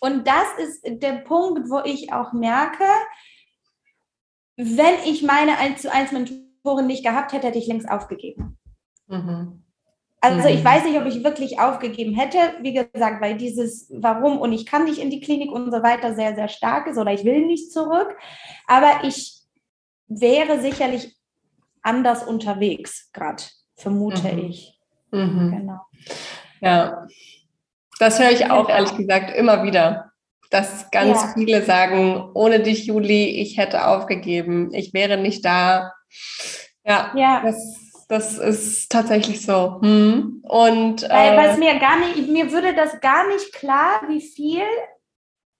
Und 0.00 0.26
das 0.26 0.46
ist 0.58 0.82
der 0.84 1.18
Punkt, 1.18 1.70
wo 1.70 1.80
ich 1.84 2.12
auch 2.12 2.32
merke, 2.32 2.84
wenn 4.56 4.94
ich 5.04 5.22
meine 5.22 5.56
1 5.58 5.82
zu 5.82 5.92
1 5.92 6.12
Mentorin 6.12 6.86
nicht 6.86 7.04
gehabt 7.04 7.32
hätte, 7.32 7.46
hätte 7.46 7.58
ich 7.58 7.66
längst 7.66 7.90
aufgegeben. 7.90 8.58
Mhm. 9.06 9.64
Also 10.22 10.48
ich 10.48 10.60
mhm. 10.60 10.64
weiß 10.64 10.84
nicht, 10.84 10.98
ob 10.98 11.06
ich 11.06 11.24
wirklich 11.24 11.60
aufgegeben 11.60 12.14
hätte, 12.14 12.38
wie 12.60 12.74
gesagt, 12.74 13.22
weil 13.22 13.36
dieses 13.36 13.90
Warum 13.90 14.38
und 14.38 14.52
ich 14.52 14.66
kann 14.66 14.84
nicht 14.84 14.98
in 14.98 15.10
die 15.10 15.20
Klinik 15.20 15.50
und 15.50 15.72
so 15.72 15.82
weiter 15.82 16.14
sehr, 16.14 16.34
sehr 16.34 16.48
stark 16.48 16.86
ist 16.88 16.98
oder 16.98 17.12
ich 17.12 17.24
will 17.24 17.46
nicht 17.46 17.72
zurück. 17.72 18.14
Aber 18.66 19.04
ich 19.04 19.40
wäre 20.08 20.60
sicherlich 20.60 21.16
anders 21.82 22.22
unterwegs, 22.22 23.10
gerade, 23.12 23.42
vermute 23.76 24.30
mhm. 24.30 24.38
ich. 24.50 24.78
Mhm. 25.10 25.54
Genau. 25.56 25.80
Ja, 26.60 27.06
das 27.98 28.20
höre 28.20 28.30
ich 28.30 28.50
auch 28.50 28.66
genau. 28.66 28.78
ehrlich 28.78 28.96
gesagt 28.96 29.34
immer 29.34 29.62
wieder, 29.62 30.12
dass 30.50 30.90
ganz 30.90 31.22
ja. 31.22 31.32
viele 31.34 31.62
sagen, 31.62 32.30
ohne 32.34 32.60
dich, 32.60 32.86
Juli, 32.86 33.40
ich 33.40 33.56
hätte 33.56 33.86
aufgegeben, 33.86 34.70
ich 34.74 34.92
wäre 34.92 35.16
nicht 35.16 35.44
da. 35.44 35.92
Ja, 36.84 37.12
ja. 37.14 37.42
das 37.42 37.89
das 38.10 38.38
ist 38.38 38.90
tatsächlich 38.90 39.46
so. 39.46 39.80
Hm. 39.80 40.42
Und 40.42 41.02
Weil, 41.08 41.32
äh, 41.32 41.36
was 41.36 41.58
mir 41.58 41.78
gar 41.78 41.96
nicht, 42.00 42.28
mir 42.28 42.50
würde 42.50 42.74
das 42.74 43.00
gar 43.00 43.28
nicht 43.28 43.52
klar, 43.52 44.02
wie 44.08 44.20
viel 44.20 44.66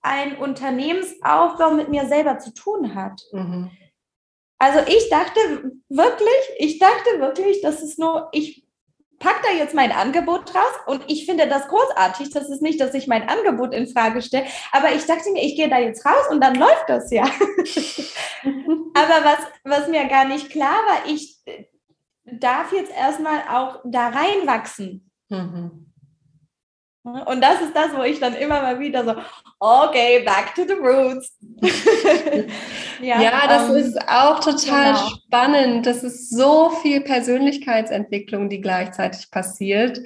ein 0.03 0.37
Unternehmensaufbau 0.37 1.71
mit 1.71 1.91
mir 1.91 2.07
selber 2.07 2.39
zu 2.39 2.53
tun 2.53 2.97
hat. 2.97 3.21
Mhm. 3.33 3.71
Also 4.59 4.81
ich 4.89 5.09
dachte 5.11 5.73
wirklich, 5.89 6.41
ich 6.59 6.81
dachte 6.81 7.21
wirklich, 7.21 7.61
das 7.63 7.83
ist 7.83 8.01
nur, 8.01 8.29
ich 8.33 8.67
packe 9.21 9.43
da 9.45 9.53
jetzt 9.57 9.75
mein 9.75 9.93
Angebot 9.93 10.53
raus 10.53 10.75
und 10.87 11.05
ich 11.07 11.27
finde 11.27 11.47
das 11.47 11.69
großartig. 11.69 12.31
Das 12.31 12.51
ist 12.51 12.63
nicht, 12.63 12.81
dass 12.81 12.95
ich 12.95 13.07
mein 13.07 13.29
Angebot 13.29 13.73
in 13.73 13.87
Frage 13.87 14.23
stelle, 14.23 14.47
aber 14.73 14.93
ich 14.93 15.07
dachte 15.07 15.31
mir, 15.31 15.45
ich 15.45 15.55
gehe 15.55 15.69
da 15.69 15.79
jetzt 15.79 16.05
raus 16.05 16.27
und 16.31 16.43
dann 16.43 16.57
läuft 16.57 16.89
das 16.89 17.13
ja. 17.13 17.23
aber 18.95 19.25
was, 19.25 19.39
was 19.63 19.89
mir 19.89 20.09
gar 20.09 20.25
nicht 20.25 20.51
klar 20.51 20.79
war, 20.89 21.07
ich 21.07 21.39
darf 22.25 22.73
jetzt 22.73 22.93
erstmal 22.93 23.43
auch 23.49 23.81
da 23.85 24.09
reinwachsen. 24.09 25.11
Mhm. 25.29 25.90
Und 27.03 27.41
das 27.41 27.63
ist 27.63 27.75
das, 27.75 27.97
wo 27.97 28.03
ich 28.03 28.21
dann 28.21 28.35
immer 28.35 28.61
mal 28.61 28.79
wieder 28.79 29.03
so, 29.03 29.15
okay, 29.59 30.23
back 30.23 30.55
to 30.55 30.65
the 30.67 30.75
roots. 30.75 31.35
ja, 33.01 33.23
ja, 33.23 33.47
das 33.49 33.71
ähm, 33.71 33.77
ist 33.77 33.99
auch 34.07 34.41
total 34.41 34.93
genau. 34.93 35.09
spannend. 35.09 35.87
Das 35.87 36.05
ist 36.05 36.29
so 36.29 36.69
viel 36.83 37.01
Persönlichkeitsentwicklung, 37.01 38.51
die 38.51 38.61
gleichzeitig 38.61 39.31
passiert. 39.31 39.99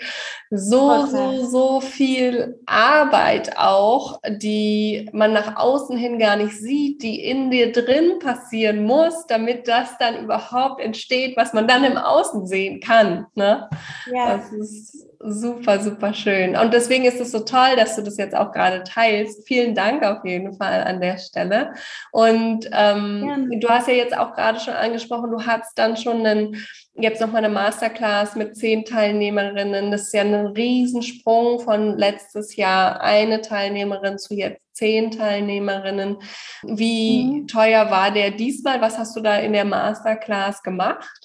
So, 0.51 1.07
so, 1.07 1.45
so 1.47 1.81
viel 1.81 2.61
Arbeit 2.67 3.59
auch, 3.59 4.21
die 4.29 5.11
man 5.13 5.33
nach 5.33 5.57
außen 5.57 5.97
hin 5.97 6.21
gar 6.21 6.37
nicht 6.37 6.57
sieht, 6.57 7.03
die 7.03 7.25
in 7.25 7.51
dir 7.51 7.73
drin 7.73 8.21
passieren 8.21 8.85
muss, 8.85 9.27
damit 9.27 9.67
das 9.67 9.99
dann 9.99 10.23
überhaupt 10.23 10.81
entsteht, 10.81 11.37
was 11.37 11.53
man 11.55 11.67
dann 11.67 11.83
im 11.83 11.97
Außen 11.97 12.47
sehen 12.47 12.79
kann. 12.79 13.27
Ne? 13.35 13.69
Ja. 14.13 14.37
Das 14.37 14.53
ist 14.53 15.09
Super, 15.27 15.81
super 15.81 16.13
schön. 16.13 16.55
Und 16.55 16.75
deswegen 16.75 17.07
ist 17.07 17.19
es 17.19 17.31
so 17.31 17.41
toll, 17.41 17.77
dass 17.77 17.97
du 17.97 18.03
das 18.03 18.19
jetzt 18.19 18.37
auch 18.37 18.53
gerade 18.53 18.83
teilst. 18.83 19.47
Vielen 19.49 19.75
Dank 19.75 20.03
auf 20.05 20.23
jeden 20.23 20.53
Fall 20.53 20.83
an 20.85 21.01
der 21.01 21.17
Stelle. 21.17 21.73
Und 22.13 22.69
ähm, 22.73 23.49
du 23.59 23.69
hast 23.71 23.89
ja 23.89 23.95
jetzt 23.95 24.15
auch 24.15 24.35
gerade 24.35 24.61
schon 24.61 24.75
angesprochen, 24.75 25.31
du 25.31 25.41
hast 25.47 25.79
dann 25.79 25.97
schon 25.97 26.27
einen, 26.27 26.57
jetzt 26.95 27.23
nochmal 27.23 27.43
eine 27.43 27.55
Masterclass 27.55 28.37
mit 28.37 28.55
zehn 28.55 28.85
Teilnehmerinnen. 28.85 29.91
Das 29.91 30.03
ist 30.03 30.13
ja 30.13 30.21
ein 30.23 30.35
Riesensprung 30.49 31.59
von 31.61 31.97
letztes 31.97 32.57
Jahr 32.57 33.01
eine 33.01 33.41
Teilnehmerin 33.41 34.19
zu 34.19 34.35
jetzt 34.35 34.61
zehn 34.75 35.11
Teilnehmerinnen. 35.11 36.19
Wie 36.65 37.25
Mhm. 37.25 37.47
teuer 37.47 37.91
war 37.91 38.11
der 38.11 38.31
diesmal? 38.33 38.83
Was 38.83 38.99
hast 38.99 39.17
du 39.17 39.21
da 39.21 39.37
in 39.39 39.55
der 39.55 39.65
Masterclass 39.65 40.63
gemacht? 40.63 41.24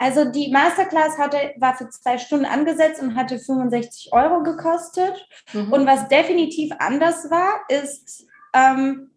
Also 0.00 0.24
die 0.24 0.50
Masterclass 0.50 1.18
hatte, 1.18 1.52
war 1.58 1.76
für 1.76 1.90
zwei 1.90 2.16
Stunden 2.16 2.46
angesetzt 2.46 3.02
und 3.02 3.16
hatte 3.16 3.38
65 3.38 4.14
Euro 4.14 4.42
gekostet. 4.42 5.28
Mhm. 5.52 5.70
Und 5.70 5.86
was 5.86 6.08
definitiv 6.08 6.72
anders 6.78 7.30
war, 7.30 7.60
ist, 7.68 8.26
ähm, 8.54 9.10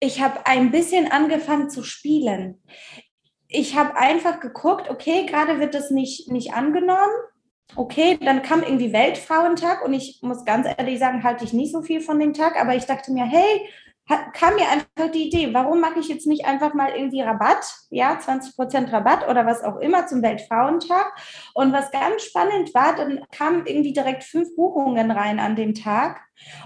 ich 0.00 0.22
habe 0.22 0.46
ein 0.46 0.70
bisschen 0.70 1.12
angefangen 1.12 1.68
zu 1.68 1.82
spielen. 1.82 2.62
Ich 3.48 3.76
habe 3.76 3.94
einfach 3.96 4.40
geguckt, 4.40 4.88
okay, 4.88 5.26
gerade 5.26 5.60
wird 5.60 5.74
das 5.74 5.90
nicht, 5.90 6.32
nicht 6.32 6.54
angenommen. 6.54 7.12
Okay, 7.76 8.18
dann 8.18 8.40
kam 8.40 8.62
irgendwie 8.62 8.94
Weltfrauentag 8.94 9.84
und 9.84 9.92
ich 9.92 10.20
muss 10.22 10.46
ganz 10.46 10.66
ehrlich 10.78 11.00
sagen, 11.00 11.22
halte 11.22 11.44
ich 11.44 11.52
nicht 11.52 11.70
so 11.70 11.82
viel 11.82 12.00
von 12.00 12.18
dem 12.18 12.32
Tag, 12.32 12.58
aber 12.58 12.74
ich 12.74 12.86
dachte 12.86 13.12
mir, 13.12 13.26
hey, 13.26 13.68
hat, 14.08 14.34
kam 14.34 14.54
mir 14.56 14.68
einfach 14.68 15.12
die 15.12 15.28
Idee, 15.28 15.54
warum 15.54 15.80
mache 15.80 16.00
ich 16.00 16.08
jetzt 16.08 16.26
nicht 16.26 16.44
einfach 16.44 16.74
mal 16.74 16.90
irgendwie 16.90 17.20
Rabatt, 17.20 17.64
ja, 17.90 18.18
20% 18.18 18.92
Rabatt 18.92 19.28
oder 19.28 19.46
was 19.46 19.62
auch 19.62 19.78
immer 19.78 20.06
zum 20.06 20.22
Weltfrauentag. 20.22 21.12
Und 21.54 21.72
was 21.72 21.90
ganz 21.90 22.22
spannend 22.22 22.74
war, 22.74 22.96
dann 22.96 23.24
kamen 23.30 23.66
irgendwie 23.66 23.92
direkt 23.92 24.24
fünf 24.24 24.54
Buchungen 24.56 25.10
rein 25.10 25.38
an 25.38 25.56
dem 25.56 25.74
Tag. 25.74 26.20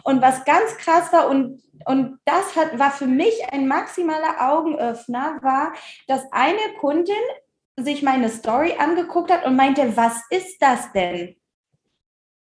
Und 0.04 0.22
was 0.22 0.44
ganz 0.44 0.76
krass 0.78 1.12
war 1.12 1.28
und 1.28 1.62
und 1.84 2.18
das 2.24 2.56
hat, 2.56 2.78
war 2.78 2.90
für 2.90 3.06
mich 3.06 3.34
ein 3.52 3.68
maximaler 3.68 4.50
Augenöffner, 4.50 5.38
war, 5.42 5.72
dass 6.08 6.24
eine 6.32 6.58
Kundin 6.80 7.14
sich 7.78 8.02
meine 8.02 8.30
Story 8.30 8.74
angeguckt 8.78 9.30
hat 9.30 9.44
und 9.44 9.56
meinte, 9.56 9.96
was 9.96 10.22
ist 10.30 10.60
das 10.60 10.90
denn? 10.92 11.36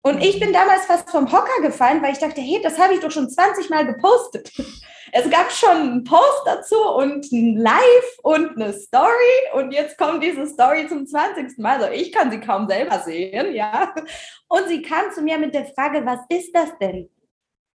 Und 0.08 0.24
ich 0.24 0.40
bin 0.40 0.54
damals 0.54 0.86
fast 0.86 1.10
vom 1.10 1.30
Hocker 1.30 1.60
gefallen, 1.60 2.02
weil 2.02 2.12
ich 2.12 2.18
dachte, 2.18 2.40
hey, 2.40 2.62
das 2.62 2.78
habe 2.78 2.94
ich 2.94 3.00
doch 3.00 3.10
schon 3.10 3.28
20 3.28 3.68
Mal 3.70 3.86
gepostet. 3.86 4.50
Es 5.10 5.30
gab 5.30 5.50
schon 5.50 5.70
einen 5.70 6.04
Post 6.04 6.42
dazu 6.44 6.76
und 6.76 7.32
ein 7.32 7.56
Live 7.56 8.18
und 8.22 8.60
eine 8.60 8.74
Story 8.74 9.08
und 9.54 9.72
jetzt 9.72 9.96
kommt 9.96 10.22
diese 10.22 10.46
Story 10.46 10.86
zum 10.86 11.06
20. 11.06 11.56
Mal. 11.56 11.82
Also 11.82 11.94
ich 11.94 12.12
kann 12.12 12.30
sie 12.30 12.40
kaum 12.40 12.68
selber 12.68 12.98
sehen, 12.98 13.54
ja. 13.54 13.94
Und 14.48 14.68
sie 14.68 14.82
kam 14.82 15.10
zu 15.10 15.22
mir 15.22 15.38
mit 15.38 15.54
der 15.54 15.64
Frage, 15.64 16.04
was 16.04 16.18
ist 16.28 16.54
das 16.54 16.76
denn? 16.78 17.08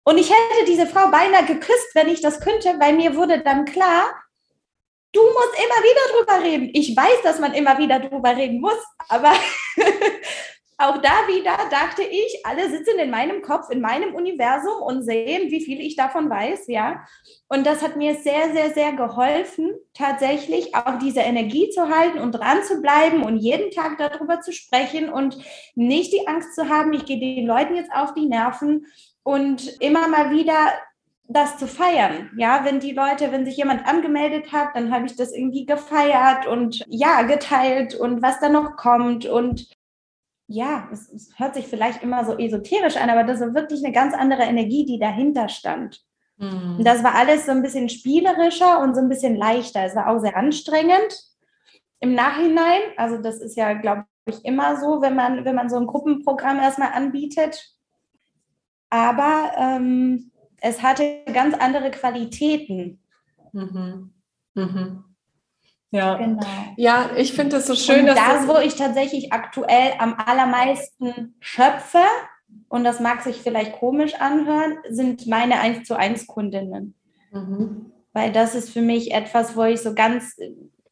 Und 0.04 0.16
ich 0.16 0.30
hätte 0.30 0.64
diese 0.66 0.86
Frau 0.86 1.10
beinahe 1.10 1.44
geküsst, 1.44 1.94
wenn 1.94 2.08
ich 2.08 2.22
das 2.22 2.40
könnte, 2.40 2.74
weil 2.80 2.94
mir 2.94 3.14
wurde 3.14 3.42
dann 3.42 3.66
klar, 3.66 4.06
du 5.12 5.20
musst 5.20 5.54
immer 5.54 5.82
wieder 5.84 6.18
drüber 6.18 6.44
reden. 6.44 6.70
Ich 6.72 6.96
weiß, 6.96 7.22
dass 7.24 7.40
man 7.40 7.52
immer 7.52 7.76
wieder 7.76 8.00
drüber 8.00 8.34
reden 8.34 8.62
muss, 8.62 8.82
aber 9.10 9.34
auch 10.78 10.98
da 10.98 11.10
wieder 11.26 11.56
dachte 11.70 12.02
ich, 12.02 12.40
alle 12.44 12.70
sitzen 12.70 13.00
in 13.00 13.10
meinem 13.10 13.42
Kopf, 13.42 13.68
in 13.68 13.80
meinem 13.80 14.14
Universum 14.14 14.80
und 14.80 15.02
sehen, 15.02 15.50
wie 15.50 15.64
viel 15.64 15.80
ich 15.80 15.96
davon 15.96 16.30
weiß, 16.30 16.68
ja. 16.68 17.04
Und 17.48 17.66
das 17.66 17.82
hat 17.82 17.96
mir 17.96 18.14
sehr, 18.14 18.52
sehr, 18.52 18.70
sehr 18.70 18.92
geholfen, 18.92 19.74
tatsächlich 19.92 20.76
auch 20.76 20.98
diese 21.00 21.20
Energie 21.20 21.68
zu 21.70 21.88
halten 21.88 22.20
und 22.20 22.32
dran 22.32 22.62
zu 22.62 22.80
bleiben 22.80 23.24
und 23.24 23.38
jeden 23.38 23.72
Tag 23.72 23.98
darüber 23.98 24.40
zu 24.40 24.52
sprechen 24.52 25.08
und 25.08 25.36
nicht 25.74 26.12
die 26.12 26.28
Angst 26.28 26.54
zu 26.54 26.68
haben, 26.68 26.92
ich 26.92 27.06
gehe 27.06 27.18
den 27.18 27.46
Leuten 27.46 27.74
jetzt 27.74 27.92
auf 27.92 28.14
die 28.14 28.26
Nerven 28.26 28.86
und 29.24 29.80
immer 29.80 30.06
mal 30.06 30.30
wieder 30.30 30.72
das 31.28 31.58
zu 31.58 31.66
feiern. 31.66 32.30
Ja, 32.38 32.64
wenn 32.64 32.80
die 32.80 32.92
Leute, 32.92 33.32
wenn 33.32 33.44
sich 33.44 33.56
jemand 33.56 33.86
angemeldet 33.86 34.52
hat, 34.52 34.70
dann 34.74 34.92
habe 34.94 35.06
ich 35.06 35.16
das 35.16 35.32
irgendwie 35.32 35.66
gefeiert 35.66 36.46
und 36.46 36.84
ja, 36.88 37.22
geteilt 37.22 37.94
und 37.96 38.22
was 38.22 38.40
da 38.40 38.48
noch 38.48 38.76
kommt 38.76 39.26
und 39.26 39.68
ja, 40.48 40.88
es, 40.90 41.12
es, 41.12 41.38
hört 41.38 41.54
sich 41.54 41.66
vielleicht 41.66 42.02
immer 42.02 42.24
so 42.24 42.36
esoterisch 42.36 42.96
an, 42.96 43.10
aber 43.10 43.22
das 43.22 43.40
ist 43.40 43.54
wirklich 43.54 43.84
eine 43.84 43.92
ganz 43.92 44.14
andere 44.14 44.42
Energie, 44.42 44.86
die 44.86 44.98
dahinter 44.98 45.48
stand. 45.48 46.02
Mhm. 46.38 46.76
Und 46.78 46.84
das 46.84 47.04
war 47.04 47.14
alles 47.14 47.46
so 47.46 47.52
ein 47.52 47.62
bisschen 47.62 47.88
spielerischer 47.90 48.80
und 48.80 48.94
so 48.94 49.02
ein 49.02 49.10
bisschen 49.10 49.36
leichter. 49.36 49.84
Es 49.84 49.94
war 49.94 50.08
auch 50.08 50.18
sehr 50.20 50.36
anstrengend 50.36 51.22
im 52.00 52.14
Nachhinein. 52.14 52.80
Also 52.96 53.20
das 53.20 53.40
ist 53.40 53.56
ja, 53.56 53.74
glaube 53.74 54.06
ich, 54.24 54.42
immer 54.44 54.80
so, 54.80 55.02
wenn 55.02 55.14
man, 55.14 55.44
wenn 55.44 55.54
man 55.54 55.68
so 55.68 55.76
ein 55.76 55.86
Gruppenprogramm 55.86 56.58
erstmal 56.58 56.92
anbietet. 56.92 57.74
Aber 58.88 59.52
ähm, 59.58 60.30
es 60.60 60.82
hatte 60.82 61.24
ganz 61.32 61.54
andere 61.54 61.90
Qualitäten. 61.90 63.02
Mhm. 63.52 64.14
Mhm. 64.54 65.04
Ja. 65.90 66.16
Genau. 66.16 66.46
ja, 66.76 67.10
ich 67.16 67.32
finde 67.32 67.56
es 67.56 67.66
so 67.66 67.74
schön, 67.74 68.00
und 68.00 68.06
dass 68.08 68.16
das, 68.16 68.48
wo 68.48 68.58
ich 68.58 68.74
tatsächlich 68.76 69.32
aktuell 69.32 69.92
am 69.98 70.14
allermeisten 70.14 71.34
schöpfe, 71.40 72.02
und 72.68 72.84
das 72.84 73.00
mag 73.00 73.22
sich 73.22 73.36
vielleicht 73.36 73.72
komisch 73.72 74.14
anhören, 74.14 74.78
sind 74.88 75.26
meine 75.26 75.60
1 75.60 75.86
zu 75.86 75.96
1 75.96 76.26
Kundinnen. 76.26 76.94
Mhm. 77.32 77.92
Weil 78.12 78.32
das 78.32 78.54
ist 78.54 78.70
für 78.70 78.82
mich 78.82 79.12
etwas, 79.12 79.56
wo 79.56 79.64
ich 79.64 79.80
so 79.80 79.94
ganz 79.94 80.36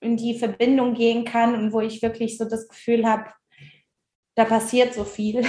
in 0.01 0.17
die 0.17 0.39
Verbindung 0.39 0.95
gehen 0.95 1.25
kann 1.25 1.55
und 1.55 1.73
wo 1.73 1.81
ich 1.81 2.03
wirklich 2.03 2.39
so 2.39 2.45
das 2.45 2.69
Gefühl 2.69 3.07
habe, 3.07 3.25
da 4.35 4.45
passiert 4.45 4.95
so 4.95 5.05
viel. 5.05 5.45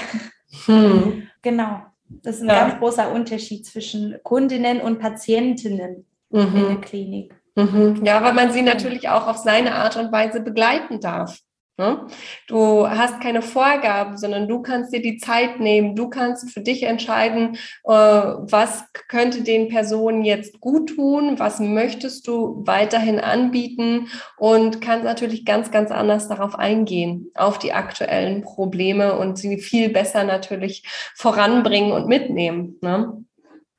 Mhm. 0.67 1.23
Genau. 1.43 1.81
Das 2.09 2.37
ist 2.37 2.41
ein 2.41 2.49
ja. 2.49 2.67
ganz 2.67 2.79
großer 2.79 3.11
Unterschied 3.11 3.65
zwischen 3.65 4.17
Kundinnen 4.23 4.81
und 4.81 4.99
Patientinnen 4.99 6.05
mhm. 6.29 6.55
in 6.55 6.67
der 6.67 6.81
Klinik. 6.81 7.33
Mhm. 7.58 8.05
Ja, 8.05 8.24
weil 8.24 8.34
man 8.34 8.51
sie 8.51 8.62
natürlich 8.62 9.10
auch 9.10 9.28
auf 9.28 9.38
seine 9.38 9.74
Art 9.74 9.97
und 9.97 10.12
Weise 10.12 10.41
begleiten 10.41 10.99
darf. 10.99 11.39
Ne? 11.80 12.08
Du 12.47 12.88
hast 12.88 13.20
keine 13.20 13.41
Vorgaben, 13.43 14.18
sondern 14.18 14.47
du 14.47 14.62
kannst 14.62 14.93
dir 14.93 15.01
die 15.01 15.18
Zeit 15.18 15.60
nehmen. 15.60 15.95
Du 15.95 16.10
kannst 16.10 16.51
für 16.51 16.62
dich 16.62 16.84
entscheiden, 16.84 17.55
äh, 17.84 17.91
was 17.91 18.84
könnte 19.08 19.41
den 19.41 19.70
Personen 19.70 20.24
jetzt 20.24 20.60
gut 20.60 20.95
tun, 20.95 21.39
was 21.39 21.60
möchtest 21.60 22.28
du 22.28 22.64
weiterhin 22.66 23.20
anbieten 23.20 24.08
und 24.38 24.82
kannst 24.82 25.05
natürlich 25.05 25.45
ganz, 25.45 25.70
ganz 25.72 25.91
anders 25.91 26.28
darauf 26.28 26.55
eingehen, 26.55 27.32
auf 27.36 27.58
die 27.60 27.74
aktuellen 27.74 28.41
Probleme 28.41 29.18
und 29.18 29.38
sie 29.38 29.60
viel 29.60 29.89
besser 29.89 30.24
natürlich 30.24 30.84
voranbringen 31.16 31.91
und 31.91 32.08
mitnehmen. 32.08 32.78
Ne? 32.82 33.24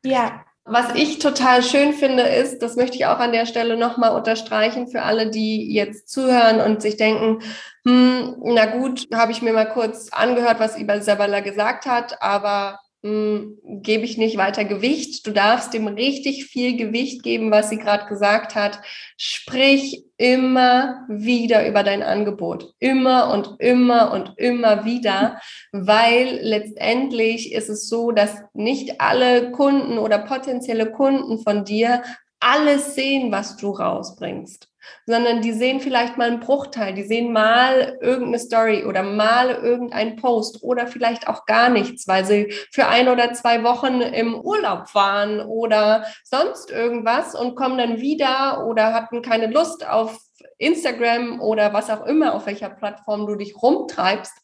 Ja, 0.05 0.45
was 0.71 0.95
ich 0.95 1.19
total 1.19 1.63
schön 1.63 1.93
finde, 1.93 2.23
ist, 2.23 2.61
das 2.61 2.77
möchte 2.77 2.97
ich 2.97 3.07
auch 3.07 3.19
an 3.19 3.33
der 3.33 3.47
Stelle 3.47 3.77
nochmal 3.77 4.15
unterstreichen 4.15 4.89
für 4.89 5.03
alle, 5.03 5.31
die 5.31 5.73
jetzt 5.73 6.09
zuhören 6.09 6.61
und 6.61 6.83
sich 6.83 6.97
denken, 6.97 7.41
hm, 7.87 8.37
na 8.43 8.67
gut, 8.67 9.07
habe 9.15 9.33
ich 9.33 9.43
mir 9.43 9.53
mal 9.53 9.69
kurz 9.69 10.09
angehört, 10.11 10.61
was 10.61 10.79
Isabella 10.79 11.41
gesagt 11.41 11.87
hat, 11.87 12.23
aber 12.23 12.79
hm, 13.03 13.59
gebe 13.83 14.05
ich 14.05 14.19
nicht 14.19 14.37
weiter 14.37 14.65
Gewicht. 14.65 15.27
Du 15.27 15.31
darfst 15.31 15.73
dem 15.73 15.87
richtig 15.87 16.47
viel 16.47 16.77
Gewicht 16.77 17.23
geben, 17.23 17.51
was 17.51 17.71
sie 17.71 17.79
gerade 17.79 18.07
gesagt 18.07 18.55
hat. 18.55 18.81
Sprich 19.17 20.05
immer 20.19 21.07
wieder 21.09 21.67
über 21.67 21.83
dein 21.83 22.03
Angebot. 22.03 22.75
Immer 22.81 23.33
und 23.33 23.57
immer 23.61 24.13
und 24.13 24.35
immer 24.37 24.85
wieder, 24.85 25.41
weil 25.73 26.41
letztendlich 26.43 27.53
ist 27.53 27.71
es 27.71 27.89
so, 27.89 28.13
dass 28.13 28.43
nicht 28.53 29.01
alle 29.01 29.53
Kunden 29.53 29.97
oder 29.97 30.19
potenzielle 30.19 30.91
Kunden 30.91 31.39
von 31.39 31.65
dir 31.65 32.03
alles 32.41 32.95
sehen, 32.95 33.33
was 33.33 33.57
du 33.57 33.71
rausbringst 33.71 34.69
sondern 35.07 35.41
die 35.41 35.53
sehen 35.53 35.81
vielleicht 35.81 36.17
mal 36.19 36.29
einen 36.29 36.41
Bruchteil, 36.41 36.95
die 36.95 37.03
sehen 37.03 37.33
mal 37.33 37.99
irgendeine 38.01 38.39
Story 38.39 38.85
oder 38.85 39.03
mal 39.03 39.51
irgendeinen 39.51 40.17
Post 40.17 40.63
oder 40.63 40.87
vielleicht 40.87 41.29
auch 41.29 41.47
gar 41.47 41.69
nichts, 41.69 42.07
weil 42.07 42.25
sie 42.25 42.53
für 42.73 42.87
ein 42.87 43.09
oder 43.09 43.33
zwei 43.33 43.65
Wochen 43.65 44.01
im 44.01 44.35
Urlaub 44.35 44.95
waren 44.95 45.41
oder 45.41 46.05
sonst 46.25 46.71
irgendwas 46.71 47.35
und 47.35 47.55
kommen 47.55 47.79
dann 47.79 48.01
wieder 48.01 48.67
oder 48.67 48.93
hatten 48.93 49.23
keine 49.23 49.47
Lust 49.47 49.87
auf 49.87 50.28
Instagram 50.59 51.41
oder 51.41 51.73
was 51.73 51.89
auch 51.89 52.05
immer, 52.05 52.35
auf 52.35 52.47
welcher 52.47 52.69
Plattform 52.69 53.27
du 53.27 53.37
dich 53.37 53.57
rumtreibst. 53.63 54.35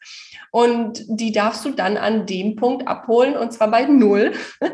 Und 0.51 1.05
die 1.09 1.33
darfst 1.33 1.65
du 1.65 1.71
dann 1.71 1.97
an 1.97 2.27
dem 2.27 2.55
Punkt 2.55 2.87
abholen 2.87 3.37
und 3.37 3.53
zwar 3.53 3.71
bei 3.73 3.87
Null, 3.87 4.33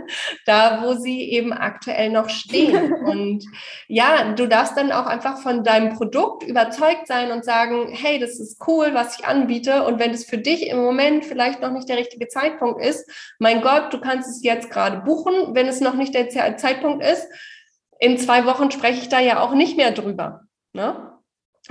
da 0.47 0.83
wo 0.83 0.93
sie 0.93 1.31
eben 1.31 1.55
aktuell 1.55 2.11
noch 2.11 2.29
stehen. 2.29 2.93
Und 3.07 3.45
ja, 3.89 4.35
du 4.35 4.47
darfst 4.47 4.77
dann 4.77 4.93
auch 4.93 5.07
einfach 5.07 5.39
von 5.39 5.65
deinem 5.65 5.97
Produkt 5.97 6.43
überzeugt 6.43 7.07
sein 7.07 7.33
und 7.33 7.47
sagen, 7.47 7.89
hey, 7.93 8.19
das 8.19 8.39
ist 8.39 8.61
cool, 8.67 8.91
was 8.93 9.19
ich 9.19 9.25
anbiete. 9.25 9.85
Und 9.85 9.99
wenn 9.99 10.11
es 10.11 10.27
für 10.27 10.37
dich 10.37 10.67
im 10.67 10.83
Moment 10.83 11.25
vielleicht 11.25 11.63
noch 11.63 11.73
nicht 11.73 11.89
der 11.89 11.97
richtige 11.97 12.29
Zeitpunkt 12.29 12.85
ist, 12.85 13.11
mein 13.39 13.63
Gott, 13.63 13.93
du 13.93 14.01
kannst 14.01 14.29
es 14.29 14.43
jetzt 14.43 14.71
gerade 14.71 14.99
buchen, 14.99 15.55
wenn 15.55 15.67
es 15.67 15.81
noch 15.81 15.95
nicht 15.95 16.15
der 16.15 16.29
Zeitpunkt 16.29 17.03
ist. 17.03 17.27
In 17.99 18.19
zwei 18.19 18.45
Wochen 18.45 18.71
spreche 18.71 19.01
ich 19.01 19.09
da 19.09 19.19
ja 19.19 19.41
auch 19.41 19.55
nicht 19.55 19.79
mehr 19.79 19.93
drüber. 19.93 20.43
Ne? 20.73 21.11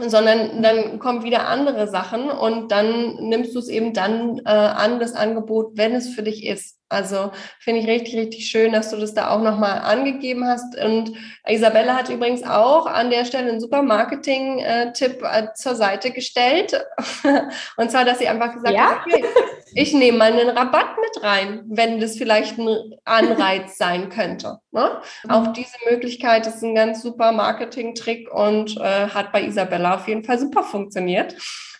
Sondern 0.07 0.61
dann 0.61 0.99
kommen 0.99 1.23
wieder 1.23 1.47
andere 1.47 1.87
Sachen 1.87 2.29
und 2.29 2.71
dann 2.71 3.15
nimmst 3.15 3.55
du 3.55 3.59
es 3.59 3.67
eben 3.67 3.93
dann 3.93 4.39
äh, 4.45 4.49
an, 4.49 4.99
das 4.99 5.13
Angebot, 5.13 5.71
wenn 5.75 5.93
es 5.93 6.09
für 6.09 6.23
dich 6.23 6.45
ist. 6.45 6.78
Also 6.89 7.31
finde 7.59 7.81
ich 7.81 7.87
richtig, 7.87 8.15
richtig 8.15 8.47
schön, 8.47 8.73
dass 8.73 8.89
du 8.89 8.97
das 8.97 9.13
da 9.13 9.29
auch 9.29 9.41
nochmal 9.41 9.79
angegeben 9.79 10.45
hast. 10.45 10.75
Und 10.75 11.13
Isabella 11.47 11.95
hat 11.95 12.09
übrigens 12.09 12.43
auch 12.43 12.87
an 12.87 13.11
der 13.11 13.25
Stelle 13.25 13.49
einen 13.49 13.61
super 13.61 13.83
Marketing-Tipp 13.83 15.23
äh, 15.23 15.53
zur 15.53 15.75
Seite 15.75 16.09
gestellt. 16.09 16.83
und 17.77 17.91
zwar, 17.91 18.05
dass 18.05 18.17
sie 18.17 18.27
einfach 18.27 18.53
gesagt 18.53 18.75
ja? 18.75 18.89
hat, 18.89 19.05
okay, 19.05 19.23
ich 19.75 19.93
nehme 19.93 20.17
mal 20.17 20.31
einen 20.31 20.49
Rabatt 20.49 20.97
mit 20.99 21.23
rein, 21.23 21.61
wenn 21.67 21.99
das 21.99 22.17
vielleicht 22.17 22.57
ein 22.57 22.95
Anreiz 23.05 23.77
sein 23.77 24.09
könnte. 24.09 24.59
Ne? 24.71 25.01
Mhm. 25.23 25.31
Auch 25.31 25.53
diese 25.53 25.77
Möglichkeit 25.89 26.47
ist 26.47 26.63
ein 26.63 26.73
ganz 26.73 27.03
super 27.03 27.31
Marketing-Trick 27.31 28.33
und 28.33 28.77
äh, 28.77 29.09
hat 29.09 29.31
bei 29.31 29.43
Isabella 29.43 29.95
auf 29.95 30.07
jeden 30.07 30.23
Fall 30.23 30.39
super 30.39 30.63
funktioniert. 30.63 31.35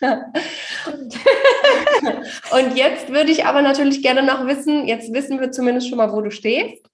und 2.52 2.76
jetzt 2.76 3.10
würde 3.10 3.30
ich 3.30 3.44
aber 3.44 3.60
natürlich 3.62 4.02
gerne 4.02 4.22
noch 4.22 4.46
wissen, 4.46 4.86
jetzt 4.86 4.99
wissen 5.12 5.40
wir 5.40 5.50
zumindest 5.50 5.88
schon 5.88 5.98
mal, 5.98 6.12
wo 6.12 6.20
du 6.20 6.30
stehst 6.30 6.90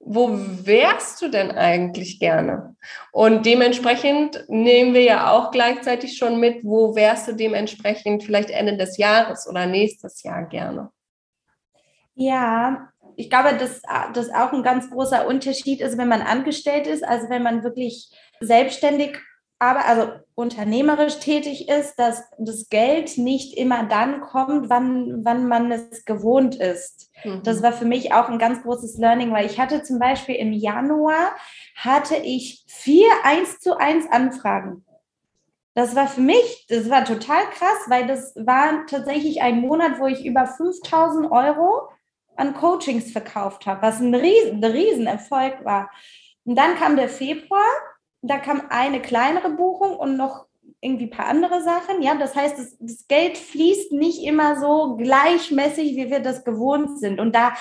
wo 0.00 0.30
wärst 0.32 1.20
du 1.22 1.28
denn 1.28 1.50
eigentlich 1.50 2.20
gerne? 2.20 2.76
Und 3.12 3.44
dementsprechend 3.46 4.44
nehmen 4.48 4.94
wir 4.94 5.02
ja 5.02 5.32
auch 5.32 5.50
gleichzeitig 5.50 6.16
schon 6.16 6.40
mit, 6.40 6.64
wo 6.64 6.94
wärst 6.94 7.28
du 7.28 7.32
dementsprechend 7.34 8.24
vielleicht 8.24 8.50
Ende 8.50 8.76
des 8.76 8.96
Jahres 8.96 9.48
oder 9.48 9.66
nächstes 9.66 10.22
Jahr 10.22 10.46
gerne? 10.46 10.90
Ja, 12.14 12.88
ich 13.16 13.28
glaube, 13.28 13.56
dass 13.56 13.82
das 14.14 14.30
auch 14.30 14.52
ein 14.52 14.62
ganz 14.62 14.90
großer 14.90 15.26
Unterschied 15.26 15.80
ist, 15.80 15.98
wenn 15.98 16.08
man 16.08 16.22
angestellt 16.22 16.86
ist, 16.86 17.04
also 17.04 17.28
wenn 17.28 17.42
man 17.42 17.64
wirklich 17.64 18.10
selbstständig 18.40 19.18
aber 19.58 19.86
also 19.86 20.12
unternehmerisch 20.34 21.18
tätig 21.18 21.68
ist, 21.68 21.96
dass 21.96 22.22
das 22.38 22.68
Geld 22.68 23.18
nicht 23.18 23.56
immer 23.56 23.84
dann 23.84 24.20
kommt, 24.20 24.70
wann, 24.70 25.24
wann 25.24 25.48
man 25.48 25.72
es 25.72 26.04
gewohnt 26.04 26.54
ist. 26.54 27.10
Mhm. 27.24 27.42
Das 27.42 27.62
war 27.62 27.72
für 27.72 27.84
mich 27.84 28.12
auch 28.12 28.28
ein 28.28 28.38
ganz 28.38 28.62
großes 28.62 28.98
Learning, 28.98 29.32
weil 29.32 29.46
ich 29.46 29.58
hatte 29.58 29.82
zum 29.82 29.98
Beispiel 29.98 30.36
im 30.36 30.52
Januar 30.52 31.32
hatte 31.74 32.16
ich 32.16 32.64
vier 32.68 33.08
1 33.24 33.58
zu 33.58 33.76
1 33.76 34.10
Anfragen. 34.10 34.84
Das 35.74 35.94
war 35.94 36.08
für 36.08 36.20
mich, 36.20 36.66
das 36.68 36.88
war 36.90 37.04
total 37.04 37.42
krass, 37.52 37.86
weil 37.88 38.06
das 38.06 38.34
war 38.36 38.86
tatsächlich 38.86 39.42
ein 39.42 39.60
Monat, 39.60 39.98
wo 39.98 40.06
ich 40.06 40.24
über 40.24 40.46
5000 40.46 41.30
Euro 41.30 41.88
an 42.36 42.54
Coachings 42.54 43.10
verkauft 43.10 43.66
habe, 43.66 43.82
was 43.82 44.00
ein 44.00 44.14
riesen, 44.14 44.62
ein 44.62 44.70
riesen 44.70 45.06
Erfolg 45.06 45.64
war. 45.64 45.90
Und 46.44 46.56
dann 46.56 46.76
kam 46.76 46.96
der 46.96 47.08
Februar 47.08 47.66
da 48.22 48.38
kam 48.38 48.62
eine 48.68 49.00
kleinere 49.00 49.50
Buchung 49.50 49.96
und 49.96 50.16
noch 50.16 50.46
irgendwie 50.80 51.06
ein 51.06 51.10
paar 51.10 51.26
andere 51.26 51.62
Sachen. 51.62 52.02
Ja, 52.02 52.14
das 52.14 52.36
heißt, 52.36 52.58
das, 52.58 52.76
das, 52.78 53.08
Geld 53.08 53.36
fließt 53.36 53.92
nicht 53.92 54.22
immer 54.24 54.60
so 54.60 54.96
gleichmäßig, 54.96 55.96
wie 55.96 56.10
wir 56.10 56.20
das 56.20 56.44
gewohnt 56.44 56.98
sind. 57.00 57.20
Und 57.20 57.34
da 57.34 57.52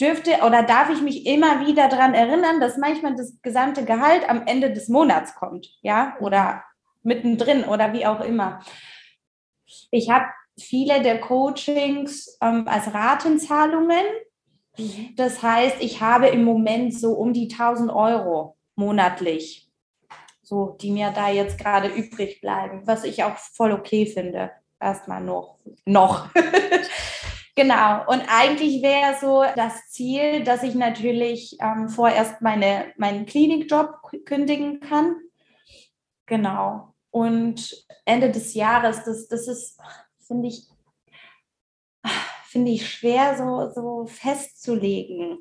dürfte 0.00 0.38
oder 0.46 0.62
darf 0.62 0.90
ich 0.90 1.02
mich 1.02 1.26
immer 1.26 1.66
wieder 1.66 1.88
daran 1.88 2.14
erinnern, 2.14 2.60
dass 2.60 2.78
manchmal 2.78 3.14
das 3.14 3.40
gesamte 3.42 3.84
Gehalt 3.84 4.28
am 4.28 4.46
Ende 4.46 4.72
des 4.72 4.88
Monats 4.88 5.34
kommt. 5.34 5.68
Ja, 5.82 6.16
oder 6.20 6.64
mittendrin 7.02 7.64
oder 7.64 7.92
wie 7.92 8.06
auch 8.06 8.20
immer. 8.20 8.60
Ich 9.90 10.08
habe 10.10 10.26
viele 10.58 11.02
der 11.02 11.20
Coachings 11.20 12.38
ähm, 12.40 12.66
als 12.66 12.92
Ratenzahlungen. 12.92 14.04
Mhm. 14.78 15.14
Das 15.16 15.42
heißt, 15.42 15.76
ich 15.80 16.00
habe 16.00 16.28
im 16.28 16.44
Moment 16.44 16.98
so 16.98 17.12
um 17.12 17.32
die 17.32 17.50
1000 17.50 17.90
Euro 17.90 18.56
monatlich 18.76 19.71
so, 20.52 20.76
die 20.78 20.90
mir 20.90 21.10
da 21.12 21.30
jetzt 21.30 21.56
gerade 21.56 21.88
übrig 21.88 22.42
bleiben, 22.42 22.82
was 22.86 23.04
ich 23.04 23.24
auch 23.24 23.38
voll 23.38 23.72
okay 23.72 24.04
finde. 24.04 24.50
Erstmal 24.78 25.22
noch. 25.22 25.58
Noch. 25.86 26.28
genau. 27.56 28.06
Und 28.06 28.22
eigentlich 28.28 28.82
wäre 28.82 29.16
so 29.18 29.44
das 29.56 29.88
Ziel, 29.88 30.44
dass 30.44 30.62
ich 30.62 30.74
natürlich 30.74 31.56
ähm, 31.58 31.88
vorerst 31.88 32.42
meine, 32.42 32.92
meinen 32.98 33.24
Klinikjob 33.24 33.94
kündigen 34.26 34.80
kann. 34.80 35.16
Genau. 36.26 36.92
Und 37.10 37.86
Ende 38.04 38.30
des 38.30 38.52
Jahres, 38.52 39.04
das, 39.04 39.28
das 39.28 39.48
ist, 39.48 39.80
finde 40.26 40.48
ich, 40.48 40.68
finde 42.44 42.72
ich 42.72 42.90
schwer 42.90 43.38
so, 43.38 43.70
so 43.70 44.04
festzulegen. 44.04 45.38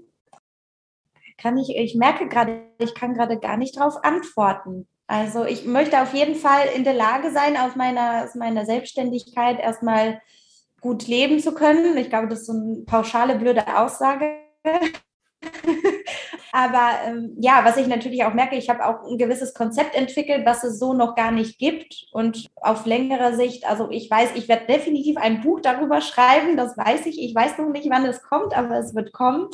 Kann 1.38 1.58
ich, 1.58 1.76
ich 1.76 1.96
merke 1.96 2.30
gerade, 2.30 2.64
ich 2.78 2.96
kann 2.96 3.14
gerade 3.14 3.38
gar 3.40 3.58
nicht 3.58 3.76
darauf 3.76 4.02
antworten. 4.06 4.88
Also 5.12 5.44
ich 5.44 5.66
möchte 5.66 6.02
auf 6.02 6.14
jeden 6.14 6.36
Fall 6.36 6.68
in 6.74 6.86
der 6.86 6.94
Lage 6.94 7.32
sein, 7.32 7.58
aus 7.58 7.76
meiner, 7.76 8.24
aus 8.24 8.34
meiner 8.34 8.66
Selbstständigkeit 8.66 9.60
erstmal 9.60 10.22
gut 10.80 11.06
leben 11.06 11.42
zu 11.42 11.54
können. 11.54 11.98
Ich 11.98 12.08
glaube, 12.08 12.30
das 12.30 12.40
ist 12.40 12.46
so 12.46 12.54
eine 12.54 12.84
pauschale, 12.86 13.36
blöde 13.36 13.78
Aussage. 13.78 14.38
Aber 16.54 16.92
ähm, 17.06 17.36
ja, 17.42 17.66
was 17.66 17.76
ich 17.76 17.88
natürlich 17.88 18.24
auch 18.24 18.34
merke, 18.34 18.56
ich 18.56 18.70
habe 18.70 18.86
auch 18.86 19.06
ein 19.06 19.18
gewisses 19.18 19.54
Konzept 19.54 19.96
entwickelt, 19.96 20.46
was 20.46 20.64
es 20.64 20.80
so 20.80 20.94
noch 20.94 21.14
gar 21.16 21.32
nicht 21.32 21.60
gibt. 21.60 22.06
Und 22.14 22.48
auf 22.56 22.86
längere 22.86 23.36
Sicht, 23.36 23.68
also 23.68 23.90
ich 23.90 24.10
weiß, 24.10 24.30
ich 24.36 24.48
werde 24.48 24.68
definitiv 24.68 25.18
ein 25.18 25.42
Buch 25.42 25.60
darüber 25.60 26.00
schreiben, 26.00 26.56
das 26.56 26.78
weiß 26.78 27.06
ich. 27.08 27.22
Ich 27.22 27.36
weiß 27.36 27.58
noch 27.58 27.70
nicht, 27.70 27.90
wann 27.90 28.06
es 28.06 28.24
kommt, 28.24 28.56
aber 28.56 28.78
es 28.78 28.96
wird 28.96 29.12
kommen 29.12 29.50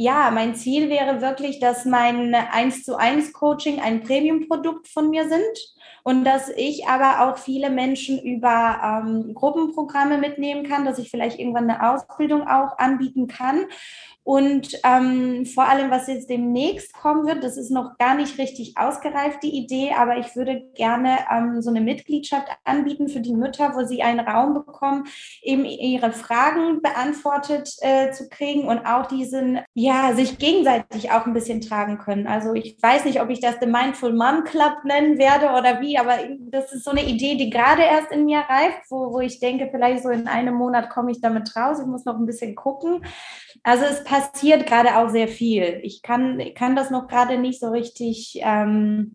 ja, 0.00 0.30
mein 0.30 0.54
Ziel 0.54 0.88
wäre 0.88 1.20
wirklich, 1.20 1.60
dass 1.60 1.84
mein 1.84 2.34
1 2.34 2.84
zu 2.84 2.96
1 2.96 3.34
Coaching 3.34 3.80
ein 3.80 4.02
Premium-Produkt 4.02 4.88
von 4.88 5.10
mir 5.10 5.28
sind 5.28 5.74
und 6.04 6.24
dass 6.24 6.48
ich 6.48 6.88
aber 6.88 7.28
auch 7.28 7.36
viele 7.36 7.68
Menschen 7.68 8.18
über 8.18 8.80
ähm, 8.82 9.34
Gruppenprogramme 9.34 10.16
mitnehmen 10.16 10.66
kann, 10.66 10.86
dass 10.86 10.98
ich 10.98 11.10
vielleicht 11.10 11.38
irgendwann 11.38 11.68
eine 11.68 11.92
Ausbildung 11.92 12.48
auch 12.48 12.78
anbieten 12.78 13.26
kann 13.26 13.66
und 14.22 14.78
ähm, 14.84 15.46
vor 15.46 15.68
allem, 15.68 15.90
was 15.90 16.06
jetzt 16.06 16.28
demnächst 16.28 16.92
kommen 16.92 17.26
wird, 17.26 17.42
das 17.42 17.56
ist 17.56 17.70
noch 17.70 17.96
gar 17.98 18.14
nicht 18.14 18.38
richtig 18.38 18.74
ausgereift, 18.76 19.42
die 19.42 19.56
Idee, 19.56 19.92
aber 19.96 20.18
ich 20.18 20.36
würde 20.36 20.62
gerne 20.74 21.18
ähm, 21.30 21.62
so 21.62 21.70
eine 21.70 21.80
Mitgliedschaft 21.80 22.46
anbieten 22.64 23.08
für 23.08 23.20
die 23.20 23.32
Mütter, 23.32 23.74
wo 23.74 23.84
sie 23.84 24.02
einen 24.02 24.20
Raum 24.20 24.52
bekommen, 24.52 25.04
eben 25.42 25.64
ihre 25.64 26.12
Fragen 26.12 26.82
beantwortet 26.82 27.70
äh, 27.80 28.10
zu 28.12 28.28
kriegen 28.28 28.68
und 28.68 28.84
auch 28.84 29.06
diesen, 29.06 29.60
ja, 29.74 30.12
sich 30.14 30.38
gegenseitig 30.38 31.10
auch 31.10 31.24
ein 31.24 31.32
bisschen 31.32 31.62
tragen 31.62 31.98
können. 31.98 32.26
Also 32.26 32.52
ich 32.52 32.76
weiß 32.80 33.06
nicht, 33.06 33.22
ob 33.22 33.30
ich 33.30 33.40
das 33.40 33.58
den 33.58 33.72
Mindful 33.72 34.12
Mom 34.12 34.44
Club 34.44 34.84
nennen 34.84 35.18
werde 35.18 35.58
oder 35.58 35.80
wie, 35.80 35.98
aber 35.98 36.18
das 36.50 36.72
ist 36.72 36.84
so 36.84 36.90
eine 36.90 37.04
Idee, 37.04 37.36
die 37.36 37.48
gerade 37.48 37.82
erst 37.82 38.12
in 38.12 38.26
mir 38.26 38.40
reift, 38.40 38.82
wo, 38.90 39.12
wo 39.12 39.20
ich 39.20 39.40
denke, 39.40 39.68
vielleicht 39.70 40.02
so 40.02 40.10
in 40.10 40.28
einem 40.28 40.54
Monat 40.54 40.90
komme 40.90 41.10
ich 41.10 41.22
damit 41.22 41.56
raus. 41.56 41.78
Ich 41.80 41.86
muss 41.86 42.04
noch 42.04 42.18
ein 42.18 42.26
bisschen 42.26 42.54
gucken. 42.54 43.02
Also 43.62 43.84
es 43.84 44.04
passiert 44.10 44.66
gerade 44.66 44.96
auch 44.96 45.08
sehr 45.08 45.28
viel. 45.28 45.78
Ich 45.84 46.02
kann, 46.02 46.42
kann 46.56 46.74
das 46.74 46.90
noch 46.90 47.06
gerade 47.06 47.38
nicht 47.38 47.60
so 47.60 47.68
richtig 47.68 48.40
ähm, 48.42 49.14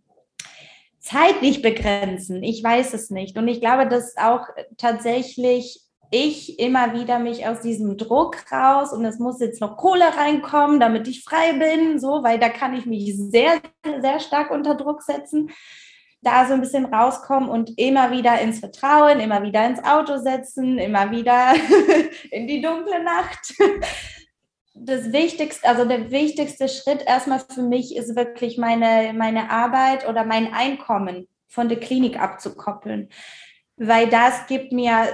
zeitlich 1.00 1.62
begrenzen. 1.62 2.42
Ich 2.44 2.64
weiß 2.64 2.94
es 2.94 3.10
nicht. 3.10 3.38
Und 3.38 3.50
ich 3.50 3.60
glaube, 3.60 3.88
dass 3.90 4.16
auch 4.16 4.48
tatsächlich 4.78 5.82
ich 6.12 6.60
immer 6.60 6.94
wieder 6.94 7.20
mich 7.20 7.46
aus 7.46 7.60
diesem 7.60 7.98
Druck 7.98 8.38
raus 8.50 8.94
und 8.94 9.04
es 9.04 9.20
muss 9.20 9.42
jetzt 9.42 9.60
noch 9.60 9.76
Kohle 9.76 10.16
reinkommen, 10.16 10.80
damit 10.80 11.10
ich 11.10 11.26
frei 11.26 11.52
bin, 11.54 12.00
so, 12.00 12.24
weil 12.24 12.40
da 12.40 12.48
kann 12.48 12.74
ich 12.74 12.86
mich 12.86 13.18
sehr, 13.18 13.60
sehr 14.00 14.22
stark 14.22 14.50
unter 14.50 14.76
Druck 14.76 15.02
setzen 15.02 15.52
da 16.22 16.48
so 16.48 16.56
ein 16.56 16.62
bisschen 16.62 16.86
rauskommen 16.86 17.50
und 17.50 17.78
immer 17.78 18.10
wieder 18.10 18.42
ins 18.42 18.58
Vertrauen, 18.58 19.20
immer 19.20 19.44
wieder 19.44 19.64
ins 19.68 19.84
Auto 19.84 20.18
setzen, 20.18 20.80
immer 20.80 21.12
wieder 21.12 21.54
in 22.32 22.48
die 22.48 22.64
dunkle 22.64 23.04
Nacht 23.04 23.54
das 24.76 25.14
Wichtigste, 25.14 25.68
also 25.68 25.86
der 25.86 26.12
wichtigste 26.12 26.68
Schritt 26.68 27.04
erstmal 27.06 27.40
für 27.40 27.62
mich 27.62 27.96
ist 27.96 28.16
wirklich 28.16 28.58
meine, 28.58 29.14
meine 29.14 29.50
Arbeit 29.50 30.08
oder 30.08 30.26
mein 30.26 30.54
Einkommen 30.54 31.28
von 31.48 31.70
der 31.70 31.80
Klinik 31.80 32.20
abzukoppeln, 32.20 33.10
weil 33.78 34.10
das 34.10 34.48
gibt 34.48 34.74
mir 34.74 35.08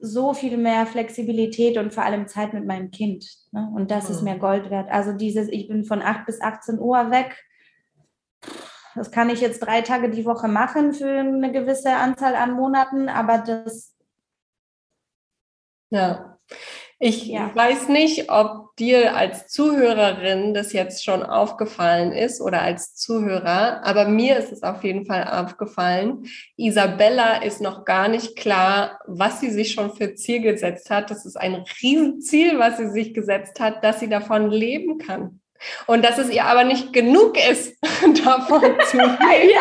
so 0.00 0.34
viel 0.34 0.56
mehr 0.56 0.86
Flexibilität 0.86 1.76
und 1.78 1.92
vor 1.92 2.04
allem 2.04 2.26
Zeit 2.26 2.54
mit 2.54 2.66
meinem 2.66 2.90
Kind. 2.90 3.24
Ne? 3.52 3.70
Und 3.76 3.90
das 3.90 4.08
mhm. 4.08 4.14
ist 4.14 4.22
mir 4.22 4.38
Gold 4.38 4.70
wert. 4.70 4.90
Also 4.90 5.12
dieses, 5.12 5.48
ich 5.48 5.68
bin 5.68 5.84
von 5.84 6.02
8 6.02 6.26
bis 6.26 6.40
18 6.40 6.80
Uhr 6.80 7.10
weg. 7.10 7.44
Das 8.94 9.10
kann 9.10 9.30
ich 9.30 9.40
jetzt 9.40 9.60
drei 9.60 9.82
Tage 9.82 10.10
die 10.10 10.24
Woche 10.24 10.48
machen 10.48 10.92
für 10.92 11.20
eine 11.20 11.52
gewisse 11.52 11.94
Anzahl 11.94 12.34
an 12.34 12.52
Monaten, 12.52 13.08
aber 13.08 13.38
das. 13.38 13.94
Ja. 15.90 16.38
Ich 16.98 17.26
ja. 17.26 17.54
weiß 17.54 17.88
nicht, 17.88 18.30
ob 18.30 18.61
dir 18.78 19.14
als 19.16 19.48
Zuhörerin 19.48 20.54
das 20.54 20.72
jetzt 20.72 21.04
schon 21.04 21.22
aufgefallen 21.22 22.12
ist 22.12 22.40
oder 22.40 22.62
als 22.62 22.94
Zuhörer, 22.94 23.84
aber 23.84 24.08
mir 24.08 24.38
ist 24.38 24.50
es 24.50 24.62
auf 24.62 24.82
jeden 24.82 25.04
Fall 25.04 25.24
aufgefallen. 25.24 26.24
Isabella 26.56 27.42
ist 27.42 27.60
noch 27.60 27.84
gar 27.84 28.08
nicht 28.08 28.36
klar, 28.36 29.00
was 29.06 29.40
sie 29.40 29.50
sich 29.50 29.72
schon 29.72 29.94
für 29.94 30.14
Ziel 30.14 30.40
gesetzt 30.40 30.88
hat. 30.88 31.10
Das 31.10 31.26
ist 31.26 31.36
ein 31.36 31.64
Riesenziel, 31.82 32.58
was 32.58 32.78
sie 32.78 32.88
sich 32.88 33.12
gesetzt 33.12 33.60
hat, 33.60 33.84
dass 33.84 34.00
sie 34.00 34.08
davon 34.08 34.50
leben 34.50 34.98
kann. 34.98 35.41
Und 35.86 36.04
dass 36.04 36.18
es 36.18 36.30
ihr 36.30 36.44
aber 36.44 36.64
nicht 36.64 36.92
genug 36.92 37.38
ist, 37.38 37.76
davon 38.24 38.62
zu 38.88 38.96
leben. 38.98 39.18
ja. 39.50 39.60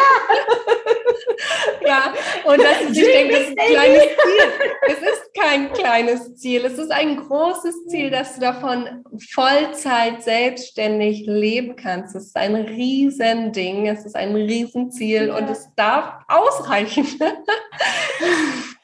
ja, 1.85 2.13
und 2.45 2.59
dass 2.59 2.81
ich 2.91 3.03
denke, 3.03 3.33
das 3.33 3.49
ist 3.49 3.59
ein 3.59 3.73
kleines 3.73 4.03
Ziel. 4.03 4.51
Es 4.87 4.99
ist 4.99 5.33
kein 5.39 5.73
kleines 5.73 6.35
Ziel, 6.35 6.65
es 6.65 6.77
ist 6.77 6.91
ein 6.91 7.17
großes 7.17 7.87
Ziel, 7.87 8.09
dass 8.09 8.35
du 8.35 8.41
davon 8.41 9.03
Vollzeit 9.33 10.23
selbstständig 10.23 11.25
leben 11.25 11.75
kannst. 11.75 12.15
Es 12.15 12.27
ist 12.27 12.37
ein 12.37 12.55
Riesending, 12.55 13.87
es 13.87 14.05
ist 14.05 14.15
ein 14.15 14.35
Riesenziel 14.35 15.27
ja. 15.27 15.37
und 15.37 15.49
es 15.49 15.67
darf 15.75 16.13
ausreichen. 16.27 17.07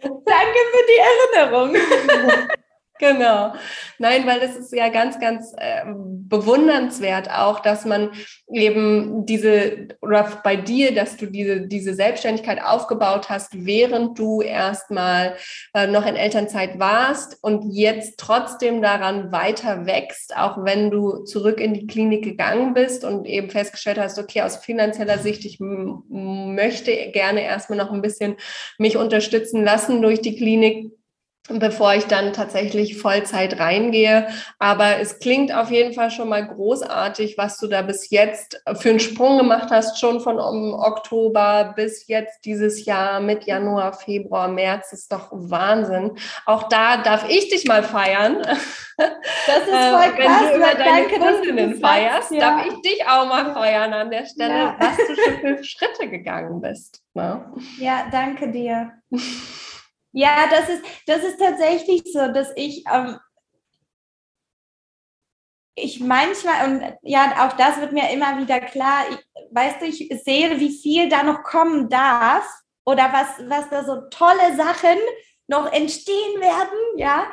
Danke 0.01 0.59
für 0.71 0.83
die 0.87 0.99
Erinnerung. 1.37 1.75
Genau. 2.99 3.53
Nein, 3.99 4.25
weil 4.25 4.39
das 4.39 4.55
ist 4.55 4.73
ja 4.73 4.89
ganz, 4.89 5.19
ganz 5.19 5.53
äh, 5.57 5.83
bewundernswert 5.85 7.29
auch, 7.29 7.59
dass 7.59 7.85
man 7.85 8.11
eben 8.51 9.25
diese, 9.25 9.89
oder 10.01 10.41
bei 10.43 10.55
dir, 10.55 10.95
dass 10.95 11.17
du 11.17 11.27
diese, 11.27 11.67
diese 11.67 11.93
Selbstständigkeit 11.93 12.61
aufgebaut 12.61 13.29
hast, 13.29 13.65
während 13.65 14.17
du 14.17 14.41
erstmal 14.41 15.35
äh, 15.73 15.85
noch 15.85 16.05
in 16.05 16.15
Elternzeit 16.15 16.79
warst 16.79 17.37
und 17.43 17.71
jetzt 17.71 18.19
trotzdem 18.19 18.81
daran 18.81 19.31
weiter 19.31 19.85
wächst, 19.85 20.35
auch 20.35 20.63
wenn 20.63 20.89
du 20.89 21.23
zurück 21.25 21.59
in 21.59 21.73
die 21.73 21.87
Klinik 21.87 22.23
gegangen 22.23 22.73
bist 22.73 23.03
und 23.03 23.25
eben 23.25 23.49
festgestellt 23.49 23.99
hast, 23.99 24.17
okay, 24.17 24.41
aus 24.41 24.57
finanzieller 24.57 25.19
Sicht, 25.19 25.45
ich 25.45 25.59
möchte 25.59 27.11
gerne 27.11 27.43
erstmal 27.43 27.77
noch 27.77 27.91
ein 27.91 28.01
bisschen 28.01 28.37
mich 28.79 28.97
unterstützen 28.97 29.63
lassen 29.63 30.01
durch 30.01 30.21
die 30.21 30.35
Klinik 30.35 30.96
bevor 31.49 31.93
ich 31.95 32.05
dann 32.05 32.33
tatsächlich 32.33 32.99
Vollzeit 32.99 33.59
reingehe. 33.59 34.27
Aber 34.59 34.99
es 34.99 35.19
klingt 35.19 35.53
auf 35.53 35.71
jeden 35.71 35.93
Fall 35.93 36.11
schon 36.11 36.29
mal 36.29 36.45
großartig, 36.45 37.37
was 37.37 37.57
du 37.57 37.67
da 37.67 37.81
bis 37.81 38.09
jetzt 38.09 38.61
für 38.75 38.89
einen 38.89 38.99
Sprung 38.99 39.37
gemacht 39.37 39.69
hast, 39.71 39.99
schon 39.99 40.19
von 40.19 40.39
Oktober 40.39 41.73
bis 41.75 42.07
jetzt 42.07 42.45
dieses 42.45 42.85
Jahr 42.85 43.19
mit 43.19 43.45
Januar, 43.45 43.93
Februar, 43.93 44.47
März. 44.47 44.89
Das 44.91 44.99
ist 44.99 45.11
doch 45.11 45.29
Wahnsinn. 45.31 46.17
Auch 46.45 46.63
da 46.69 46.97
darf 46.97 47.29
ich 47.29 47.49
dich 47.49 47.65
mal 47.65 47.83
feiern. 47.83 48.41
Das 48.97 49.59
ist 49.59 49.67
äh, 49.67 49.91
voll 49.91 50.15
krass. 50.15 50.41
Wenn 50.41 50.49
du 50.49 50.57
über 50.57 50.73
deine 50.73 51.07
Danke, 51.07 51.19
Kundinnen 51.19 51.79
feierst, 51.79 52.31
ja. 52.31 52.39
darf 52.39 52.65
ich 52.65 52.81
dich 52.81 53.07
auch 53.07 53.27
mal 53.27 53.53
feiern 53.53 53.93
an 53.93 54.09
der 54.09 54.25
Stelle, 54.25 54.57
ja. 54.57 54.75
was 54.79 54.97
du 54.97 55.15
schon 55.15 55.39
für 55.39 55.63
Schritte 55.63 56.09
gegangen 56.09 56.61
bist. 56.61 57.03
Ne? 57.13 57.45
Ja, 57.79 58.07
danke 58.11 58.49
dir. 58.49 58.93
Ja, 60.17 60.47
das 60.49 60.67
ist, 60.67 60.83
das 61.05 61.23
ist 61.23 61.37
tatsächlich 61.37 62.01
so, 62.11 62.27
dass 62.33 62.51
ich, 62.55 62.83
ähm, 62.91 63.19
ich 65.75 65.99
manchmal, 65.99 66.67
und 66.67 66.97
ja, 67.03 67.47
auch 67.47 67.55
das 67.55 67.79
wird 67.79 67.91
mir 67.91 68.09
immer 68.09 68.39
wieder 68.39 68.59
klar, 68.59 69.03
ich, 69.11 69.17
weißt 69.51 69.79
du, 69.79 69.85
ich 69.85 70.09
sehe, 70.23 70.59
wie 70.59 70.75
viel 70.75 71.07
da 71.07 71.21
noch 71.21 71.43
kommen 71.43 71.87
darf 71.87 72.49
oder 72.83 73.13
was, 73.13 73.47
was 73.47 73.69
da 73.69 73.83
so 73.83 74.09
tolle 74.09 74.55
Sachen 74.55 74.97
noch 75.45 75.71
entstehen 75.71 76.41
werden, 76.41 76.79
ja, 76.95 77.27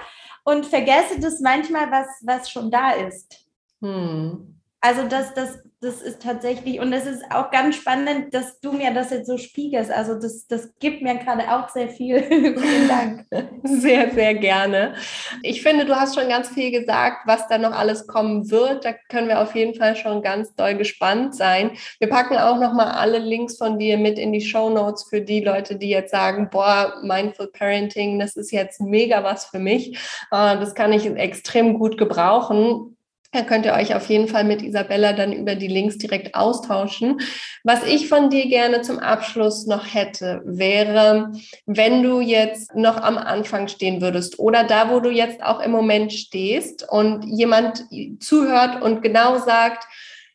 und 0.45 0.67
vergesse 0.67 1.19
das 1.21 1.41
manchmal, 1.41 1.91
was, 1.91 2.07
was 2.21 2.51
schon 2.51 2.71
da 2.71 2.91
ist. 2.91 3.47
Hm. 3.81 4.61
Also 4.83 5.09
das, 5.09 5.33
das, 5.33 5.59
das 5.85 6.03
ist 6.03 6.23
tatsächlich, 6.23 6.81
und 6.81 6.93
es 6.93 7.07
ist 7.07 7.23
auch 7.31 7.51
ganz 7.51 7.77
spannend, 7.77 8.33
dass 8.35 8.59
du 8.61 8.73
mir 8.73 8.93
das 8.93 9.11
jetzt 9.11 9.27
so 9.27 9.37
spiegelst. 9.37 9.91
Also 9.91 10.15
das, 10.19 10.47
das 10.47 10.77
gibt 10.79 11.03
mir 11.03 11.17
gerade 11.17 11.43
auch 11.53 11.69
sehr 11.69 11.89
viel. 11.89 12.23
Vielen 12.23 12.89
Dank. 12.89 13.27
Sehr, 13.67 14.11
sehr 14.11 14.35
gerne. 14.35 14.95
Ich 15.43 15.63
finde, 15.63 15.87
du 15.87 15.95
hast 15.95 16.15
schon 16.15 16.29
ganz 16.29 16.49
viel 16.51 16.71
gesagt, 16.71 17.27
was 17.27 17.49
da 17.49 17.57
noch 17.57 17.73
alles 17.73 18.07
kommen 18.07 18.51
wird. 18.51 18.85
Da 18.85 18.93
können 19.09 19.29
wir 19.29 19.41
auf 19.41 19.55
jeden 19.55 19.75
Fall 19.75 19.97
schon 19.97 20.23
ganz 20.23 20.55
doll 20.55 20.75
gespannt 20.75 21.35
sein. 21.35 21.73
Wir 21.99 22.09
packen 22.09 22.37
auch 22.37 22.59
noch 22.59 22.75
mal 22.75 22.91
alle 22.93 23.19
Links 23.19 23.57
von 23.57 23.79
dir 23.79 23.97
mit 23.97 24.19
in 24.19 24.33
die 24.33 24.43
Show 24.43 24.69
Notes 24.69 25.05
für 25.09 25.23
die 25.23 25.41
Leute, 25.41 25.77
die 25.77 25.89
jetzt 25.89 26.11
sagen, 26.11 26.49
boah, 26.51 26.95
Mindful 27.03 27.49
Parenting, 27.49 28.19
das 28.19 28.37
ist 28.37 28.51
jetzt 28.51 28.81
mega 28.81 29.25
was 29.25 29.47
für 29.47 29.59
mich. 29.59 29.97
Äh, 30.31 30.59
das 30.59 30.75
kann 30.75 30.93
ich 30.93 31.07
extrem 31.07 31.79
gut 31.79 31.97
gebrauchen 31.97 32.95
da 33.35 33.43
könnt 33.43 33.67
ihr 33.67 33.75
euch 33.75 33.95
auf 33.95 34.09
jeden 34.09 34.29
Fall 34.29 34.45
mit 34.45 34.63
Isabella 34.63 35.13
dann 35.13 35.33
über 35.33 35.57
die 35.57 35.67
Links 35.67 35.99
direkt 35.99 36.35
austauschen. 36.37 37.21
Was 37.65 37.85
ich 37.85 38.09
von 38.09 38.31
dir 38.31 38.47
gerne 38.49 38.83
zum 38.83 39.01
Abschluss 39.01 39.67
noch 39.67 39.93
hätte, 39.93 40.41
wäre, 40.45 41.33
wenn 41.67 42.03
du 42.05 42.21
jetzt 42.21 42.77
noch 42.77 42.97
am 42.97 43.19
Anfang 43.19 43.67
stehen 43.67 44.01
würdest 44.01 44.39
oder 44.39 44.63
da, 44.63 44.91
wo 44.91 45.01
du 45.01 45.11
jetzt 45.11 45.43
auch 45.43 45.61
im 45.61 45.73
Moment 45.73 46.13
stehst 46.13 46.89
und 46.89 47.25
jemand 47.25 47.85
zuhört 48.21 48.81
und 48.81 49.03
genau 49.03 49.39
sagt, 49.39 49.85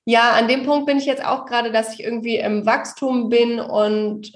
ja, 0.04 0.34
an 0.34 0.50
dem 0.50 0.64
Punkt 0.64 0.86
bin 0.86 0.98
ich 0.98 1.06
jetzt 1.06 1.26
auch 1.26 1.46
gerade, 1.46 1.72
dass 1.72 1.94
ich 1.94 2.04
irgendwie 2.04 2.38
im 2.38 2.66
Wachstum 2.66 3.30
bin 3.30 3.62
und 3.62 4.34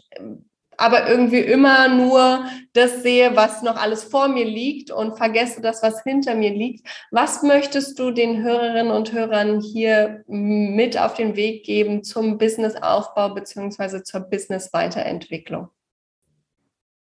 aber 0.84 1.08
irgendwie 1.08 1.40
immer 1.40 1.88
nur 1.88 2.46
das 2.74 3.04
sehe, 3.04 3.38
was 3.38 3.62
noch 3.62 3.78
alles 3.78 4.04
vor 4.04 4.28
mir 4.28 4.44
liegt 4.44 4.92
und 4.92 5.16
vergesse 5.16 5.62
das, 5.62 5.82
was 5.82 6.04
hinter 6.04 6.36
mir 6.36 6.50
liegt. 6.50 6.86
Was 7.10 7.42
möchtest 7.42 7.98
du 8.00 8.12
den 8.12 8.44
Hörerinnen 8.44 8.92
und 8.92 9.14
Hörern 9.14 9.62
hier 9.62 10.26
mit 10.28 11.00
auf 11.00 11.14
den 11.14 11.38
Weg 11.38 11.64
geben 11.64 12.04
zum 12.04 12.38
Businessaufbau 12.38 13.34
beziehungsweise 13.34 14.04
zur 14.04 14.22
Business-Weiterentwicklung? 14.30 15.70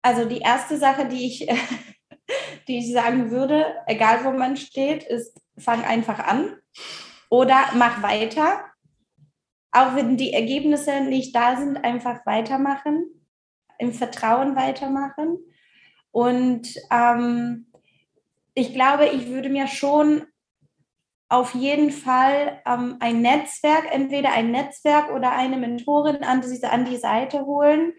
Also 0.01 0.27
die 0.27 0.39
erste 0.39 0.77
Sache, 0.77 1.09
die 1.09 1.27
ich, 1.27 1.49
die 2.69 2.79
ich 2.79 2.93
sagen 2.93 3.33
würde, 3.33 3.67
egal 3.89 4.25
wo 4.25 4.31
man 4.31 4.57
steht, 4.57 5.03
ist, 5.03 5.41
fang 5.59 5.83
einfach 5.85 6.21
an 6.21 6.57
oder 7.31 7.57
mach 7.75 8.01
weiter. 8.05 8.61
Auch 9.73 9.97
wenn 9.97 10.17
die 10.17 10.33
Ergebnisse 10.33 11.01
nicht 11.01 11.35
da 11.35 11.57
sind, 11.57 11.85
einfach 11.85 12.25
weitermachen 12.27 13.11
im 13.79 13.93
Vertrauen 13.93 14.57
weitermachen. 14.57 15.39
Und 16.11 16.69
ähm, 16.91 17.67
ich 18.55 18.73
glaube, 18.73 19.07
ich 19.07 19.29
würde 19.29 19.49
mir 19.49 19.67
schon 19.69 20.27
auf 21.29 21.55
jeden 21.55 21.91
Fall 21.91 22.61
ähm, 22.67 22.97
ein 23.01 23.21
Netzwerk, 23.21 23.93
entweder 23.93 24.33
ein 24.33 24.51
Netzwerk 24.51 25.13
oder 25.13 25.33
eine 25.33 25.57
Mentorin 25.57 26.23
an 26.23 26.41
die, 26.41 26.65
an 26.65 26.85
die 26.85 26.97
Seite 26.97 27.45
holen, 27.47 27.93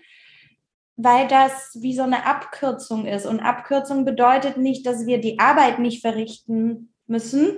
weil 0.95 1.27
das 1.27 1.77
wie 1.79 1.93
so 1.93 2.03
eine 2.03 2.25
Abkürzung 2.25 3.05
ist. 3.05 3.25
Und 3.25 3.39
Abkürzung 3.39 4.05
bedeutet 4.05 4.57
nicht, 4.57 4.85
dass 4.85 5.05
wir 5.05 5.19
die 5.19 5.39
Arbeit 5.39 5.79
nicht 5.79 6.01
verrichten 6.01 6.93
müssen 7.05 7.57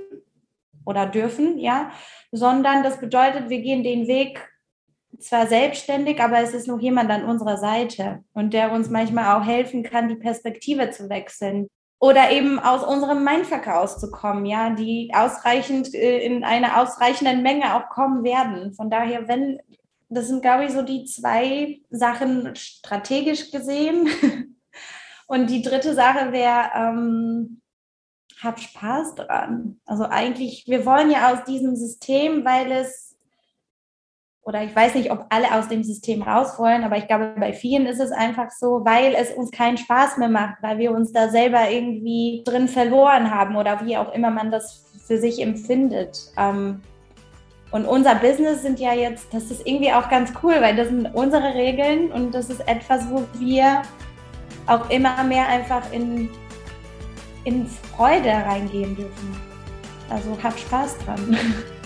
oder 0.86 1.05
dürfen, 1.05 1.59
ja, 1.59 1.91
sondern 2.32 2.84
das 2.84 2.99
bedeutet, 2.99 3.49
wir 3.49 3.61
gehen 3.61 3.84
den 3.84 4.07
Weg 4.07 4.49
zwar 5.20 5.47
selbstständig, 5.47 6.22
aber 6.22 6.39
es 6.39 6.53
ist 6.53 6.67
noch 6.67 6.80
jemand 6.80 7.09
an 7.11 7.26
unserer 7.26 7.57
Seite 7.57 8.24
und 8.34 8.53
der 8.53 8.72
uns 8.72 8.89
manchmal 8.89 9.36
auch 9.38 9.45
helfen 9.45 9.84
kann, 9.84 10.09
die 10.09 10.15
Perspektive 10.15 10.89
zu 10.91 11.09
wechseln 11.09 11.67
oder 11.99 12.32
eben 12.32 12.59
aus 12.59 12.84
unserem 12.84 13.24
Mindfuck 13.24 13.67
auszukommen, 13.67 14.45
ja, 14.45 14.70
die 14.70 15.11
ausreichend 15.13 15.93
äh, 15.93 16.20
in 16.20 16.43
einer 16.43 16.82
ausreichenden 16.82 17.43
Menge 17.43 17.76
auch 17.76 17.89
kommen 17.89 18.24
werden. 18.24 18.74
Von 18.74 18.89
daher, 18.89 19.28
wenn, 19.28 19.59
das 20.07 20.28
sind, 20.28 20.41
glaube 20.41 20.65
ich, 20.65 20.72
so 20.72 20.82
die 20.82 21.03
zwei 21.05 21.82
Sachen 21.89 22.55
strategisch 22.55 23.51
gesehen. 23.51 24.07
Und 25.28 25.49
die 25.49 25.61
dritte 25.61 25.93
Sache 25.93 26.32
wäre, 26.32 26.72
ähm, 26.74 27.61
hab 28.41 28.59
Spaß 28.59 29.15
dran. 29.15 29.80
Also 29.86 30.05
eigentlich, 30.05 30.63
wir 30.67 30.86
wollen 30.86 31.11
ja 31.11 31.34
aus 31.34 31.43
diesem 31.43 31.76
System, 31.76 32.45
weil 32.45 32.72
es 32.72 33.09
oder 34.50 34.64
ich 34.64 34.76
weiß 34.76 34.95
nicht, 34.95 35.12
ob 35.12 35.28
alle 35.30 35.54
aus 35.54 35.68
dem 35.68 35.84
System 35.84 36.24
raus 36.24 36.58
wollen, 36.58 36.84
aber 36.84 36.97
ich 36.97 37.06
glaube, 37.06 37.36
bei 37.39 37.54
vielen 37.54 37.86
ist 37.86 38.00
es 38.00 38.12
einfach 38.12 38.50
so, 38.50 38.82
weil 38.84 39.14
es 39.14 39.32
uns 39.32 39.52
keinen 39.52 39.78
Spaß 39.78 40.18
mehr 40.18 40.28
macht, 40.28 40.56
weil 40.64 40.80
wir 40.80 40.91
uns 40.91 41.14
da 41.14 41.30
selber 41.30 41.70
irgendwie 41.70 42.41
drin 42.43 42.68
verloren 42.68 43.30
haben 43.30 43.56
oder 43.56 43.86
wie 43.86 43.95
auch 43.95 44.12
immer 44.12 44.32
man 44.32 44.50
das 44.50 44.86
für 45.06 45.20
sich 45.20 45.39
empfindet. 45.39 46.32
Ähm, 46.36 46.82
und 47.70 47.86
unser 47.86 48.16
Business 48.16 48.64
sind 48.64 48.80
ja 48.80 48.93
jetzt, 48.93 49.32
das 49.32 49.52
ist 49.52 49.68
irgendwie 49.68 49.93
auch 49.93 50.10
ganz 50.10 50.34
cool, 50.41 50.56
weil 50.60 50.76
das 50.76 50.88
sind 50.88 51.14
unsere 51.14 51.54
Regeln 51.54 52.12
und 52.12 52.34
das 52.34 52.50
ist 52.50 52.68
etwas, 52.68 53.08
wo 53.12 53.26
wir 53.38 53.84
auch 54.66 54.89
immer 54.89 55.24
mehr 55.26 55.47
einfach 55.47 55.84
in, 55.91 56.28
in 57.43 57.68
Freude 57.68 58.32
reingehen 58.32 58.95
dürfen. 58.95 59.39
Also 60.10 60.36
habt 60.41 60.60
Spaß 60.60 60.97
dran. 61.06 61.38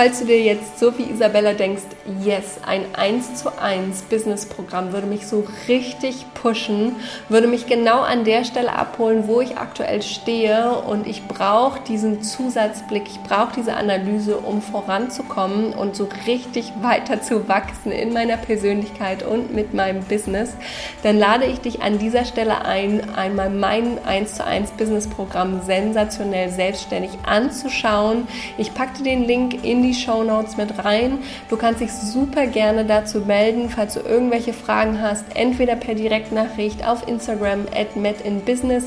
Falls 0.00 0.20
du 0.20 0.24
dir 0.24 0.40
jetzt 0.40 0.78
so 0.78 0.96
wie 0.96 1.02
Isabella 1.02 1.52
denkst, 1.52 1.82
yes, 2.24 2.58
ein 2.66 2.86
1 2.94 3.34
zu 3.34 3.60
1 3.60 4.04
Business-Programm 4.04 4.94
würde 4.94 5.06
mich 5.06 5.26
so 5.26 5.46
richtig 5.68 6.24
pushen, 6.32 6.96
würde 7.28 7.46
mich 7.46 7.66
genau 7.66 8.00
an 8.00 8.24
der 8.24 8.46
Stelle 8.46 8.72
abholen, 8.72 9.24
wo 9.26 9.42
ich 9.42 9.58
aktuell 9.58 10.00
stehe 10.00 10.70
und 10.70 11.06
ich 11.06 11.28
brauche 11.28 11.80
diesen 11.80 12.22
Zusatzblick, 12.22 13.08
ich 13.08 13.20
brauche 13.20 13.52
diese 13.54 13.74
Analyse, 13.74 14.38
um 14.38 14.62
voranzukommen 14.62 15.74
und 15.74 15.94
so 15.94 16.08
richtig 16.26 16.72
weiter 16.80 17.20
zu 17.20 17.46
wachsen 17.46 17.92
in 17.92 18.14
meiner 18.14 18.38
Persönlichkeit 18.38 19.22
und 19.22 19.54
mit 19.54 19.74
meinem 19.74 20.02
Business, 20.04 20.54
dann 21.02 21.18
lade 21.18 21.44
ich 21.44 21.60
dich 21.60 21.82
an 21.82 21.98
dieser 21.98 22.24
Stelle 22.24 22.64
ein, 22.64 23.02
einmal 23.16 23.50
mein 23.50 24.02
1 24.02 24.36
zu 24.36 24.46
1 24.46 24.70
Business-Programm 24.78 25.60
sensationell 25.66 26.48
selbstständig 26.48 27.10
anzuschauen. 27.26 28.26
Ich 28.56 28.72
packte 28.72 29.02
den 29.02 29.24
Link 29.24 29.62
in 29.62 29.82
die 29.82 29.89
die 29.90 29.94
Show 29.94 30.22
mit 30.56 30.84
rein. 30.84 31.18
Du 31.48 31.56
kannst 31.56 31.80
dich 31.80 31.92
super 31.92 32.46
gerne 32.46 32.84
dazu 32.84 33.20
melden, 33.20 33.68
falls 33.68 33.94
du 33.94 34.00
irgendwelche 34.00 34.52
Fragen 34.52 35.00
hast, 35.00 35.24
entweder 35.34 35.76
per 35.76 35.94
Direktnachricht 35.94 36.86
auf 36.86 37.06
Instagram 37.08 37.66
at 37.74 37.96
medinbusiness 37.96 38.84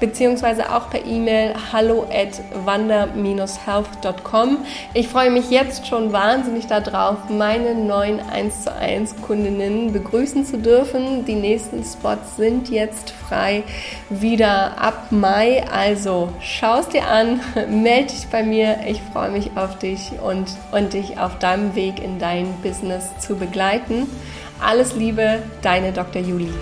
beziehungsweise 0.00 0.74
auch 0.74 0.90
per 0.90 1.04
E-Mail 1.04 1.54
hallo 1.72 2.06
at 2.10 2.40
wander-health.com. 2.64 4.58
Ich 4.94 5.08
freue 5.08 5.30
mich 5.30 5.50
jetzt 5.50 5.86
schon 5.86 6.12
wahnsinnig 6.12 6.66
darauf, 6.66 7.28
meine 7.28 7.74
neuen 7.74 8.18
1 8.20 8.64
zu 8.64 8.74
1 8.74 9.22
Kundinnen 9.22 9.92
begrüßen 9.92 10.44
zu 10.44 10.58
dürfen. 10.58 11.24
Die 11.26 11.36
nächsten 11.36 11.84
Spots 11.84 12.36
sind 12.36 12.70
jetzt 12.70 13.10
frei 13.10 13.62
wieder 14.08 14.80
ab 14.80 15.12
Mai. 15.12 15.64
Also 15.70 16.30
schau 16.40 16.80
es 16.80 16.88
dir 16.88 17.06
an, 17.06 17.40
melde 17.68 18.08
dich 18.12 18.26
bei 18.28 18.42
mir. 18.42 18.78
Ich 18.88 19.00
freue 19.12 19.30
mich 19.30 19.50
auf 19.54 19.78
dich 19.78 20.10
und, 20.22 20.48
und 20.72 20.94
dich 20.94 21.18
auf 21.18 21.38
deinem 21.38 21.74
Weg 21.74 22.02
in 22.02 22.18
dein 22.18 22.52
Business 22.62 23.10
zu 23.18 23.36
begleiten. 23.36 24.08
Alles 24.60 24.94
Liebe, 24.94 25.42
deine 25.62 25.92
Dr. 25.92 26.20
Julie. 26.20 26.52